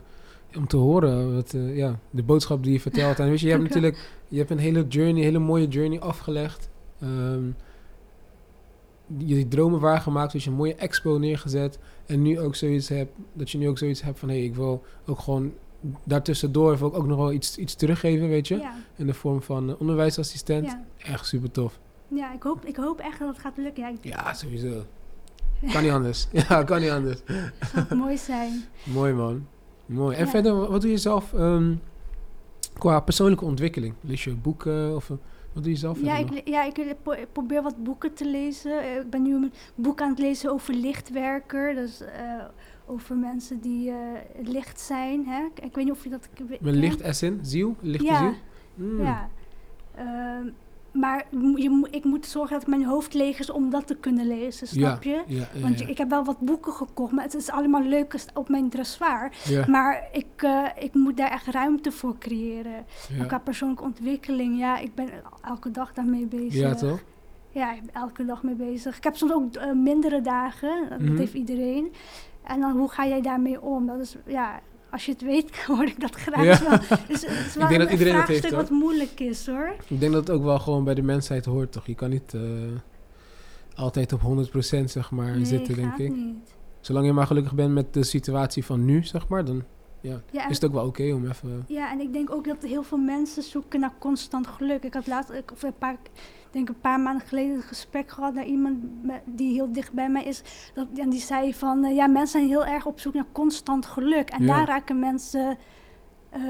om 0.56 0.66
te 0.66 0.76
horen. 0.76 1.34
Wat, 1.34 1.54
eh, 1.54 1.76
ja, 1.76 1.98
de 2.10 2.22
boodschap 2.22 2.62
die 2.62 2.72
je 2.72 2.80
vertelt. 2.80 3.18
En 3.18 3.28
weet 3.28 3.40
je, 3.40 3.46
je 3.46 3.52
hebt 3.56 3.64
natuurlijk 3.64 4.22
je 4.28 4.38
hebt 4.38 4.50
een 4.50 4.58
hele 4.58 4.86
journey, 4.86 5.16
een 5.16 5.22
hele 5.22 5.38
mooie 5.38 5.68
journey 5.68 6.00
afgelegd. 6.00 6.68
Ehm, 7.00 7.46
je 9.16 9.34
die 9.34 9.48
dromen 9.48 9.80
waargemaakt, 9.80 10.32
dus 10.32 10.44
je 10.44 10.50
een 10.50 10.56
mooie 10.56 10.74
expo 10.74 11.18
neergezet. 11.18 11.78
En 12.06 12.22
nu 12.22 12.40
ook 12.40 12.54
zoiets 12.54 12.88
hebt, 12.88 13.12
dat 13.32 13.50
je 13.50 13.58
nu 13.58 13.68
ook 13.68 13.78
zoiets 13.78 14.02
hebt 14.02 14.18
van 14.18 14.28
hé, 14.28 14.34
hey, 14.34 14.44
ik 14.44 14.54
wil 14.54 14.82
ook 15.06 15.18
gewoon 15.18 15.52
daartussendoor 16.04 16.78
wil 16.78 16.88
ik 16.88 16.94
ook 16.94 17.06
nog 17.06 17.16
wel 17.18 17.32
iets, 17.32 17.56
iets 17.56 17.74
teruggeven, 17.74 18.28
weet 18.28 18.48
je. 18.48 18.56
Ja, 18.58 18.74
In 18.96 19.06
de 19.06 19.14
vorm 19.14 19.42
van 19.42 19.68
eh, 19.70 19.74
onderwijsassistent. 19.80 20.64
ja. 20.66 20.84
Echt 21.12 21.26
super 21.26 21.50
tof. 21.50 21.78
ja 22.08 22.32
ik, 22.32 22.42
hoop, 22.42 22.64
ik 22.64 22.76
hoop 22.76 22.98
echt 23.00 23.18
dat 23.18 23.28
het 23.28 23.38
gaat 23.38 23.56
lukken. 23.56 23.82
Ja, 23.82 23.88
ik, 23.88 23.96
Ja, 24.04 24.34
sowieso. 24.34 24.84
Kan 25.72 25.82
niet 25.82 25.92
anders. 25.92 26.26
Ja, 26.48 26.62
kan 26.64 26.80
niet 26.80 26.90
anders. 26.90 27.20
het 27.26 27.70
zou 27.74 27.94
mooi 28.00 28.16
zijn. 28.18 28.64
Mooi 28.84 29.12
man. 29.12 29.46
Mooi. 29.86 30.16
En 30.16 30.28
verder, 30.28 30.54
wat 30.70 30.80
doe 30.80 30.90
je 30.90 30.96
zelf 30.98 31.32
ehm, 31.34 31.74
qua 32.78 33.00
persoonlijke 33.00 33.44
ontwikkeling? 33.44 33.94
Lees 34.00 34.24
je 34.24 34.34
boeken 34.34 34.94
of 34.96 35.10
eh, 35.10 35.16
wat 35.52 35.62
doe 35.62 35.72
je 35.72 35.78
zelf 35.78 36.00
Ja 36.02 36.16
ik, 36.16 36.48
ja, 36.48 36.64
ik 36.64 36.96
probeer 37.32 37.62
wat 37.62 37.84
boeken 37.84 38.14
te 38.14 38.26
lezen. 38.30 38.82
Eh, 38.82 38.96
Ik 38.96 39.10
ben 39.10 39.22
nu 39.22 39.34
een 39.34 39.52
boek 39.74 40.00
aan 40.00 40.10
het 40.10 40.18
lezen 40.18 40.50
over 40.50 40.74
lichtwerker. 40.74 41.74
Dus 41.74 42.00
over 42.86 43.16
mensen 43.16 43.60
die 43.60 43.90
eh, 43.90 43.96
licht 44.42 44.80
zijn. 44.80 45.26
Hè? 45.26 45.44
Ik, 45.44 45.64
ik 45.64 45.74
weet 45.74 45.84
niet 45.84 45.94
of 45.94 46.04
je 46.04 46.10
dat 46.10 46.28
kent. 46.34 46.48
licht 46.60 47.02
as 47.02 47.22
in? 47.22 47.38
Ziel? 47.42 47.76
Lichte 47.80 48.04
Ja. 48.06 48.18
ziel? 48.18 48.34
Mm. 48.74 49.02
Ja. 49.02 49.28
Ehm, 49.94 50.48
maar 50.92 51.24
je, 51.56 51.88
ik 51.90 52.04
moet 52.04 52.26
zorgen 52.26 52.58
dat 52.58 52.66
mijn 52.68 52.84
hoofd 52.84 53.14
leeg 53.14 53.38
is 53.38 53.50
om 53.50 53.70
dat 53.70 53.86
te 53.86 53.94
kunnen 53.96 54.26
lezen, 54.26 54.66
snap 54.66 55.02
je? 55.02 55.22
Ja, 55.26 55.46
ja, 55.54 55.60
Want 55.60 55.80
ik 55.88 55.98
heb 55.98 56.10
wel 56.10 56.24
wat 56.24 56.38
boeken 56.40 56.72
gekocht, 56.72 57.12
maar 57.12 57.24
het 57.24 57.34
is 57.34 57.50
allemaal 57.50 57.82
leuk 57.82 58.24
op 58.34 58.48
mijn 58.48 58.68
dressoir. 58.68 59.32
Maar 59.68 60.08
ik, 60.12 60.26
eh, 60.36 60.66
ik 60.78 60.94
moet 60.94 61.16
daar 61.16 61.30
echt 61.30 61.46
ruimte 61.46 61.92
voor 61.92 62.18
creëren. 62.18 62.84
En 63.18 63.26
qua 63.26 63.38
persoonlijke 63.38 63.84
ontwikkeling, 63.84 64.58
ja, 64.58 64.78
ik 64.78 64.94
ben 64.94 65.08
elke 65.42 65.70
dag 65.70 65.92
daarmee 65.92 66.26
bezig. 66.26 66.54
Ja, 66.54 66.74
toch? 66.74 67.02
ja, 67.50 67.72
ik 67.74 67.80
ben 67.82 67.94
elke 68.02 68.24
dag 68.24 68.42
mee 68.42 68.54
bezig. 68.54 68.96
Ik 68.96 69.04
heb 69.04 69.16
soms 69.16 69.32
ook 69.32 69.54
eh, 69.54 69.72
mindere 69.72 70.20
dagen, 70.20 70.88
dat 70.88 71.00
Mhm. 71.00 71.16
heeft 71.16 71.34
iedereen. 71.34 71.92
En 72.44 72.60
dan, 72.60 72.76
hoe 72.76 72.90
ga 72.90 73.06
jij 73.06 73.22
daarmee 73.22 73.60
om? 73.60 73.86
Dat 73.86 74.00
is, 74.00 74.16
ja, 74.26 74.60
als 74.90 75.04
je 75.06 75.12
het 75.12 75.22
weet, 75.22 75.56
hoor 75.66 75.84
ik 75.84 76.00
dat 76.00 76.14
graag. 76.14 76.44
Ja. 76.44 76.50
Het 76.50 77.10
is 77.10 77.26
wel, 77.26 77.36
het 77.36 77.46
is 77.46 77.54
wel 77.56 77.68
denk 77.68 77.80
dat 77.80 77.88
een 77.88 77.92
iedereen 77.92 78.14
dat 78.14 78.24
vraagstuk 78.24 78.50
heeft, 78.50 78.54
wat 78.54 78.70
moeilijk 78.70 79.20
is, 79.20 79.46
hoor. 79.46 79.74
Ik 79.88 80.00
denk 80.00 80.12
dat 80.12 80.26
het 80.26 80.36
ook 80.36 80.42
wel 80.42 80.58
gewoon 80.58 80.84
bij 80.84 80.94
de 80.94 81.02
mensheid 81.02 81.44
hoort, 81.44 81.72
toch? 81.72 81.86
Je 81.86 81.94
kan 81.94 82.10
niet 82.10 82.34
eh, 82.34 82.42
altijd 83.74 84.12
op 84.12 84.20
100% 84.20 84.84
zeg 84.84 85.10
maar 85.10 85.36
nee, 85.36 85.44
zitten, 85.44 85.74
denk 85.74 85.96
ik. 85.96 86.14
niet. 86.14 86.54
Zolang 86.80 87.06
je 87.06 87.12
maar 87.12 87.26
gelukkig 87.26 87.54
bent 87.54 87.72
met 87.72 87.94
de 87.94 88.04
situatie 88.04 88.64
van 88.64 88.84
nu, 88.84 89.04
zeg 89.04 89.28
maar, 89.28 89.44
dan 89.44 89.62
Ja, 90.00 90.20
is 90.48 90.54
het 90.54 90.64
ook 90.64 90.72
wel 90.72 90.86
oké 90.86 91.12
om 91.12 91.26
even... 91.26 91.64
ja, 91.68 91.92
en 91.92 92.00
ik 92.00 92.12
denk 92.12 92.30
ook 92.30 92.44
dat 92.46 92.62
heel 92.62 92.82
veel 92.82 92.98
mensen 92.98 93.42
zoeken 93.42 93.80
naar 93.80 93.92
constant 93.98 94.46
geluk. 94.46 94.82
Ik 94.82 94.94
had 94.94 95.06
laatst, 95.06 95.30
ik, 95.30 95.52
of 95.52 95.62
een 95.62 95.78
paar, 95.78 95.92
ik 95.92 96.10
denk 96.54 96.68
een 96.68 96.80
paar 96.80 97.00
maanden 97.00 97.26
geleden 97.26 97.54
een 97.56 97.62
gesprek 97.62 98.10
gehad 98.10 98.34
naar 98.34 98.44
iemand 98.44 98.78
die 99.24 99.52
heel 99.52 99.72
dicht 99.72 99.92
bij 99.92 100.10
mij 100.10 100.24
is. 100.24 100.42
Dat, 100.74 100.86
en 100.96 101.10
die 101.10 101.20
zei 101.20 101.54
van, 101.54 101.84
eh, 101.84 101.94
ja, 101.94 102.06
mensen 102.06 102.38
zijn 102.40 102.48
heel 102.50 102.64
erg 102.66 102.86
op 102.86 103.00
zoek 103.00 103.14
naar 103.14 103.26
constant 103.32 103.86
geluk. 103.86 104.30
En 104.30 104.42
Ja. 104.44 104.56
daar 104.56 104.66
raken 104.66 104.98
mensen 104.98 105.56
eh, 106.30 106.40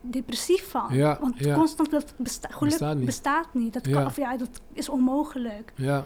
depressief 0.00 0.70
van. 0.70 0.86
Ja, 0.90 1.18
Want 1.20 1.38
ja. 1.38 1.54
constant 1.54 1.90
dat 1.90 2.14
besta- 2.16 2.48
geluk 2.48 2.70
Bestaat 2.70 3.04
bestaat 3.04 3.54
niet. 3.54 3.62
niet. 3.64 3.72
Dat, 3.72 3.86
Ja. 3.86 3.92
kan, 3.92 4.06
of 4.06 4.16
ja, 4.16 4.36
dat 4.36 4.60
is 4.72 4.88
onmogelijk. 4.88 5.72
Ja, 5.74 6.04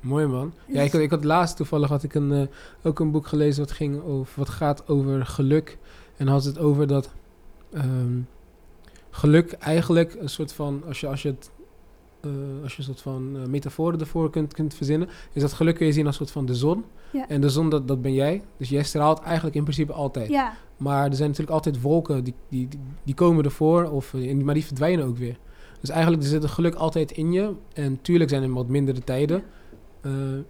mooi 0.00 0.26
man. 0.26 0.52
Ja, 0.66 0.74
Dus- 0.74 0.84
ik, 0.84 0.92
had- 0.92 1.00
ik 1.00 1.10
had 1.10 1.24
laatst 1.24 1.56
toevallig 1.56 1.88
had 1.88 2.02
ik 2.02 2.14
een, 2.14 2.32
eh, 2.32 2.42
ook 2.86 2.98
een 3.00 3.10
boek 3.10 3.26
gelezen 3.26 3.62
wat, 3.64 3.72
ging 3.72 4.02
over, 4.02 4.32
wat 4.38 4.48
gaat 4.48 4.88
over 4.88 5.26
geluk. 5.26 5.78
En 6.16 6.26
had 6.26 6.44
het 6.44 6.58
over 6.58 6.86
dat 6.86 7.10
ehm, 7.72 8.18
geluk 9.10 9.52
eigenlijk 9.52 10.14
een 10.14 10.28
soort 10.28 10.52
van, 10.52 10.82
als 10.86 11.00
je, 11.00 11.06
als 11.06 11.22
je 11.22 11.28
het 11.28 11.50
eh, 12.24 12.62
als 12.62 12.72
je 12.72 12.78
een 12.78 12.84
soort 12.84 13.00
van 13.00 13.36
eh, 13.36 13.46
metaforen 13.46 14.00
ervoor 14.00 14.30
kunt, 14.30 14.54
kunt 14.54 14.74
verzinnen, 14.74 15.08
is 15.32 15.42
dat 15.42 15.52
geluk 15.52 15.74
kun 15.74 15.86
je 15.86 15.92
zien 15.92 16.06
als 16.06 16.18
een 16.18 16.26
soort 16.26 16.36
van 16.36 16.46
de 16.46 16.54
zon. 16.54 16.84
Ja. 17.12 17.28
En 17.28 17.40
de 17.40 17.48
zon, 17.48 17.70
dat, 17.70 17.88
dat 17.88 18.02
ben 18.02 18.12
jij. 18.12 18.42
Dus 18.56 18.68
jij 18.68 18.82
straalt 18.82 19.20
eigenlijk 19.20 19.56
in 19.56 19.62
principe 19.62 19.92
altijd. 19.92 20.28
Ja, 20.28 20.56
Maar 20.76 21.06
er 21.06 21.14
zijn 21.14 21.28
natuurlijk 21.28 21.56
altijd 21.56 21.80
wolken, 21.80 22.24
die, 22.24 22.34
die, 22.48 22.68
die, 22.68 22.80
die 23.04 23.14
komen 23.14 23.44
ervoor, 23.44 23.90
of, 23.90 24.14
eh, 24.14 24.34
maar 24.34 24.54
die 24.54 24.64
verdwijnen 24.64 25.06
ook 25.06 25.16
weer. 25.16 25.38
Dus 25.80 25.90
eigenlijk 25.90 26.22
er 26.22 26.28
zit 26.28 26.42
het 26.42 26.50
geluk 26.50 26.74
altijd 26.74 27.12
in 27.12 27.32
je. 27.32 27.52
En 27.72 27.98
tuurlijk 28.02 28.30
zijn 28.30 28.42
er 28.42 28.52
wat 28.52 28.68
mindere 28.68 29.00
tijden. 29.00 29.42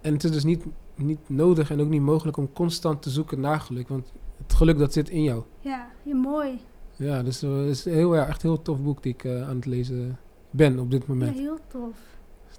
En 0.01 0.13
het 0.13 0.23
is 0.23 0.31
dus 0.31 0.43
niet, 0.43 0.63
niet 0.95 1.19
nodig 1.27 1.71
en 1.71 1.81
ook 1.81 1.89
niet 1.89 2.01
mogelijk 2.01 2.37
om 2.37 2.53
constant 2.53 3.01
te 3.01 3.09
zoeken 3.09 3.39
naar 3.39 3.59
geluk. 3.59 3.87
Want 3.87 4.11
het 4.37 4.53
geluk 4.53 4.77
dat 4.77 4.93
zit 4.93 5.09
in 5.09 5.23
jou. 5.23 5.43
ja, 5.59 5.87
ja, 6.03 6.15
mooi. 6.15 6.59
Ja, 6.95 7.23
dus 7.23 7.41
het 7.41 7.67
is 7.67 7.85
heel, 7.85 8.15
ja, 8.15 8.27
echt 8.27 8.43
een 8.43 8.49
heel 8.49 8.61
tof 8.61 8.81
boek 8.81 9.03
die 9.03 9.13
ik 9.13 9.25
aan 9.25 9.55
het 9.55 9.65
lezen 9.65 10.17
ben 10.55 10.79
op 10.79 10.91
dit 10.91 11.01
Ja, 11.07 11.13
moment. 11.13 11.37
heel 11.37 11.57
tof. 11.67 11.97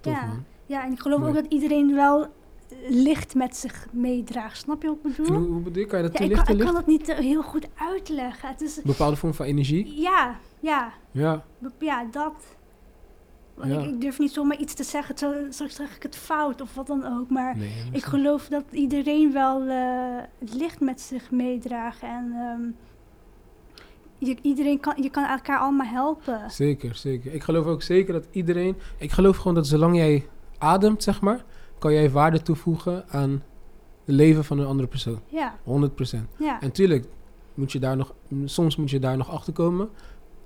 tof 0.01 0.13
ja. 0.15 0.27
man. 0.27 0.45
Ja, 0.67 0.85
en 0.85 0.93
ik 0.93 1.01
geloof 1.01 1.19
Mooi. 1.19 1.31
ook 1.31 1.43
dat 1.43 1.53
iedereen 1.53 1.95
wel 1.95 2.27
licht 2.89 3.35
met 3.35 3.57
zich 3.57 3.87
meedraagt. 3.93 4.57
Snap 4.59 4.83
je 4.83 4.89
wat 4.89 4.97
ik 4.97 5.17
bedoel? 5.17 5.37
hoe, 5.39 5.61
bedoel 5.61 5.83
je? 5.83 5.89
Kan 5.89 6.03
je 6.03 6.09
dat 6.09 6.19
Ja, 6.19 6.25
ik, 6.25 6.31
kan, 6.31 6.41
ik 6.41 6.47
kan 6.47 6.57
licht? 6.57 6.73
dat 6.73 6.87
niet 6.87 7.09
eh, 7.09 7.19
heel 7.19 7.43
goed 7.43 7.67
uitleggen. 7.75 8.49
Het 8.49 8.61
is, 8.61 8.77
Een 8.77 8.83
bepaalde 8.87 9.17
vorm 9.17 9.35
van 9.35 9.47
energie? 9.47 10.01
ja, 10.01 10.37
ja, 10.61 10.93
Ja, 11.11 11.45
be- 11.59 11.71
ja, 11.79 12.05
dat. 12.11 12.35
Want 13.55 13.73
Ja. 13.73 13.81
Ik, 13.81 13.87
ik 13.89 14.01
durf 14.01 14.19
niet 14.19 14.31
zomaar 14.33 14.59
iets 14.59 14.75
te 14.75 14.83
zeggen, 14.85 15.19
zo, 15.19 15.33
straks 15.49 15.75
zeg 15.75 15.97
ik 15.97 16.03
het 16.03 16.17
fout 16.17 16.61
of 16.61 16.75
wat 16.75 16.87
dan 16.87 17.05
ook. 17.19 17.31
Maar 17.31 17.57
nee. 17.57 17.71
ik 17.93 18.05
geloof 18.05 18.49
dat 18.49 18.65
iedereen 18.71 19.33
wel 19.33 19.63
eh, 19.63 20.23
het 20.39 20.55
licht 20.55 20.81
met 20.81 21.01
zich 21.01 21.31
meedraagt. 21.31 22.03
En 22.03 22.33
ehm, 22.35 22.63
je, 24.19 24.37
iedereen 24.43 24.81
kan, 24.81 25.03
je 25.03 25.11
kan 25.11 25.25
elkaar 25.25 25.59
allemaal 25.59 25.87
helpen. 25.87 26.51
Zeker, 26.51 26.95
zeker. 26.95 27.35
Ik 27.35 27.43
geloof 27.43 27.67
ook 27.67 27.83
zeker 27.83 28.13
dat 28.13 28.27
iedereen... 28.31 28.77
Ik 28.97 29.11
geloof 29.13 29.37
gewoon 29.37 29.55
dat 29.55 29.67
zolang 29.67 29.97
jij 29.97 30.27
ademt, 30.59 31.03
zeg 31.03 31.21
maar... 31.21 31.45
kan 31.79 31.93
jij 31.93 32.11
waarde 32.11 32.43
toevoegen 32.43 33.05
aan 33.09 33.31
het 34.05 34.15
leven 34.15 34.45
van 34.45 34.59
een 34.59 34.67
andere 34.67 34.89
persoon. 34.89 35.21
Ja, 35.27 35.55
100%. 35.59 35.61
ja, 36.39 36.61
En 36.61 36.73
tuurlijk, 36.73 37.07
moet 37.55 37.73
je 37.73 37.79
daar 37.79 37.97
nog, 37.97 38.15
soms 38.45 38.77
moet 38.77 38.91
je 38.91 38.99
daar 38.99 39.17
nog 39.17 39.31
achter 39.31 39.53
komen. 39.53 39.89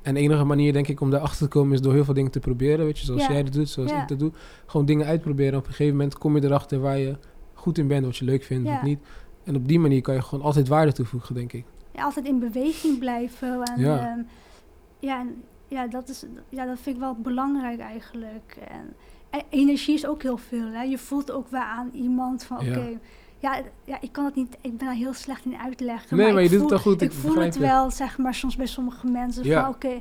En 0.02 0.14
de 0.14 0.20
enige 0.20 0.44
manier, 0.44 0.72
denk 0.72 0.88
ik, 0.88 1.00
om 1.00 1.10
daar 1.10 1.20
achter 1.20 1.38
te 1.38 1.48
komen... 1.48 1.74
is 1.74 1.80
door 1.80 1.92
heel 1.92 2.04
veel 2.04 2.14
dingen 2.14 2.30
te 2.30 2.40
proberen, 2.40 2.84
weet 2.84 2.98
je. 2.98 3.04
Zoals 3.04 3.26
Ja. 3.26 3.32
jij 3.32 3.42
dat 3.42 3.52
doet, 3.52 3.68
zoals 3.68 3.90
Ja. 3.90 4.02
ik 4.02 4.08
dat 4.08 4.18
doe. 4.18 4.32
Gewoon 4.66 4.86
dingen 4.86 5.06
uitproberen. 5.06 5.58
Op 5.58 5.64
een 5.66 5.70
gegeven 5.70 5.96
moment 5.96 6.18
kom 6.18 6.36
je 6.36 6.44
erachter 6.44 6.80
waar 6.80 6.98
je 6.98 7.16
goed 7.54 7.78
in 7.78 7.86
bent... 7.88 8.04
wat 8.04 8.16
je 8.16 8.24
leuk 8.24 8.42
vindt, 8.42 8.68
wat 8.68 8.82
niet. 8.82 8.98
En 9.44 9.56
op 9.56 9.68
die 9.68 9.78
manier 9.78 10.00
kan 10.00 10.14
je 10.14 10.22
gewoon 10.22 10.44
altijd 10.44 10.68
waarde 10.68 10.92
toevoegen, 10.92 11.34
denk 11.34 11.52
ik. 11.52 11.64
Ja, 11.92 12.02
altijd 12.02 12.26
in 12.26 12.38
beweging 12.38 12.98
blijven. 12.98 13.62
En, 13.62 13.80
Ja. 13.80 13.94
ja. 13.94 14.24
ja, 14.98 15.18
en, 15.20 15.42
ja, 15.68 15.86
dat 15.86 16.08
is, 16.08 16.24
ja, 16.48 16.66
dat 16.66 16.78
vind 16.80 16.96
ik 16.96 17.02
wel 17.02 17.14
belangrijk 17.14 17.80
eigenlijk. 17.80 18.58
En, 18.68 18.94
en 19.30 19.42
energie 19.48 19.94
is 19.94 20.06
ook 20.06 20.22
heel 20.22 20.36
veel. 20.36 20.66
Hè? 20.66 20.82
Je 20.82 20.98
voelt 20.98 21.30
ook 21.30 21.48
wel 21.48 21.60
aan 21.62 21.90
iemand 21.92 22.44
van, 22.44 22.56
oké, 22.56 22.98
ja, 23.38 23.60
ja, 23.84 23.98
ik 24.00 24.12
kan 24.12 24.24
het 24.24 24.34
niet, 24.34 24.56
ik 24.60 24.76
ben 24.76 24.86
daar 24.86 24.94
heel 24.94 25.12
slecht 25.12 25.44
in 25.44 25.56
uitleggen. 25.56 26.16
Nee, 26.16 26.32
maar 26.32 26.42
je 26.42 26.48
ik 26.48 26.50
doet 26.50 26.60
voel, 26.60 26.68
het 26.68 26.78
al 26.78 26.92
goed, 26.92 27.02
Ik 27.02 27.10
ik 27.12 27.16
voel 27.18 27.34
het. 27.34 27.56
wel, 27.56 27.90
zeg 27.90 28.18
maar, 28.18 28.34
soms 28.34 28.56
bij 28.56 28.66
sommige 28.66 29.06
mensen. 29.06 29.44
Ja. 29.44 29.60
Van, 29.64 29.74
oké, 29.74 30.00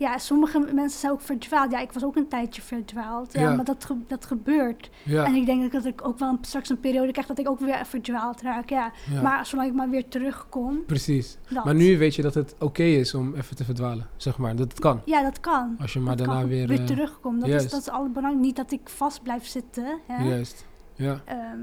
ja, 0.00 0.18
sommige 0.18 0.58
mensen 0.74 1.00
zijn 1.00 1.12
ook 1.12 1.20
verdwaald. 1.20 1.70
Ja, 1.72 1.78
ik 1.80 1.92
was 1.92 2.04
ook 2.04 2.16
een 2.16 2.28
tijdje 2.28 2.62
verdwaald. 2.62 3.32
Ja, 3.32 3.40
Ja. 3.40 3.54
maar 3.54 3.64
dat, 3.64 3.84
ge- 3.84 4.02
dat 4.06 4.24
gebeurt. 4.24 4.90
Ja, 5.04 5.24
En 5.24 5.34
ik 5.34 5.46
denk 5.46 5.72
dat 5.72 5.84
ik 5.84 6.06
ook 6.06 6.18
wel 6.18 6.38
straks 6.40 6.68
een 6.68 6.80
periode 6.80 7.12
krijg 7.12 7.26
dat 7.26 7.38
ik 7.38 7.48
ook 7.48 7.58
weer 7.60 7.86
verdwaald 7.86 8.42
raak. 8.42 8.68
Ja. 8.70 8.92
ja. 9.10 9.22
Maar 9.22 9.46
zolang 9.46 9.68
ik 9.68 9.74
maar 9.74 9.88
weer 9.90 10.08
terugkom, 10.08 10.84
precies. 10.86 11.38
dat. 11.48 11.64
Maar 11.64 11.74
nu 11.74 11.98
weet 11.98 12.14
je 12.14 12.22
dat 12.22 12.34
het 12.34 12.54
oké 12.58 12.82
is 12.82 13.14
om 13.14 13.34
even 13.34 13.56
te 13.56 13.64
verdwalen, 13.64 14.06
zeg 14.16 14.38
maar. 14.38 14.56
Dat 14.56 14.68
het 14.70 14.80
kan. 14.80 15.00
Ja, 15.04 15.22
dat 15.22 15.40
kan. 15.40 15.76
Als 15.80 15.92
je 15.92 16.00
maar 16.00 16.16
dat 16.16 16.26
daarna 16.26 16.40
kan. 16.40 16.48
weer... 16.50 16.70
eh, 16.70 16.84
terugkom. 16.84 17.40
Dat 17.40 17.48
juist. 17.48 17.64
is, 17.64 17.70
dat 17.70 17.80
is 17.80 17.88
allerbelangrijk. 17.88 18.44
Niet 18.44 18.56
dat 18.56 18.70
ik 18.72 18.88
vast 18.88 19.22
blijf 19.22 19.46
zitten. 19.46 20.00
Hè? 20.06 20.24
Juist. 20.28 20.66
Ja. 20.94 21.20
Ehm, 21.24 21.58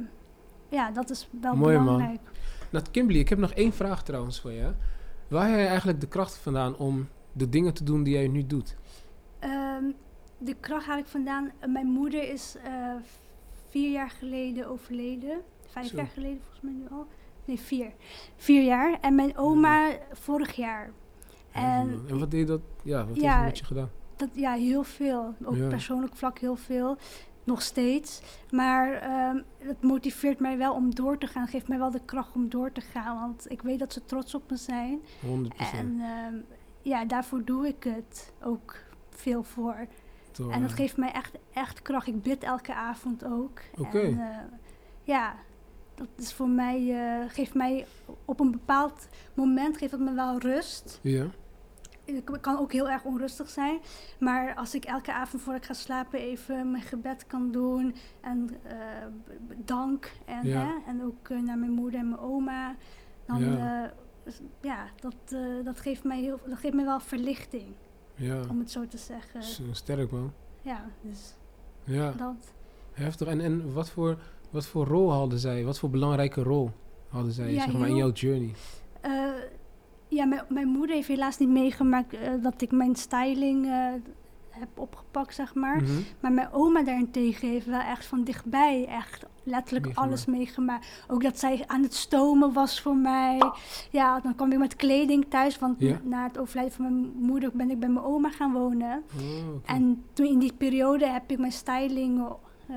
ja, 0.70 0.92
dat 0.92 1.10
is 1.10 1.30
wel 1.42 1.56
Mooi, 1.56 1.76
man. 1.76 1.86
belangrijk. 1.86 2.20
Nou, 2.70 2.86
Kimberly, 2.92 3.20
ik 3.20 3.30
heb 3.30 3.38
nog 3.40 3.52
één 3.52 3.74
vraag 3.74 4.04
trouwens 4.04 4.40
voor 4.42 4.52
je. 4.52 4.72
Waar 5.28 5.50
heb 5.50 5.60
je 5.60 5.66
eigenlijk 5.66 6.02
de 6.02 6.08
kracht 6.08 6.38
vandaan 6.38 6.76
om 6.78 7.08
de 7.38 7.50
dingen 7.50 7.74
te 7.74 7.84
doen 7.84 8.04
die 8.04 8.14
jij 8.14 8.28
nu 8.28 8.46
doet? 8.46 8.76
Ehm, 9.40 9.84
de 10.38 10.54
kracht 10.60 10.86
haal 10.86 10.98
ik 10.98 11.06
vandaan. 11.06 11.52
mijn 11.68 11.88
moeder 11.88 12.32
is 12.32 12.56
eh, 12.64 12.92
vier 13.70 13.92
jaar 13.92 14.10
geleden 14.10 14.68
overleden. 14.68 15.42
Vijf 15.68 15.88
Zo. 15.88 15.96
jaar 15.98 16.08
geleden 16.08 16.40
volgens 16.42 16.62
mij 16.62 16.74
nu 16.74 16.84
al. 16.92 17.08
Nee, 17.46 17.60
vier. 17.60 17.92
Vier 18.36 18.64
jaar. 18.64 18.98
En 19.02 19.16
mijn 19.16 19.38
oma 19.38 19.90
vorig 20.12 20.56
jaar. 20.56 20.92
En 21.52 22.00
en 22.10 22.20
wat 22.20 22.32
deed 22.32 22.48
dat? 22.48 22.62
Ja, 22.84 23.06
wat 23.06 23.16
Ja, 23.16 23.22
heeft 23.22 23.36
het 23.36 23.46
met 23.46 23.58
je 23.58 23.66
gedaan? 23.66 23.90
Dat, 24.16 24.30
ja, 24.34 24.54
heel 24.54 24.84
veel. 24.84 25.36
Ook 25.44 25.56
Ja. 25.56 25.68
persoonlijk 25.68 26.16
vlak 26.16 26.40
heel 26.40 26.56
veel. 26.56 26.98
Nog 27.44 27.62
steeds. 27.62 28.22
Maar 28.52 28.94
ehm, 28.94 29.42
het 29.58 29.82
motiveert 29.84 30.40
mij 30.40 30.58
wel 30.58 30.74
om 30.74 30.96
door 30.96 31.18
te 31.18 31.28
gaan. 31.28 31.48
Geeft 31.48 31.68
mij 31.68 31.78
wel 31.78 31.92
de 31.92 32.02
kracht 32.06 32.36
om 32.36 32.50
door 32.50 32.72
te 32.72 32.82
gaan. 32.82 33.20
Want 33.20 33.52
ik 33.52 33.62
weet 33.62 33.80
dat 33.80 33.94
ze 33.94 34.06
trots 34.06 34.36
op 34.36 34.50
me 34.50 34.56
zijn. 34.58 35.00
100%. 35.20 35.78
En 35.78 36.00
ehm, 36.02 36.36
ja, 36.88 37.06
daarvoor 37.06 37.44
doe 37.46 37.68
ik 37.68 37.84
het 37.84 38.34
ook 38.44 38.76
veel 39.10 39.44
voor. 39.44 39.88
Toch, 40.32 40.52
En 40.52 40.62
dat 40.62 40.70
ja. 40.70 40.76
geeft 40.76 40.98
mij 40.98 41.12
echt, 41.12 41.36
echt 41.54 41.82
kracht. 41.82 42.08
Ik 42.08 42.22
bid 42.22 42.44
elke 42.44 42.74
avond 42.74 43.26
ook. 43.26 43.60
Oké. 43.78 44.00
En, 44.00 44.20
eh, 44.20 44.38
ja, 45.04 45.36
dat 45.96 46.08
is 46.18 46.34
voor 46.34 46.50
mij, 46.50 46.78
eh, 47.22 47.30
geeft 47.30 47.54
mij 47.54 47.86
op 48.26 48.40
een 48.40 48.52
bepaald 48.52 49.08
moment 49.34 49.78
geeft 49.78 49.92
het 49.92 50.02
me 50.02 50.14
wel 50.14 50.38
rust. 50.40 51.00
Ja, 51.02 51.26
Ik 52.06 52.26
kan 52.42 52.58
ook 52.60 52.72
heel 52.72 52.90
erg 52.90 53.04
onrustig 53.04 53.50
zijn. 53.50 53.80
Maar 54.20 54.56
als 54.56 54.76
ik 54.76 54.86
elke 54.86 55.14
avond 55.14 55.42
voor 55.42 55.56
ik 55.56 55.66
ga 55.66 55.74
slapen 55.74 56.20
even 56.20 56.72
mijn 56.72 56.84
gebed 56.84 57.28
kan 57.28 57.52
doen. 57.52 57.96
En 58.22 58.50
eh, 58.64 58.78
dank. 59.58 60.12
En, 60.26 60.46
Ja. 60.48 60.60
hè, 60.66 60.74
en 60.92 61.04
ook 61.04 61.30
eh, 61.30 61.38
naar 61.40 61.58
mijn 61.58 61.72
moeder 61.72 62.00
en 62.00 62.10
mijn 62.10 62.22
oma. 62.22 62.76
Dan 63.26 63.40
Ja. 63.40 63.94
Ja, 64.28 64.44
ja 64.62 64.86
dat, 65.00 65.16
eh, 65.30 65.40
dat, 65.66 65.80
geeft 65.80 66.04
mij 66.04 66.20
heel, 66.22 66.40
dat 66.48 66.58
geeft 66.58 66.74
mij 66.74 66.86
wel 66.86 67.00
verlichting. 67.00 67.66
ja. 68.16 68.42
Om 68.50 68.60
het 68.60 68.72
zo 68.72 68.88
te 68.88 68.98
zeggen. 68.98 69.44
S- 69.44 69.62
Sterk 69.72 70.12
man. 70.12 70.32
Ja, 70.62 70.86
dus 71.02 71.34
Ja, 71.84 72.12
dat. 72.12 72.54
heftig. 72.92 73.28
En, 73.28 73.42
en 73.42 73.74
wat, 73.74 73.90
voor, 73.90 74.18
wat 74.50 74.66
voor 74.68 74.86
rol 74.86 75.12
hadden 75.12 75.40
zij? 75.40 75.64
Wat 75.64 75.80
voor 75.80 75.90
belangrijke 75.90 76.44
rol 76.44 76.72
hadden 77.10 77.32
zij 77.32 77.52
Ja, 77.54 77.64
zeg 77.64 77.74
maar, 77.78 77.88
in 77.90 77.96
jouw 77.96 78.12
journey? 78.12 78.54
Eh, 79.02 79.30
ja, 80.08 80.26
mijn, 80.26 80.44
mijn 80.50 80.68
moeder 80.68 80.96
heeft 80.96 81.08
helaas 81.08 81.38
niet 81.38 81.50
meegemaakt 81.50 82.14
eh, 82.14 82.34
dat 82.44 82.62
ik 82.62 82.72
mijn 82.72 82.96
styling 82.96 83.68
heb 84.50 84.80
opgepakt, 84.80 85.36
zeg 85.36 85.56
maar. 85.56 85.82
Mhm. 85.82 85.92
Maar 86.20 86.32
mijn 86.32 86.52
oma 86.52 86.84
daarentegen 86.84 87.50
heeft 87.50 87.66
wel 87.66 87.80
echt 87.80 88.06
van 88.06 88.24
dichtbij 88.24 88.86
echt 88.88 89.26
letterlijk 89.48 89.86
Meegemaakt. 89.86 90.10
alles 90.12 90.26
meegemaakt. 90.26 90.88
Ook 91.08 91.24
dat 91.24 91.40
zij 91.40 91.64
aan 91.68 91.82
het 91.84 91.94
stomen 91.94 92.54
was 92.54 92.82
voor 92.82 92.96
mij. 92.96 93.42
Ja, 93.92 94.20
dan 94.20 94.36
kwam 94.36 94.52
ik 94.52 94.58
met 94.58 94.76
kleding 94.76 95.26
thuis. 95.30 95.60
Want 95.60 95.80
Ja. 95.80 96.00
na 96.04 96.24
het 96.24 96.38
overlijden 96.38 96.74
van 96.74 96.86
mijn 96.86 97.12
moeder 97.16 97.50
ben 97.54 97.70
ik 97.72 97.80
bij 97.80 97.90
mijn 97.90 98.06
oma 98.06 98.30
gaan 98.30 98.54
wonen. 98.54 99.04
Oh. 99.20 99.24
En 99.66 100.04
toen 100.14 100.26
in 100.26 100.40
die 100.40 100.54
periode 100.54 101.08
heb 101.08 101.32
ik 101.32 101.38
mijn 101.40 101.52
styling 101.52 102.22
eh, 102.68 102.76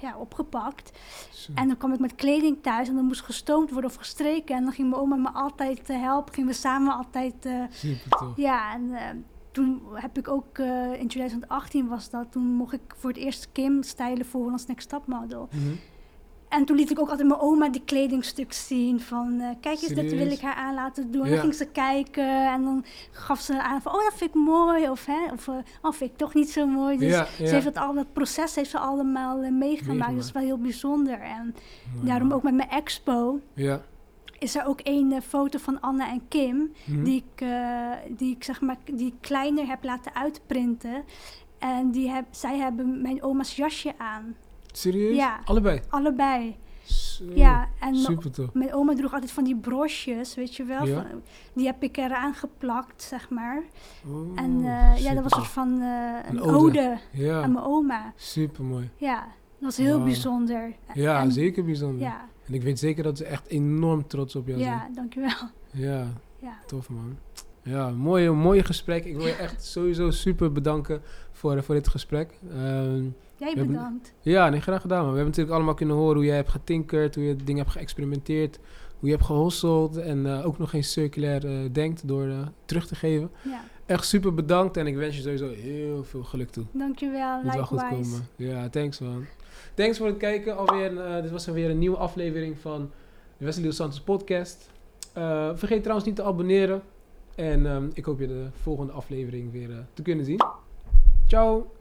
ja, 0.00 0.16
opgepakt. 0.16 0.98
Zo. 1.32 1.52
En 1.54 1.66
dan 1.68 1.76
kwam 1.76 1.92
ik 1.92 1.98
met 1.98 2.14
kleding 2.14 2.58
thuis 2.62 2.88
en 2.88 2.94
dan 2.94 3.04
moest 3.04 3.20
gestoomd 3.22 3.70
worden 3.70 3.90
of 3.90 3.96
gestreken. 3.96 4.56
En 4.56 4.62
dan 4.62 4.72
ging 4.72 4.90
mijn 4.90 5.02
oma 5.02 5.16
me 5.16 5.30
altijd 5.30 5.90
eh, 5.90 6.00
helpen. 6.00 6.34
Gingen 6.34 6.50
we 6.50 6.56
samen 6.56 6.96
altijd... 6.96 7.34
eh, 7.46 7.62
Super 7.70 8.26
ja, 8.36 8.72
en 8.74 9.24
toen 9.52 9.82
heb 9.94 10.18
ik 10.18 10.28
ook 10.28 10.58
in 10.98 11.08
2018 11.08 11.88
was 11.88 12.10
dat, 12.10 12.32
toen 12.32 12.42
mocht 12.46 12.72
ik 12.72 12.80
voor 12.96 13.10
het 13.10 13.18
eerst 13.18 13.48
Kim 13.52 13.82
stylen 13.82 14.26
voor 14.26 14.40
Holland's 14.40 14.66
Next 14.66 14.88
Top 14.88 15.06
Model. 15.06 15.48
Mhm. 15.52 15.74
En 16.48 16.64
toen 16.64 16.76
liet 16.76 16.90
ik 16.90 17.00
ook 17.00 17.08
altijd 17.08 17.28
mijn 17.28 17.40
oma 17.40 17.68
die 17.68 17.82
kledingstuk 17.84 18.52
zien 18.52 19.00
van 19.00 19.40
eh, 19.40 19.48
kijk 19.60 19.82
eens, 19.82 19.94
dit 19.94 20.12
wil 20.14 20.30
ik 20.30 20.40
haar 20.40 20.54
aan 20.54 20.74
laten 20.74 21.10
doen. 21.10 21.22
En 21.22 21.28
Ja. 21.28 21.32
dan 21.34 21.40
ging 21.44 21.54
ze 21.54 21.66
kijken 21.66 22.52
en 22.52 22.62
dan 22.62 22.84
gaf 23.10 23.40
ze 23.40 23.62
aan 23.62 23.82
van 23.82 23.92
oh 23.94 24.02
dat 24.04 24.14
vind 24.14 24.30
ik 24.30 24.36
mooi 24.36 24.88
of 24.88 25.06
hè, 25.06 25.32
of 25.32 25.48
eh, 25.48 25.54
oh 25.82 25.92
vind 25.92 26.10
ik 26.10 26.16
toch 26.16 26.34
niet 26.34 26.50
zo 26.50 26.66
mooi. 26.66 26.98
Dus 26.98 27.10
ja, 27.12 27.24
ze 27.36 27.42
heeft 27.54 27.64
het 27.64 27.76
al, 27.76 27.94
dat 27.94 28.12
proces 28.12 28.54
heeft 28.54 28.70
ze 28.70 28.78
allemaal 28.78 29.42
eh, 29.42 29.50
meegemaakt. 29.50 30.14
Dat 30.14 30.24
is 30.24 30.32
wel 30.32 30.42
heel 30.42 30.58
bijzonder. 30.58 31.20
En 31.20 31.54
daarom 32.02 32.32
ook 32.32 32.42
met 32.42 32.54
mijn 32.54 32.68
expo 32.70 33.40
Ja. 33.54 33.80
is 34.38 34.56
er 34.56 34.66
ook 34.66 34.80
één 34.80 35.12
eh, 35.12 35.20
foto 35.20 35.58
van 35.58 35.80
Anna 35.80 36.10
en 36.10 36.22
Kim 36.28 36.72
Mhm. 36.84 37.04
die 37.04 37.24
ik, 37.36 37.46
die 38.18 38.34
ik 38.34 38.44
zeg 38.44 38.60
maar 38.60 38.76
die 38.84 39.06
ik 39.06 39.14
kleiner 39.20 39.66
heb 39.66 39.84
laten 39.84 40.14
uitprinten. 40.14 41.04
En 41.58 41.90
die 41.90 42.10
heb, 42.10 42.24
zij 42.30 42.56
hebben 42.58 43.02
mijn 43.02 43.22
oma's 43.22 43.56
jasje 43.56 43.92
aan. 43.98 44.34
Serieus? 44.78 45.16
Ja. 45.16 45.40
Allebei? 45.44 45.80
Allebei. 45.88 46.56
Zo. 46.84 47.24
Ja, 47.34 47.62
en 47.80 47.90
mijn- 47.90 47.94
Super 48.02 48.30
toch? 48.30 48.52
mijn 48.54 48.74
oma 48.74 48.94
droeg 48.94 49.12
altijd 49.12 49.30
van 49.32 49.44
die 49.44 49.56
broches, 49.56 50.34
weet 50.34 50.56
je 50.56 50.64
wel. 50.64 50.86
Ja. 50.86 50.94
Van- 50.94 51.20
die 51.54 51.66
heb 51.66 51.82
ik 51.82 51.96
eraan 51.96 52.34
geplakt, 52.34 53.02
zeg 53.02 53.30
maar. 53.30 53.62
Oh, 54.06 54.40
en 54.40 54.56
eh, 54.64 55.02
ja, 55.02 55.14
dat 55.14 55.22
was 55.22 55.32
een 55.32 55.38
soort 55.38 55.46
van 55.46 55.80
eh, 55.80 56.28
Een 56.28 56.36
een 56.36 56.40
ode. 56.40 56.56
ode, 56.58 56.82
tof. 56.90 57.20
Ja, 57.20 57.42
aan 57.42 57.52
mijn 57.52 57.64
oma. 57.64 58.12
super 58.16 58.64
mooi. 58.64 58.90
Ja, 58.96 59.18
dat 59.20 59.60
was 59.60 59.76
heel 59.76 60.02
bijzonder. 60.02 60.72
Ja, 60.94 61.20
En- 61.20 61.32
zeker 61.32 61.64
bijzonder. 61.64 62.00
Ja, 62.00 62.28
En 62.46 62.54
ik 62.54 62.62
weet 62.62 62.78
zeker 62.78 63.02
dat 63.02 63.16
ze 63.18 63.24
echt 63.24 63.46
enorm 63.46 64.06
trots 64.06 64.36
op 64.36 64.46
jou 64.46 64.58
zijn. 64.60 64.72
ja, 64.72 64.88
dankjewel. 64.94 65.48
Ja, 65.72 66.06
Ja. 66.38 66.58
tof 66.66 66.88
man. 66.88 67.16
Ja, 67.62 67.90
mooie, 67.90 68.30
mooie 68.30 68.64
gesprek. 68.64 69.04
Ik 69.04 69.16
wil 69.16 69.26
je 69.26 69.32
echt 69.34 69.64
sowieso 69.64 70.10
super 70.10 70.52
bedanken 70.52 71.02
voor, 71.32 71.62
voor 71.62 71.74
dit 71.74 71.88
gesprek. 71.88 72.38
Ehm, 72.50 73.04
Jij 73.38 73.54
bedankt. 73.54 74.14
ja, 74.20 74.48
nee, 74.48 74.60
graag 74.60 74.80
gedaan 74.80 74.98
man. 75.02 75.10
We 75.10 75.14
hebben 75.14 75.30
natuurlijk 75.30 75.56
allemaal 75.56 75.74
kunnen 75.74 75.96
horen 75.96 76.16
hoe 76.16 76.24
jij 76.24 76.36
hebt 76.36 76.48
getinkerd, 76.48 77.14
hoe 77.14 77.24
je 77.24 77.36
dingen 77.36 77.62
hebt 77.62 77.76
geëxperimenteerd, 77.76 78.58
hoe 78.98 79.08
je 79.08 79.14
hebt 79.14 79.26
gehosseld 79.26 79.96
en 79.96 80.26
eh, 80.26 80.46
ook 80.46 80.58
nog 80.58 80.72
eens 80.72 80.92
circulair 80.92 81.46
eh, 81.46 81.72
denkt 81.72 82.08
door 82.08 82.28
eh, 82.28 82.38
terug 82.64 82.86
te 82.86 82.94
geven. 82.94 83.30
Ja, 83.42 83.60
Echt 83.86 84.06
super 84.06 84.34
bedankt 84.34 84.76
en 84.76 84.86
ik 84.86 84.96
wens 84.96 85.16
je 85.16 85.22
sowieso 85.22 85.48
heel 85.48 86.04
veel 86.04 86.22
geluk 86.22 86.50
toe. 86.50 86.64
dankjewel. 86.72 87.42
Moet 87.42 87.54
wel 87.54 87.66
goed 87.66 87.88
komen. 87.88 88.28
Ja, 88.36 88.68
thanks 88.68 88.98
man. 88.98 89.24
Thanks 89.74 89.98
voor 89.98 90.06
het 90.06 90.16
kijken. 90.16 90.56
Alweer, 90.56 91.22
dit 91.22 91.30
was 91.30 91.46
weer 91.46 91.70
een 91.70 91.78
nieuwe 91.78 91.96
aflevering 91.96 92.58
van 92.58 92.90
de 93.36 93.44
Wesley 93.44 93.70
Santos 93.70 94.00
podcast. 94.00 94.70
Vergeet 95.54 95.80
trouwens 95.80 96.06
niet 96.06 96.16
te 96.16 96.22
abonneren. 96.22 96.82
En 97.34 97.66
ehm, 97.66 97.88
ik 97.94 98.04
hoop 98.04 98.20
je 98.20 98.26
de 98.26 98.46
volgende 98.62 98.92
aflevering 98.92 99.52
weer 99.52 99.86
te 99.94 100.02
kunnen 100.02 100.24
zien. 100.24 100.40
Ciao! 101.26 101.77